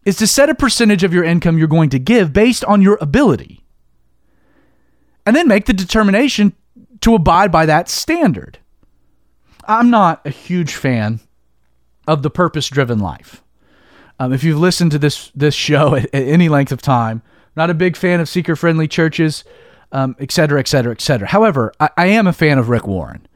is 0.05 0.15
to 0.17 0.27
set 0.27 0.49
a 0.49 0.55
percentage 0.55 1.03
of 1.03 1.13
your 1.13 1.23
income 1.23 1.57
you're 1.57 1.67
going 1.67 1.89
to 1.89 1.99
give 1.99 2.31
based 2.31 2.63
on 2.65 2.81
your 2.81 2.97
ability. 3.01 3.58
And 5.29 5.35
then 5.35 5.47
make 5.47 5.67
the 5.67 5.73
determination 5.73 6.53
to 7.01 7.13
abide 7.13 7.51
by 7.51 7.67
that 7.67 7.87
standard. 7.87 8.57
I'm 9.67 9.91
not 9.91 10.25
a 10.25 10.31
huge 10.31 10.73
fan 10.73 11.19
of 12.07 12.23
the 12.23 12.31
purpose 12.31 12.67
driven 12.67 12.97
life. 12.97 13.43
Um, 14.17 14.33
if 14.33 14.43
you've 14.43 14.57
listened 14.57 14.89
to 14.89 14.97
this 14.97 15.31
this 15.35 15.53
show 15.53 15.93
at, 15.93 16.05
at, 16.05 16.23
any 16.23 16.49
length 16.49 16.71
of 16.71 16.81
time, 16.81 17.21
not 17.55 17.69
a 17.69 17.75
big 17.75 17.95
fan 17.95 18.19
of 18.19 18.27
seeker 18.27 18.55
friendly 18.55 18.87
churches 18.87 19.43
um, 19.91 20.15
et 20.17 20.31
cetera, 20.31 20.59
et 20.59 20.67
cetera, 20.67 20.93
et 20.93 20.99
cetera. 20.99 21.27
However, 21.27 21.73
I, 21.79 21.89
I 21.95 22.05
am 22.07 22.25
a 22.25 22.33
fan 22.33 22.57
of 22.57 22.69
Rick 22.69 22.87
Warren. 22.87 23.27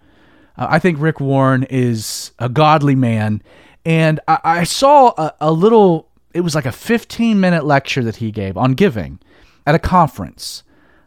Uh, 0.57 0.65
I 0.71 0.79
think 0.79 0.99
Rick 0.99 1.19
Warren 1.19 1.61
is 1.61 2.31
a 2.39 2.49
godly 2.49 2.95
man. 2.95 3.43
And 3.85 4.19
I, 4.27 4.39
I 4.43 4.63
saw 4.63 5.13
a, 5.15 5.35
a 5.39 5.51
little, 5.51 6.09
it 6.33 6.41
was 6.41 6.55
like 6.55 6.65
a 6.65 6.71
15 6.71 7.39
minute 7.39 7.65
lecture 7.65 8.03
that 8.03 8.15
he 8.15 8.31
gave 8.31 8.57
on 8.57 8.73
giving 8.73 9.19
at 9.67 9.75
a 9.75 9.79
conference. 9.79 10.63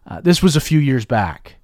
Uh, 0.07 0.21
this 0.21 0.43
was 0.43 0.57
a 0.57 0.61
few 0.61 0.79
years 0.79 1.05
back. 1.05 1.57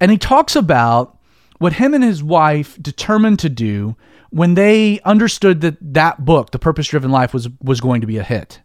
And 0.00 0.10
he 0.10 0.18
talks 0.18 0.56
about 0.56 1.18
what 1.58 1.74
him 1.74 1.94
and 1.94 2.02
his 2.02 2.22
wife 2.22 2.80
determined 2.80 3.38
to 3.40 3.48
do 3.48 3.96
when 4.30 4.54
they 4.54 5.00
understood 5.00 5.60
that 5.60 5.76
that 5.80 6.24
book, 6.24 6.50
The 6.50 6.58
Purpose 6.58 6.88
Driven 6.88 7.10
Life, 7.10 7.34
was, 7.34 7.48
was 7.60 7.80
going 7.80 8.00
to 8.00 8.06
be 8.06 8.18
a 8.18 8.22
hit. 8.22 8.60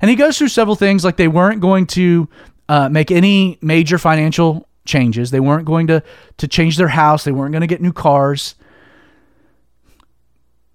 And 0.00 0.10
he 0.10 0.16
goes 0.16 0.38
through 0.38 0.48
several 0.48 0.76
things 0.76 1.04
like 1.04 1.16
they 1.16 1.28
weren't 1.28 1.60
going 1.60 1.86
to 1.88 2.28
uh, 2.68 2.88
make 2.88 3.10
any 3.10 3.58
major 3.60 3.98
financial 3.98 4.68
changes. 4.84 5.30
They 5.30 5.40
weren't 5.40 5.64
going 5.64 5.86
to 5.88 6.02
to 6.38 6.48
change 6.48 6.76
their 6.76 6.88
house. 6.88 7.24
They 7.24 7.32
weren't 7.32 7.52
going 7.52 7.62
to 7.62 7.66
get 7.66 7.80
new 7.80 7.92
cars. 7.92 8.54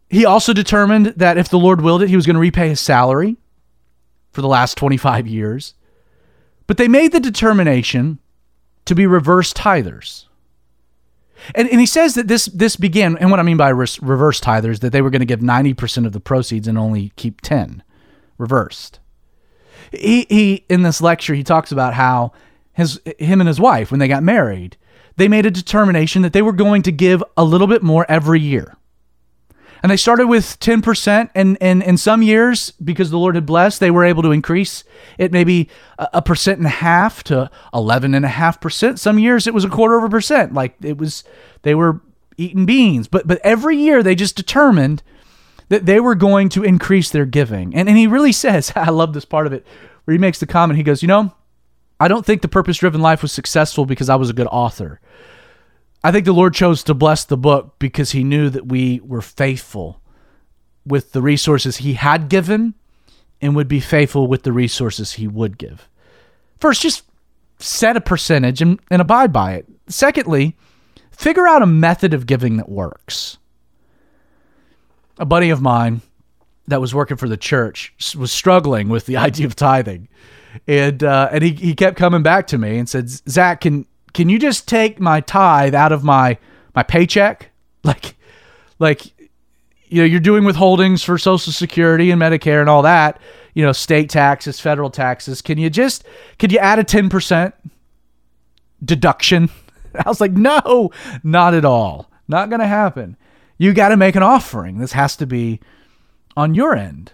He 0.10 0.26
also 0.26 0.54
determined 0.54 1.08
that 1.18 1.38
if 1.38 1.50
the 1.50 1.58
Lord 1.58 1.82
willed 1.82 2.04
it, 2.04 2.10
he 2.10 2.16
was 2.16 2.26
going 2.26 2.36
to 2.36 2.40
repay 2.40 2.70
his 2.70 2.80
salary 2.80 3.38
for 4.32 4.42
the 4.42 4.48
last 4.48 4.78
25 4.78 5.28
years. 5.28 5.74
But 6.68 6.78
they 6.78 6.88
made 6.88 7.12
the 7.12 7.20
determination 7.20 8.20
to 8.86 8.96
be 8.96 9.06
reverse 9.08 9.54
tithers. 9.54 10.26
And, 11.56 11.70
and 11.70 11.80
he 11.80 11.86
says 11.86 12.16
that 12.16 12.28
this 12.28 12.46
this 12.46 12.76
began, 12.76 13.18
and 13.18 13.30
what 13.30 13.40
I 13.40 13.44
mean 13.44 13.58
by 13.58 13.70
reverse 13.70 14.40
tithers, 14.40 14.80
that 14.80 14.92
they 14.92 15.02
were 15.02 15.10
going 15.10 15.20
to 15.20 15.26
give 15.26 15.42
90% 15.42 16.06
of 16.06 16.14
the 16.14 16.22
proceeds 16.22 16.68
and 16.68 16.78
only 16.78 17.12
keep 17.18 17.42
10 17.42 17.84
reversed 18.38 19.00
he 19.94 20.26
he 20.30 20.66
in 20.70 20.82
this 20.82 21.02
lecture 21.02 21.34
he 21.34 21.44
talks 21.44 21.72
about 21.72 21.94
how 21.94 22.32
his 22.74 23.00
him 23.20 23.40
and 23.40 23.48
his 23.48 23.60
wife 23.60 23.92
when 23.92 24.00
they 24.00 24.08
got 24.08 24.24
married 24.24 24.78
they 25.16 25.28
made 25.28 25.46
a 25.46 25.52
determination 25.52 26.24
that 26.24 26.34
they 26.34 26.42
were 26.42 26.54
going 26.54 26.82
to 26.82 26.92
give 26.92 27.24
a 27.38 27.44
little 27.44 27.68
bit 27.68 27.84
more 27.84 28.06
every 28.10 28.40
year 28.40 28.76
and 29.84 29.92
they 29.92 29.98
started 29.98 30.28
with 30.28 30.60
10% 30.60 31.30
and, 31.36 31.58
and 31.62 31.84
in 31.84 31.98
some 31.98 32.24
years 32.24 32.72
because 32.84 33.12
the 33.12 33.20
lord 33.20 33.36
had 33.36 33.46
blessed 33.46 33.80
they 33.80 33.92
were 33.92 34.06
able 34.06 34.24
to 34.24 34.32
increase 34.32 34.84
it 35.18 35.32
maybe 35.32 35.70
a, 36.00 36.08
a 36.14 36.22
percent 36.22 36.58
and 36.58 36.66
a 36.66 36.72
half 36.72 37.24
to 37.24 37.52
11 37.74 38.16
and 38.16 38.26
a 38.26 38.30
half 38.30 38.60
percent 38.60 39.00
some 39.00 39.20
years 39.20 39.46
it 39.46 39.54
was 39.54 39.66
a 39.66 39.70
quarter 39.70 39.98
of 39.98 40.04
a 40.04 40.10
percent 40.10 40.54
like 40.54 40.76
it 40.82 40.98
was 40.98 41.24
they 41.62 41.76
were 41.76 42.02
eating 42.38 42.66
beans 42.66 43.08
but 43.08 43.28
but 43.28 43.40
every 43.44 43.78
year 43.78 44.02
they 44.02 44.16
just 44.16 44.36
determined 44.36 45.04
that 45.70 45.88
they 45.88 46.00
were 46.00 46.14
going 46.14 46.50
to 46.50 46.64
increase 46.64 47.10
their 47.10 47.26
giving. 47.26 47.74
And, 47.76 47.90
and 47.90 47.98
he 47.98 48.06
really 48.06 48.32
says, 48.46 48.72
I 48.76 48.90
love 48.92 49.14
this 49.14 49.26
part 49.26 49.48
of 49.48 49.54
it, 49.54 49.66
where 50.06 50.14
he 50.14 50.20
makes 50.20 50.40
the 50.40 50.46
comment, 50.46 50.78
he 50.78 50.84
goes, 50.84 51.02
You 51.02 51.08
know, 51.08 51.34
I 52.00 52.08
don't 52.08 52.26
think 52.26 52.42
the 52.42 52.48
purpose 52.48 52.78
driven 52.78 53.02
life 53.02 53.22
was 53.22 53.32
successful 53.32 53.86
because 53.86 54.10
I 54.10 54.16
was 54.16 54.30
a 54.30 54.34
good 54.34 54.48
author. 54.48 55.00
I 56.04 56.12
think 56.12 56.26
the 56.26 56.34
Lord 56.34 56.54
chose 56.54 56.84
to 56.84 56.94
bless 56.94 57.24
the 57.24 57.38
book 57.38 57.76
because 57.80 58.12
he 58.12 58.24
knew 58.24 58.50
that 58.50 58.68
we 58.68 59.00
were 59.04 59.22
faithful 59.22 60.02
with 60.86 61.14
the 61.14 61.22
resources 61.22 61.78
he 61.78 61.94
had 61.94 62.28
given 62.28 62.74
and 63.42 63.56
would 63.56 63.70
be 63.70 63.80
faithful 63.80 64.28
with 64.28 64.44
the 64.44 64.52
resources 64.52 65.14
he 65.14 65.28
would 65.28 65.58
give. 65.58 65.88
First, 66.60 66.82
just 66.82 67.04
set 67.60 67.96
a 67.96 68.02
percentage 68.02 68.62
and, 68.62 68.80
and 68.92 69.02
abide 69.02 69.32
by 69.32 69.54
it. 69.54 69.66
Secondly, 69.88 70.58
figure 71.12 71.48
out 71.48 71.62
a 71.62 71.68
method 71.68 72.14
of 72.14 72.26
giving 72.26 72.58
that 72.58 72.70
works 72.70 73.38
a 75.18 75.26
buddy 75.26 75.50
of 75.50 75.62
mine 75.62 76.02
that 76.68 76.82
was 76.82 76.96
working 76.96 77.18
for 77.18 77.28
the 77.28 77.38
church 77.38 77.94
was 78.18 78.32
struggling 78.32 78.90
with 78.90 79.06
the 79.06 79.18
idea 79.28 79.46
of 79.46 79.56
tithing, 79.56 80.08
and 80.68 81.04
uh, 81.04 81.30
and 81.32 81.44
he, 81.44 81.52
he 81.52 81.76
kept 81.76 81.98
coming 81.98 82.24
back 82.24 82.48
to 82.48 82.58
me 82.58 82.78
and 82.78 82.88
said, 82.88 83.10
Zach, 83.10 83.62
can 83.62 83.86
can 84.14 84.30
you 84.30 84.40
just 84.40 84.68
take 84.68 85.00
my 85.00 85.22
tithe 85.22 85.76
out 85.76 85.92
of 85.92 86.04
my 86.04 86.38
my 86.76 86.84
paycheck, 86.84 87.52
like 87.84 88.16
like 88.80 89.06
you 89.88 90.00
know 90.00 90.06
you're 90.06 90.20
doing 90.20 90.44
withholdings 90.44 91.04
for 91.04 91.18
Social 91.18 91.54
Security 91.54 92.12
and 92.12 92.22
Medicare 92.22 92.62
and 92.62 92.70
all 92.70 92.82
that, 92.82 93.20
you 93.54 93.64
know 93.64 93.72
state 93.72 94.10
taxes, 94.10 94.60
federal 94.60 94.90
taxes. 94.90 95.42
Can 95.42 95.58
you 95.58 95.70
just 95.70 96.04
could 96.40 96.52
you 96.52 96.60
add 96.60 96.80
a 96.80 96.84
ten 96.84 97.10
percent 97.10 97.54
deduction? 98.84 99.50
I 99.96 100.10
was 100.10 100.20
like, 100.20 100.32
no, 100.32 100.92
not 101.24 101.54
at 101.54 101.66
all, 101.66 102.10
not 102.28 102.50
gonna 102.50 102.68
happen 102.68 103.18
you 103.58 103.74
got 103.74 103.90
to 103.90 103.98
make 103.98 104.16
an 104.16 104.24
offering. 104.24 104.80
This 104.80 104.94
has 104.94 105.16
to 105.18 105.26
be 105.26 105.60
on 106.36 106.54
your 106.54 106.76
end. 106.76 107.14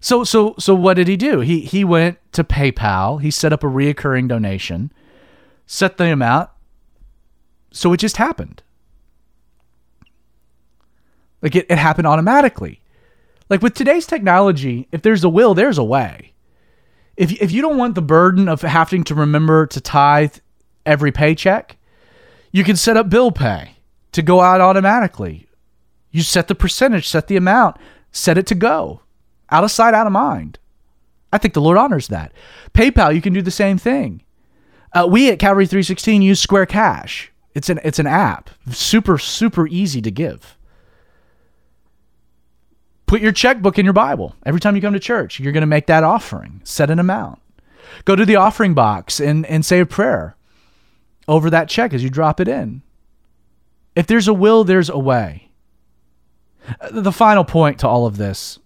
So 0.00 0.24
so 0.24 0.54
so 0.58 0.74
what 0.74 0.94
did 0.94 1.08
he 1.08 1.16
do? 1.16 1.40
He 1.40 1.60
he 1.60 1.84
went 1.84 2.18
to 2.32 2.44
PayPal. 2.44 3.20
He 3.20 3.30
set 3.30 3.52
up 3.52 3.62
a 3.62 3.66
reoccurring 3.66 4.28
donation, 4.28 4.92
set 5.70 5.98
the 5.98 6.12
amount. 6.12 6.50
So 7.70 7.92
it 7.92 7.98
just 7.98 8.16
happened. 8.16 8.60
Like 11.40 11.54
it, 11.54 11.66
it 11.70 11.78
happened 11.78 12.08
automatically. 12.08 12.80
Like 13.48 13.62
with 13.62 13.74
today's 13.74 14.04
technology, 14.04 14.88
if 14.90 15.02
there's 15.02 15.22
a 15.22 15.28
will, 15.28 15.54
there's 15.54 15.78
a 15.78 15.84
way. 15.84 16.32
If 17.16 17.30
if 17.40 17.52
you 17.52 17.62
don't 17.62 17.76
want 17.76 17.94
the 17.94 18.02
burden 18.02 18.48
of 18.48 18.62
having 18.62 19.04
to 19.04 19.14
remember 19.14 19.66
to 19.68 19.80
tithe 19.80 20.38
every 20.84 21.12
paycheck, 21.12 21.76
you 22.50 22.64
can 22.64 22.74
set 22.74 22.96
up 22.96 23.08
bill 23.08 23.30
pay 23.30 23.76
to 24.10 24.22
go 24.22 24.40
out 24.40 24.60
automatically. 24.60 25.46
You 26.10 26.22
set 26.22 26.48
the 26.48 26.56
percentage, 26.56 27.06
set 27.06 27.28
the 27.28 27.36
amount, 27.36 27.76
set 28.10 28.36
it 28.38 28.46
to 28.48 28.56
go. 28.56 29.02
Out 29.50 29.62
of 29.62 29.70
sight, 29.70 29.94
out 29.94 30.08
of 30.08 30.12
mind. 30.12 30.58
I 31.32 31.38
think 31.38 31.54
the 31.54 31.60
Lord 31.60 31.78
honors 31.78 32.08
that. 32.08 32.32
PayPal, 32.74 33.14
you 33.14 33.22
can 33.22 33.32
do 33.32 33.42
the 33.42 33.52
same 33.52 33.78
thing. 33.78 34.24
Uh, 34.92 35.06
we 35.08 35.30
at 35.30 35.38
Calvary 35.38 35.66
316 35.66 36.22
use 36.22 36.40
Square 36.40 36.66
Cash. 36.66 37.30
It's 37.54 37.68
an 37.68 37.80
it's 37.84 37.98
an 37.98 38.06
app, 38.06 38.50
super 38.70 39.18
super 39.18 39.66
easy 39.66 40.00
to 40.02 40.10
give. 40.10 40.56
Put 43.06 43.20
your 43.20 43.32
checkbook 43.32 43.78
in 43.78 43.84
your 43.84 43.92
Bible 43.92 44.36
every 44.46 44.60
time 44.60 44.76
you 44.76 44.82
come 44.82 44.92
to 44.92 45.00
church. 45.00 45.40
You're 45.40 45.52
going 45.52 45.62
to 45.62 45.66
make 45.66 45.86
that 45.86 46.04
offering. 46.04 46.60
Set 46.62 46.90
an 46.90 47.00
amount. 47.00 47.40
Go 48.04 48.14
to 48.14 48.24
the 48.24 48.36
offering 48.36 48.74
box 48.74 49.20
and 49.20 49.44
and 49.46 49.64
say 49.64 49.80
a 49.80 49.86
prayer 49.86 50.36
over 51.26 51.50
that 51.50 51.68
check 51.68 51.92
as 51.92 52.04
you 52.04 52.10
drop 52.10 52.40
it 52.40 52.48
in. 52.48 52.82
If 53.96 54.06
there's 54.06 54.28
a 54.28 54.34
will, 54.34 54.64
there's 54.64 54.88
a 54.88 54.98
way. 54.98 55.50
The 56.90 57.12
final 57.12 57.44
point 57.44 57.80
to 57.80 57.88
all 57.88 58.06
of 58.06 58.16
this 58.16 58.58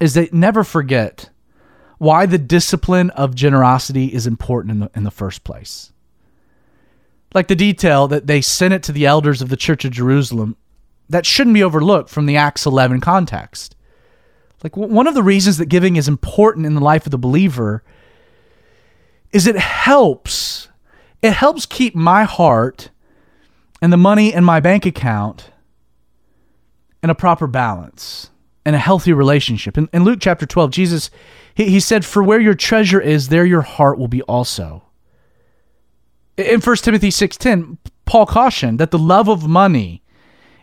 is 0.00 0.14
that 0.14 0.32
never 0.32 0.62
forget 0.62 1.30
why 1.98 2.26
the 2.26 2.38
discipline 2.38 3.10
of 3.10 3.34
generosity 3.34 4.06
is 4.06 4.26
important 4.26 4.70
in 4.72 4.80
the, 4.80 4.90
in 4.94 5.04
the 5.04 5.10
first 5.10 5.44
place. 5.44 5.92
Like 7.34 7.48
the 7.48 7.56
detail 7.56 8.08
that 8.08 8.26
they 8.26 8.40
sent 8.40 8.72
it 8.72 8.82
to 8.84 8.92
the 8.92 9.04
elders 9.04 9.42
of 9.42 9.48
the 9.48 9.56
Church 9.56 9.84
of 9.84 9.90
Jerusalem, 9.90 10.56
that 11.08 11.26
shouldn't 11.26 11.54
be 11.54 11.62
overlooked 11.62 12.10
from 12.10 12.26
the 12.26 12.36
Acts 12.36 12.66
11 12.66 13.00
context. 13.00 13.74
Like 14.62 14.76
one 14.76 15.06
of 15.06 15.14
the 15.14 15.22
reasons 15.22 15.58
that 15.58 15.66
giving 15.66 15.96
is 15.96 16.08
important 16.08 16.66
in 16.66 16.74
the 16.74 16.80
life 16.80 17.06
of 17.06 17.10
the 17.10 17.18
believer 17.18 17.82
is 19.32 19.46
it 19.46 19.56
helps 19.56 20.68
it 21.20 21.32
helps 21.32 21.66
keep 21.66 21.94
my 21.94 22.24
heart 22.24 22.90
and 23.82 23.92
the 23.92 23.96
money 23.96 24.32
in 24.32 24.44
my 24.44 24.60
bank 24.60 24.86
account 24.86 25.50
in 27.02 27.10
a 27.10 27.14
proper 27.14 27.46
balance 27.46 28.30
and 28.64 28.76
a 28.76 28.78
healthy 28.78 29.12
relationship. 29.12 29.78
In, 29.78 29.88
in 29.92 30.04
Luke 30.04 30.18
chapter 30.20 30.46
12, 30.46 30.70
Jesus 30.70 31.10
he, 31.58 31.68
he 31.70 31.80
said, 31.80 32.04
For 32.04 32.22
where 32.22 32.40
your 32.40 32.54
treasure 32.54 33.00
is, 33.00 33.28
there 33.28 33.44
your 33.44 33.62
heart 33.62 33.98
will 33.98 34.08
be 34.08 34.22
also. 34.22 34.84
In 36.36 36.60
1 36.60 36.76
Timothy 36.76 37.10
6:10, 37.10 37.78
Paul 38.04 38.26
cautioned 38.26 38.78
that 38.78 38.92
the 38.92 38.98
love 38.98 39.28
of 39.28 39.48
money 39.48 40.02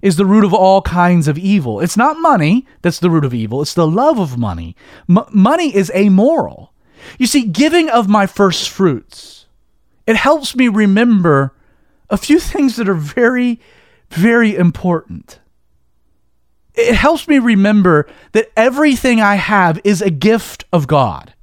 is 0.01 0.15
the 0.15 0.25
root 0.25 0.45
of 0.45 0.53
all 0.53 0.81
kinds 0.81 1.27
of 1.27 1.37
evil. 1.37 1.81
It's 1.81 1.97
not 1.97 2.17
money 2.17 2.65
that's 2.81 2.99
the 2.99 3.09
root 3.09 3.25
of 3.25 3.33
evil, 3.33 3.61
it's 3.61 3.73
the 3.73 3.85
love 3.85 4.17
of 4.17 4.37
money. 4.37 4.75
M- 5.09 5.25
money 5.31 5.75
is 5.75 5.91
amoral. 5.93 6.71
You 7.19 7.27
see, 7.27 7.43
giving 7.43 7.89
of 7.89 8.07
my 8.07 8.25
first 8.25 8.69
fruits, 8.69 9.47
it 10.07 10.15
helps 10.15 10.55
me 10.55 10.69
remember 10.69 11.53
a 12.09 12.17
few 12.17 12.39
things 12.51 12.77
that 12.77 12.87
are 12.87 12.93
very, 12.93 13.59
very 14.09 14.55
important. 14.55 15.39
It 16.76 16.95
helps 16.95 17.28
me 17.28 17.39
remember 17.39 18.07
that 18.34 18.51
everything 18.57 19.21
I 19.21 19.36
have 19.36 19.80
is 19.84 20.01
a 20.01 20.09
gift 20.09 20.65
of 20.73 20.88
God. 20.88 21.34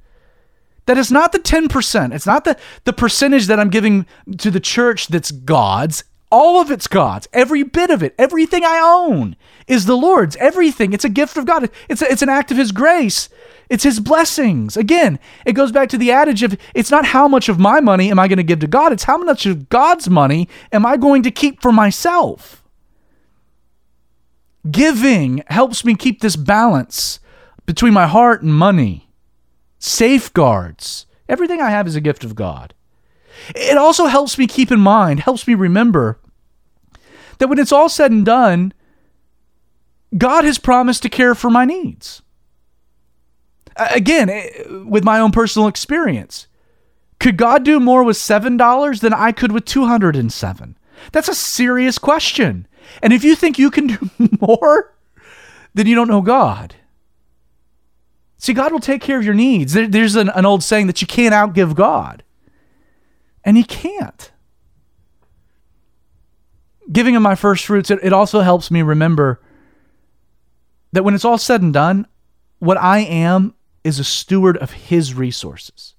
That 0.85 0.97
it's 0.97 1.11
not 1.11 1.31
the 1.31 1.39
10%, 1.39 2.13
it's 2.13 2.25
not 2.25 2.43
the, 2.43 2.57
the 2.83 2.93
percentage 2.93 3.47
that 3.47 3.59
I'm 3.59 3.69
giving 3.69 4.05
to 4.37 4.51
the 4.51 4.59
church 4.59 5.07
that's 5.07 5.31
God's. 5.31 6.03
All 6.29 6.59
of 6.59 6.71
it's 6.71 6.87
God's. 6.87 7.27
Every 7.31 7.63
bit 7.63 7.89
of 7.89 8.03
it, 8.03 8.15
everything 8.17 8.63
I 8.65 8.79
own 8.83 9.35
is 9.67 9.85
the 9.85 9.95
Lord's. 9.95 10.35
Everything. 10.37 10.91
It's 10.91 11.05
a 11.05 11.09
gift 11.09 11.37
of 11.37 11.45
God. 11.45 11.69
It's, 11.87 12.01
a, 12.01 12.11
it's 12.11 12.21
an 12.21 12.29
act 12.29 12.51
of 12.51 12.57
His 12.57 12.71
grace. 12.71 13.29
It's 13.69 13.83
His 13.83 13.99
blessings. 13.99 14.75
Again, 14.75 15.19
it 15.45 15.53
goes 15.53 15.71
back 15.71 15.89
to 15.89 15.97
the 15.97 16.11
adage 16.11 16.43
of 16.43 16.57
it's 16.73 16.91
not 16.91 17.05
how 17.05 17.27
much 17.27 17.49
of 17.49 17.59
my 17.59 17.79
money 17.79 18.09
am 18.09 18.19
I 18.19 18.27
going 18.27 18.37
to 18.37 18.43
give 18.43 18.59
to 18.59 18.67
God, 18.67 18.91
it's 18.91 19.03
how 19.03 19.17
much 19.17 19.45
of 19.45 19.69
God's 19.69 20.09
money 20.09 20.49
am 20.71 20.85
I 20.85 20.97
going 20.97 21.23
to 21.23 21.31
keep 21.31 21.61
for 21.61 21.71
myself. 21.71 22.62
Giving 24.69 25.43
helps 25.47 25.83
me 25.83 25.95
keep 25.95 26.21
this 26.21 26.35
balance 26.35 27.19
between 27.65 27.93
my 27.93 28.07
heart 28.07 28.41
and 28.43 28.53
money, 28.53 29.09
safeguards. 29.79 31.05
Everything 31.27 31.61
I 31.61 31.69
have 31.69 31.87
is 31.87 31.95
a 31.95 32.01
gift 32.01 32.23
of 32.23 32.35
God. 32.35 32.73
It 33.55 33.77
also 33.77 34.05
helps 34.05 34.37
me 34.37 34.47
keep 34.47 34.71
in 34.71 34.79
mind, 34.79 35.21
helps 35.21 35.47
me 35.47 35.53
remember 35.53 36.19
that 37.39 37.47
when 37.47 37.59
it's 37.59 37.71
all 37.71 37.89
said 37.89 38.11
and 38.11 38.25
done, 38.25 38.73
God 40.17 40.45
has 40.45 40.57
promised 40.57 41.03
to 41.03 41.09
care 41.09 41.35
for 41.35 41.49
my 41.49 41.65
needs. 41.65 42.21
Again, 43.75 44.29
eh, 44.29 44.63
with 44.85 45.03
my 45.03 45.19
own 45.19 45.31
personal 45.31 45.67
experience, 45.67 46.47
could 47.19 47.37
God 47.37 47.63
do 47.63 47.79
more 47.79 48.03
with 48.03 48.17
$7 48.17 48.99
than 48.99 49.13
I 49.13 49.31
could 49.31 49.51
with 49.51 49.65
207? 49.65 50.77
That's 51.11 51.29
a 51.29 51.35
serious 51.35 51.97
question. 51.97 52.67
And 53.01 53.13
if 53.13 53.23
you 53.23 53.35
think 53.35 53.57
you 53.57 53.71
can 53.71 53.87
do 53.87 54.09
more, 54.39 54.93
then 55.73 55.87
you 55.87 55.95
don't 55.95 56.07
know 56.07 56.21
God. 56.21 56.75
See, 58.37 58.53
God 58.53 58.73
will 58.73 58.81
take 58.81 59.01
care 59.01 59.17
of 59.17 59.23
your 59.23 59.33
needs. 59.33 59.71
There, 59.71 59.87
there's 59.87 60.15
an, 60.15 60.29
old 60.45 60.63
saying 60.63 60.87
that 60.87 60.99
you 61.01 61.07
can't 61.07 61.33
outgive 61.33 61.75
God, 61.75 62.23
and 63.45 63.55
He 63.55 63.63
can't. 63.63 64.31
Giving 66.91 67.15
Him 67.15 67.23
my 67.23 67.35
first 67.35 67.65
fruits, 67.65 67.89
it, 67.89 67.99
it 68.03 68.11
also 68.11 68.41
helps 68.41 68.69
me 68.69 68.81
remember 68.81 69.41
that 70.91 71.03
when 71.03 71.15
it's 71.15 71.23
all 71.23 71.37
said 71.37 71.61
and 71.61 71.73
done, 71.73 72.05
what 72.59 72.77
I 72.77 72.99
am 72.99 73.53
is 73.85 73.97
a 73.97 74.03
steward 74.03 74.57
of 74.57 74.71
His 74.71 75.13
resources. 75.13 75.95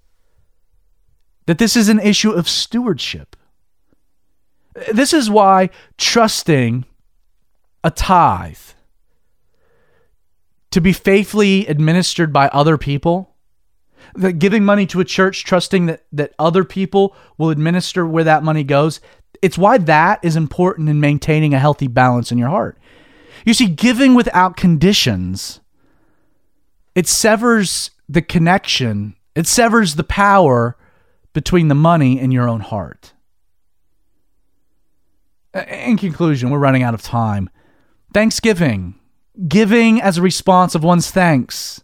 That 1.46 1.56
this 1.56 1.76
is 1.76 1.88
an 1.88 1.98
issue 1.98 2.30
of 2.30 2.46
stewardship. 2.46 3.36
This 4.92 5.12
is 5.12 5.30
why 5.30 5.70
trusting 5.98 6.84
a 7.82 7.90
tithe 7.90 8.56
to 10.70 10.80
be 10.80 10.92
faithfully 10.92 11.66
administered 11.66 12.32
by 12.32 12.48
other 12.48 12.76
people, 12.76 13.34
that 14.16 14.34
giving 14.34 14.64
money 14.64 14.86
to 14.86 15.00
a 15.00 15.04
church, 15.04 15.44
trusting 15.44 15.86
that, 15.86 16.02
that 16.10 16.34
other 16.38 16.64
people 16.64 17.14
will 17.38 17.50
administer 17.50 18.04
where 18.04 18.24
that 18.24 18.42
money 18.42 18.64
goes, 18.64 19.00
it's 19.40 19.56
why 19.56 19.78
that 19.78 20.18
is 20.24 20.36
important 20.36 20.88
in 20.88 20.98
maintaining 20.98 21.54
a 21.54 21.58
healthy 21.60 21.86
balance 21.86 22.32
in 22.32 22.38
your 22.38 22.48
heart. 22.48 22.76
You 23.44 23.54
see, 23.54 23.66
giving 23.66 24.14
without 24.14 24.56
conditions, 24.56 25.60
it 26.94 27.06
severs 27.06 27.90
the 28.08 28.22
connection, 28.22 29.14
it 29.34 29.46
severs 29.46 29.94
the 29.94 30.04
power 30.04 30.76
between 31.32 31.68
the 31.68 31.74
money 31.74 32.18
and 32.18 32.32
your 32.32 32.48
own 32.48 32.60
heart. 32.60 33.13
Uh, 35.54 35.60
in 35.68 35.96
conclusion, 35.96 36.50
we're 36.50 36.58
running 36.58 36.82
out 36.82 36.94
of 36.94 37.02
time. 37.02 37.48
Thanksgiving, 38.12 38.94
giving 39.48 40.00
as 40.00 40.18
a 40.18 40.22
response 40.22 40.74
of 40.74 40.82
one's 40.82 41.10
thanks. 41.10 41.82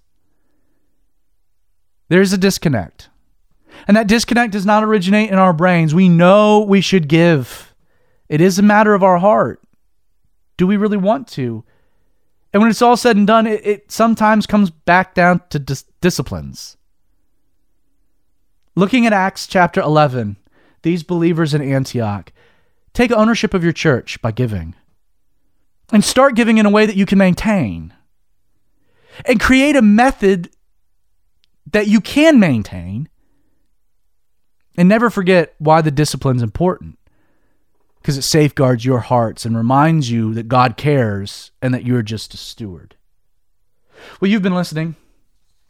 There's 2.09 2.33
a 2.33 2.39
disconnect. 2.39 3.09
And 3.87 3.97
that 3.97 4.09
disconnect 4.09 4.53
does 4.53 4.67
not 4.67 4.85
originate 4.85 5.31
in 5.31 5.39
our 5.39 5.53
brains. 5.53 5.95
We 5.95 6.09
know 6.09 6.61
we 6.61 6.81
should 6.81 7.09
give, 7.09 7.75
it 8.29 8.41
is 8.41 8.59
a 8.59 8.63
matter 8.63 8.95
of 8.95 9.03
our 9.03 9.19
heart. 9.19 9.63
Do 10.57 10.67
we 10.67 10.77
really 10.77 10.97
want 10.97 11.29
to? 11.29 11.65
And 12.53 12.61
when 12.61 12.71
it's 12.71 12.83
all 12.83 12.97
said 12.97 13.17
and 13.17 13.27
done, 13.27 13.47
it, 13.47 13.65
it 13.65 13.93
sometimes 13.93 14.47
comes 14.47 14.71
back 14.71 15.15
down 15.15 15.41
to 15.51 15.59
dis- 15.59 15.85
disciplines. 16.01 16.77
Looking 18.75 19.07
at 19.07 19.13
Acts 19.13 19.47
chapter 19.47 19.81
11, 19.81 20.37
these 20.83 21.03
believers 21.03 21.55
in 21.55 21.63
Antioch, 21.63 22.33
Take 22.93 23.13
ownership 23.13 23.55
of 23.55 23.63
your 23.63 23.73
church 23.73 24.21
by 24.21 24.33
giving. 24.33 24.75
And 25.93 26.05
start 26.05 26.37
giving 26.37 26.59
in 26.59 26.67
a 26.67 26.71
way 26.71 26.87
that 26.87 26.97
you 26.97 27.07
can 27.07 27.19
maintain. 27.19 27.95
And 29.25 29.41
create 29.41 29.77
a 29.77 29.83
method 29.83 30.51
that 31.73 31.89
you 31.89 32.01
can 32.01 32.39
maintain. 32.39 33.09
And 34.77 34.89
never 34.89 35.11
forget 35.11 35.55
why 35.59 35.83
the 35.83 35.91
discipline's 35.91 36.43
important. 36.43 36.99
Because 38.01 38.17
it 38.17 38.23
safeguards 38.23 38.85
your 38.85 39.01
hearts 39.01 39.45
and 39.45 39.57
reminds 39.57 40.11
you 40.11 40.33
that 40.35 40.49
God 40.49 40.77
cares 40.77 41.51
and 41.61 41.75
that 41.75 41.85
you're 41.85 42.03
just 42.03 42.33
a 42.35 42.39
steward. 42.39 42.97
Well, 44.21 44.31
you've 44.31 44.43
been 44.43 44.55
listening 44.55 44.97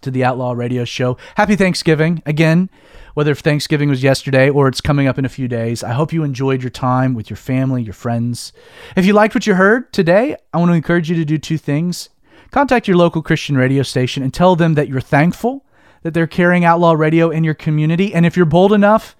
to 0.03 0.11
the 0.11 0.25
Outlaw 0.25 0.53
Radio 0.53 0.85
Show. 0.85 1.17
Happy 1.37 1.57
Thanksgiving. 1.57 2.23
Again, 2.25 2.71
whether 3.15 3.35
Thanksgiving 3.35 3.89
was 3.89 4.03
yesterday 4.03 4.49
or 4.49 4.69
it's 4.69 4.81
coming 4.81 5.07
up 5.07 5.19
in 5.19 5.25
a 5.25 5.31
few 5.31 5.49
days. 5.49 5.83
I 5.83 5.93
hope 5.93 6.13
you 6.13 6.23
enjoyed 6.23 6.63
your 6.63 6.71
time 6.71 7.15
with 7.15 7.31
your 7.31 7.37
family, 7.37 7.83
your 7.83 7.95
friends. 7.95 8.53
If 8.97 9.07
you 9.07 9.13
liked 9.13 9.35
what 9.35 9.47
you 9.47 9.55
heard 9.55 9.93
today, 9.93 10.37
I 10.53 10.59
want 10.59 10.71
to 10.71 10.75
encourage 10.75 11.11
you 11.11 11.17
to 11.17 11.25
do 11.25 11.39
two 11.39 11.59
things. 11.59 12.09
Contact 12.51 12.89
your 12.89 12.97
local 12.97 13.23
Christian 13.23 13.57
radio 13.57 13.83
station 13.83 14.23
and 14.23 14.35
tell 14.35 14.57
them 14.57 14.75
that 14.75 14.89
you're 14.89 15.01
thankful 15.01 15.65
that 16.03 16.15
they're 16.15 16.27
carrying 16.27 16.65
Outlaw 16.65 16.93
Radio 16.93 17.31
in 17.31 17.45
your 17.45 17.55
community. 17.55 18.15
And 18.15 18.25
if 18.25 18.37
you're 18.37 18.47
bold 18.47 18.73
enough, 18.73 19.17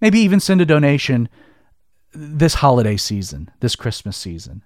maybe 0.00 0.20
even 0.20 0.40
send 0.40 0.60
a 0.60 0.66
donation 0.66 1.28
this 2.12 2.54
holiday 2.54 2.96
season, 2.96 3.50
this 3.60 3.76
Christmas 3.76 4.16
season. 4.16 4.62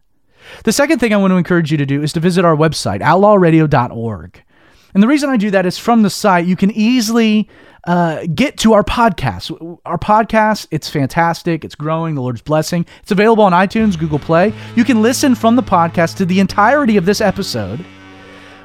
The 0.65 0.73
second 0.73 0.99
thing 0.99 1.13
I 1.13 1.17
want 1.17 1.31
to 1.31 1.37
encourage 1.37 1.71
you 1.71 1.79
to 1.79 1.87
do 1.87 2.03
is 2.03 2.13
to 2.13 2.21
visit 2.21 2.45
our 2.45 2.57
website, 2.57 3.01
outlawradio.org. 3.01 4.43
And 4.93 5.03
the 5.03 5.09
reason 5.09 5.31
I 5.31 5.37
do 5.37 5.51
that 5.51 5.67
is 5.67 5.79
from 5.79 6.03
the 6.03 6.11
site, 6.11 6.47
you 6.47 6.57
can 6.57 6.71
easily 6.71 7.49
uh, 7.87 8.27
get 8.35 8.59
to 8.59 8.73
our 8.73 8.83
podcast. 8.83 9.79
Our 9.85 9.99
podcast, 9.99 10.67
it's 10.71 10.89
fantastic. 10.89 11.65
It's 11.65 11.75
growing. 11.75 12.15
The 12.15 12.23
Lord's 12.23 12.43
blessing. 12.43 12.87
It's 13.03 13.11
available 13.11 13.45
on 13.45 13.53
iTunes, 13.53 13.99
Google 13.99 14.19
Play. 14.19 14.53
You 14.77 14.85
can 14.85 15.03
listen 15.03 15.35
from 15.35 15.57
the 15.57 15.63
podcast 15.63 16.17
to 16.17 16.25
the 16.25 16.41
entirety 16.41 16.97
of 16.97 17.05
this 17.05 17.21
episode, 17.21 17.85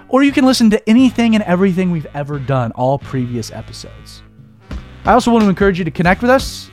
or 0.07 0.24
you 0.24 0.32
can 0.32 0.45
listen 0.45 0.70
to 0.70 0.89
anything 0.89 1.36
and 1.36 1.43
everything 1.43 1.91
we've 1.91 2.07
ever 2.13 2.39
done, 2.39 2.72
all 2.74 2.97
previous 2.97 3.51
episodes. 3.51 4.24
I 5.05 5.13
also 5.13 5.32
want 5.32 5.43
to 5.43 5.49
encourage 5.49 5.80
you 5.80 5.86
to 5.86 5.91
connect 5.91 6.22
with 6.22 6.32
us. 6.32 6.70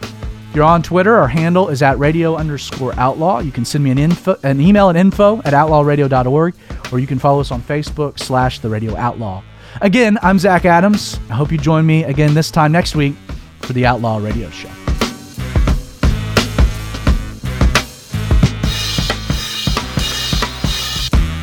You're 0.54 0.64
on 0.64 0.82
Twitter, 0.82 1.14
our 1.16 1.28
handle 1.28 1.68
is 1.68 1.82
at 1.82 1.98
radio 1.98 2.36
underscore 2.36 2.98
outlaw. 2.98 3.40
You 3.40 3.52
can 3.52 3.66
send 3.66 3.84
me 3.84 3.90
an 3.90 3.98
info, 3.98 4.38
an 4.42 4.58
email 4.58 4.88
at 4.88 4.96
info 4.96 5.38
at 5.38 5.52
outlawradio.org 5.52 6.54
or 6.92 6.98
you 6.98 7.06
can 7.06 7.18
follow 7.18 7.40
us 7.40 7.50
on 7.50 7.60
Facebook 7.60 8.18
slash 8.18 8.60
The 8.60 8.68
Radio 8.70 8.96
Outlaw. 8.96 9.42
Again, 9.80 10.18
I'm 10.22 10.38
Zach 10.38 10.64
Adams. 10.64 11.20
I 11.28 11.34
hope 11.34 11.52
you 11.52 11.58
join 11.58 11.84
me 11.84 12.04
again 12.04 12.34
this 12.34 12.50
time 12.50 12.72
next 12.72 12.96
week 12.96 13.14
for 13.60 13.72
the 13.72 13.84
Outlaw 13.84 14.18
Radio 14.18 14.48
Show. 14.50 14.70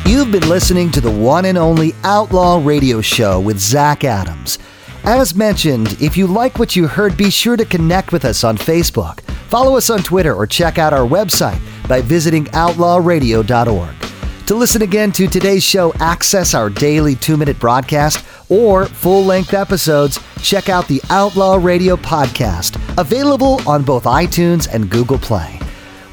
You've 0.06 0.32
been 0.32 0.48
listening 0.48 0.90
to 0.92 1.00
the 1.00 1.10
one 1.10 1.44
and 1.44 1.56
only 1.58 1.92
Outlaw 2.02 2.60
Radio 2.62 3.00
Show 3.00 3.40
with 3.40 3.58
Zach 3.58 4.04
Adams. 4.04 4.58
As 5.04 5.34
mentioned, 5.34 6.00
if 6.00 6.16
you 6.16 6.26
like 6.26 6.58
what 6.58 6.74
you 6.74 6.86
heard, 6.86 7.16
be 7.16 7.30
sure 7.30 7.56
to 7.56 7.64
connect 7.64 8.12
with 8.12 8.24
us 8.24 8.42
on 8.42 8.56
Facebook, 8.56 9.20
follow 9.48 9.76
us 9.76 9.90
on 9.90 10.02
Twitter, 10.02 10.34
or 10.34 10.46
check 10.46 10.78
out 10.78 10.92
our 10.92 11.06
website 11.06 11.60
by 11.88 12.00
visiting 12.00 12.46
outlawradio.org. 12.46 14.13
To 14.46 14.54
listen 14.54 14.82
again 14.82 15.10
to 15.12 15.26
today's 15.26 15.64
show, 15.64 15.94
access 16.00 16.52
our 16.52 16.68
daily 16.68 17.14
two 17.14 17.38
minute 17.38 17.58
broadcast 17.58 18.24
or 18.50 18.84
full 18.84 19.24
length 19.24 19.54
episodes, 19.54 20.20
check 20.42 20.68
out 20.68 20.86
the 20.86 21.00
Outlaw 21.08 21.56
Radio 21.56 21.96
podcast, 21.96 22.76
available 22.98 23.58
on 23.66 23.84
both 23.84 24.04
iTunes 24.04 24.68
and 24.70 24.90
Google 24.90 25.18
Play. 25.18 25.58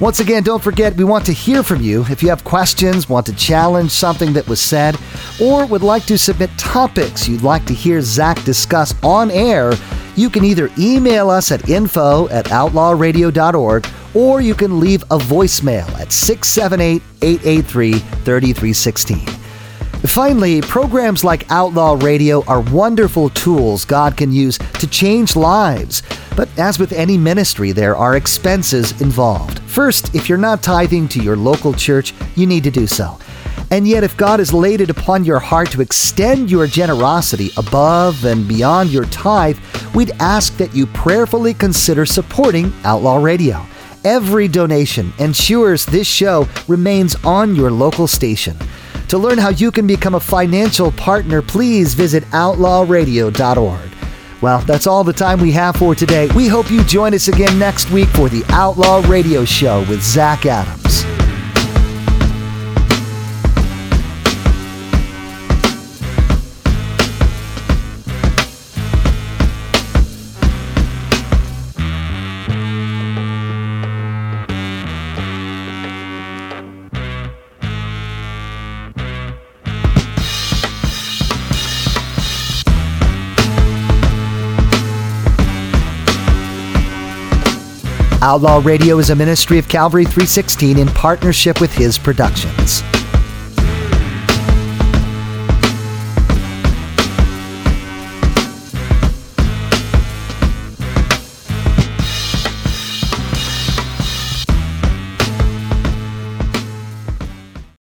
Once 0.01 0.19
again, 0.19 0.41
don't 0.41 0.63
forget 0.63 0.95
we 0.95 1.03
want 1.03 1.23
to 1.23 1.31
hear 1.31 1.61
from 1.61 1.79
you. 1.79 2.03
If 2.09 2.23
you 2.23 2.29
have 2.29 2.43
questions, 2.43 3.07
want 3.07 3.23
to 3.27 3.35
challenge 3.35 3.91
something 3.91 4.33
that 4.33 4.47
was 4.47 4.59
said, 4.59 4.97
or 5.39 5.67
would 5.67 5.83
like 5.83 6.05
to 6.07 6.17
submit 6.17 6.49
topics 6.57 7.29
you'd 7.29 7.43
like 7.43 7.67
to 7.67 7.75
hear 7.75 8.01
Zach 8.01 8.43
discuss 8.43 8.95
on 9.03 9.29
air, 9.29 9.73
you 10.15 10.31
can 10.31 10.43
either 10.43 10.71
email 10.79 11.29
us 11.29 11.51
at 11.51 11.69
info 11.69 12.27
at 12.29 12.45
outlawradio.org 12.45 13.87
or 14.15 14.41
you 14.41 14.55
can 14.55 14.79
leave 14.79 15.03
a 15.03 15.19
voicemail 15.19 15.87
at 15.99 16.11
678 16.11 17.03
883 17.21 17.93
3316. 17.99 19.40
Finally, 20.07 20.61
programs 20.61 21.23
like 21.23 21.49
Outlaw 21.51 21.97
Radio 22.01 22.43
are 22.45 22.61
wonderful 22.61 23.29
tools 23.29 23.85
God 23.85 24.17
can 24.17 24.31
use 24.31 24.57
to 24.57 24.87
change 24.87 25.35
lives. 25.35 26.01
But 26.35 26.49
as 26.57 26.79
with 26.79 26.91
any 26.91 27.17
ministry, 27.17 27.71
there 27.71 27.95
are 27.95 28.15
expenses 28.15 28.99
involved. 28.99 29.59
First, 29.59 30.15
if 30.15 30.27
you're 30.27 30.37
not 30.39 30.63
tithing 30.63 31.07
to 31.09 31.23
your 31.23 31.37
local 31.37 31.71
church, 31.73 32.13
you 32.35 32.47
need 32.47 32.63
to 32.63 32.71
do 32.71 32.87
so. 32.87 33.19
And 33.69 33.87
yet, 33.87 34.03
if 34.03 34.17
God 34.17 34.39
has 34.39 34.53
laid 34.53 34.81
it 34.81 34.89
upon 34.89 35.23
your 35.23 35.39
heart 35.39 35.71
to 35.71 35.81
extend 35.81 36.49
your 36.49 36.67
generosity 36.67 37.51
above 37.55 38.25
and 38.25 38.47
beyond 38.47 38.89
your 38.89 39.05
tithe, 39.05 39.57
we'd 39.93 40.11
ask 40.19 40.57
that 40.57 40.75
you 40.75 40.87
prayerfully 40.87 41.53
consider 41.53 42.05
supporting 42.05 42.73
Outlaw 42.83 43.17
Radio. 43.23 43.65
Every 44.03 44.47
donation 44.47 45.13
ensures 45.19 45.85
this 45.85 46.07
show 46.07 46.49
remains 46.67 47.15
on 47.23 47.55
your 47.55 47.69
local 47.69 48.07
station. 48.07 48.57
To 49.11 49.17
learn 49.17 49.37
how 49.39 49.49
you 49.49 49.71
can 49.71 49.87
become 49.87 50.15
a 50.15 50.21
financial 50.21 50.89
partner, 50.93 51.41
please 51.41 51.95
visit 51.95 52.23
outlawradio.org. 52.31 53.91
Well, 54.41 54.61
that's 54.61 54.87
all 54.87 55.03
the 55.03 55.11
time 55.11 55.41
we 55.41 55.51
have 55.51 55.75
for 55.75 55.93
today. 55.93 56.29
We 56.33 56.47
hope 56.47 56.71
you 56.71 56.81
join 56.85 57.13
us 57.13 57.27
again 57.27 57.59
next 57.59 57.91
week 57.91 58.07
for 58.07 58.29
the 58.29 58.45
Outlaw 58.53 59.03
Radio 59.09 59.43
Show 59.43 59.81
with 59.89 60.01
Zach 60.01 60.45
Adams. 60.45 60.90
Outlaw 88.23 88.61
Radio 88.63 88.99
is 88.99 89.09
a 89.09 89.15
ministry 89.15 89.57
of 89.57 89.67
Calvary 89.67 90.03
316 90.03 90.77
in 90.77 90.87
partnership 90.89 91.59
with 91.59 91.73
his 91.73 91.97
productions. 91.97 92.83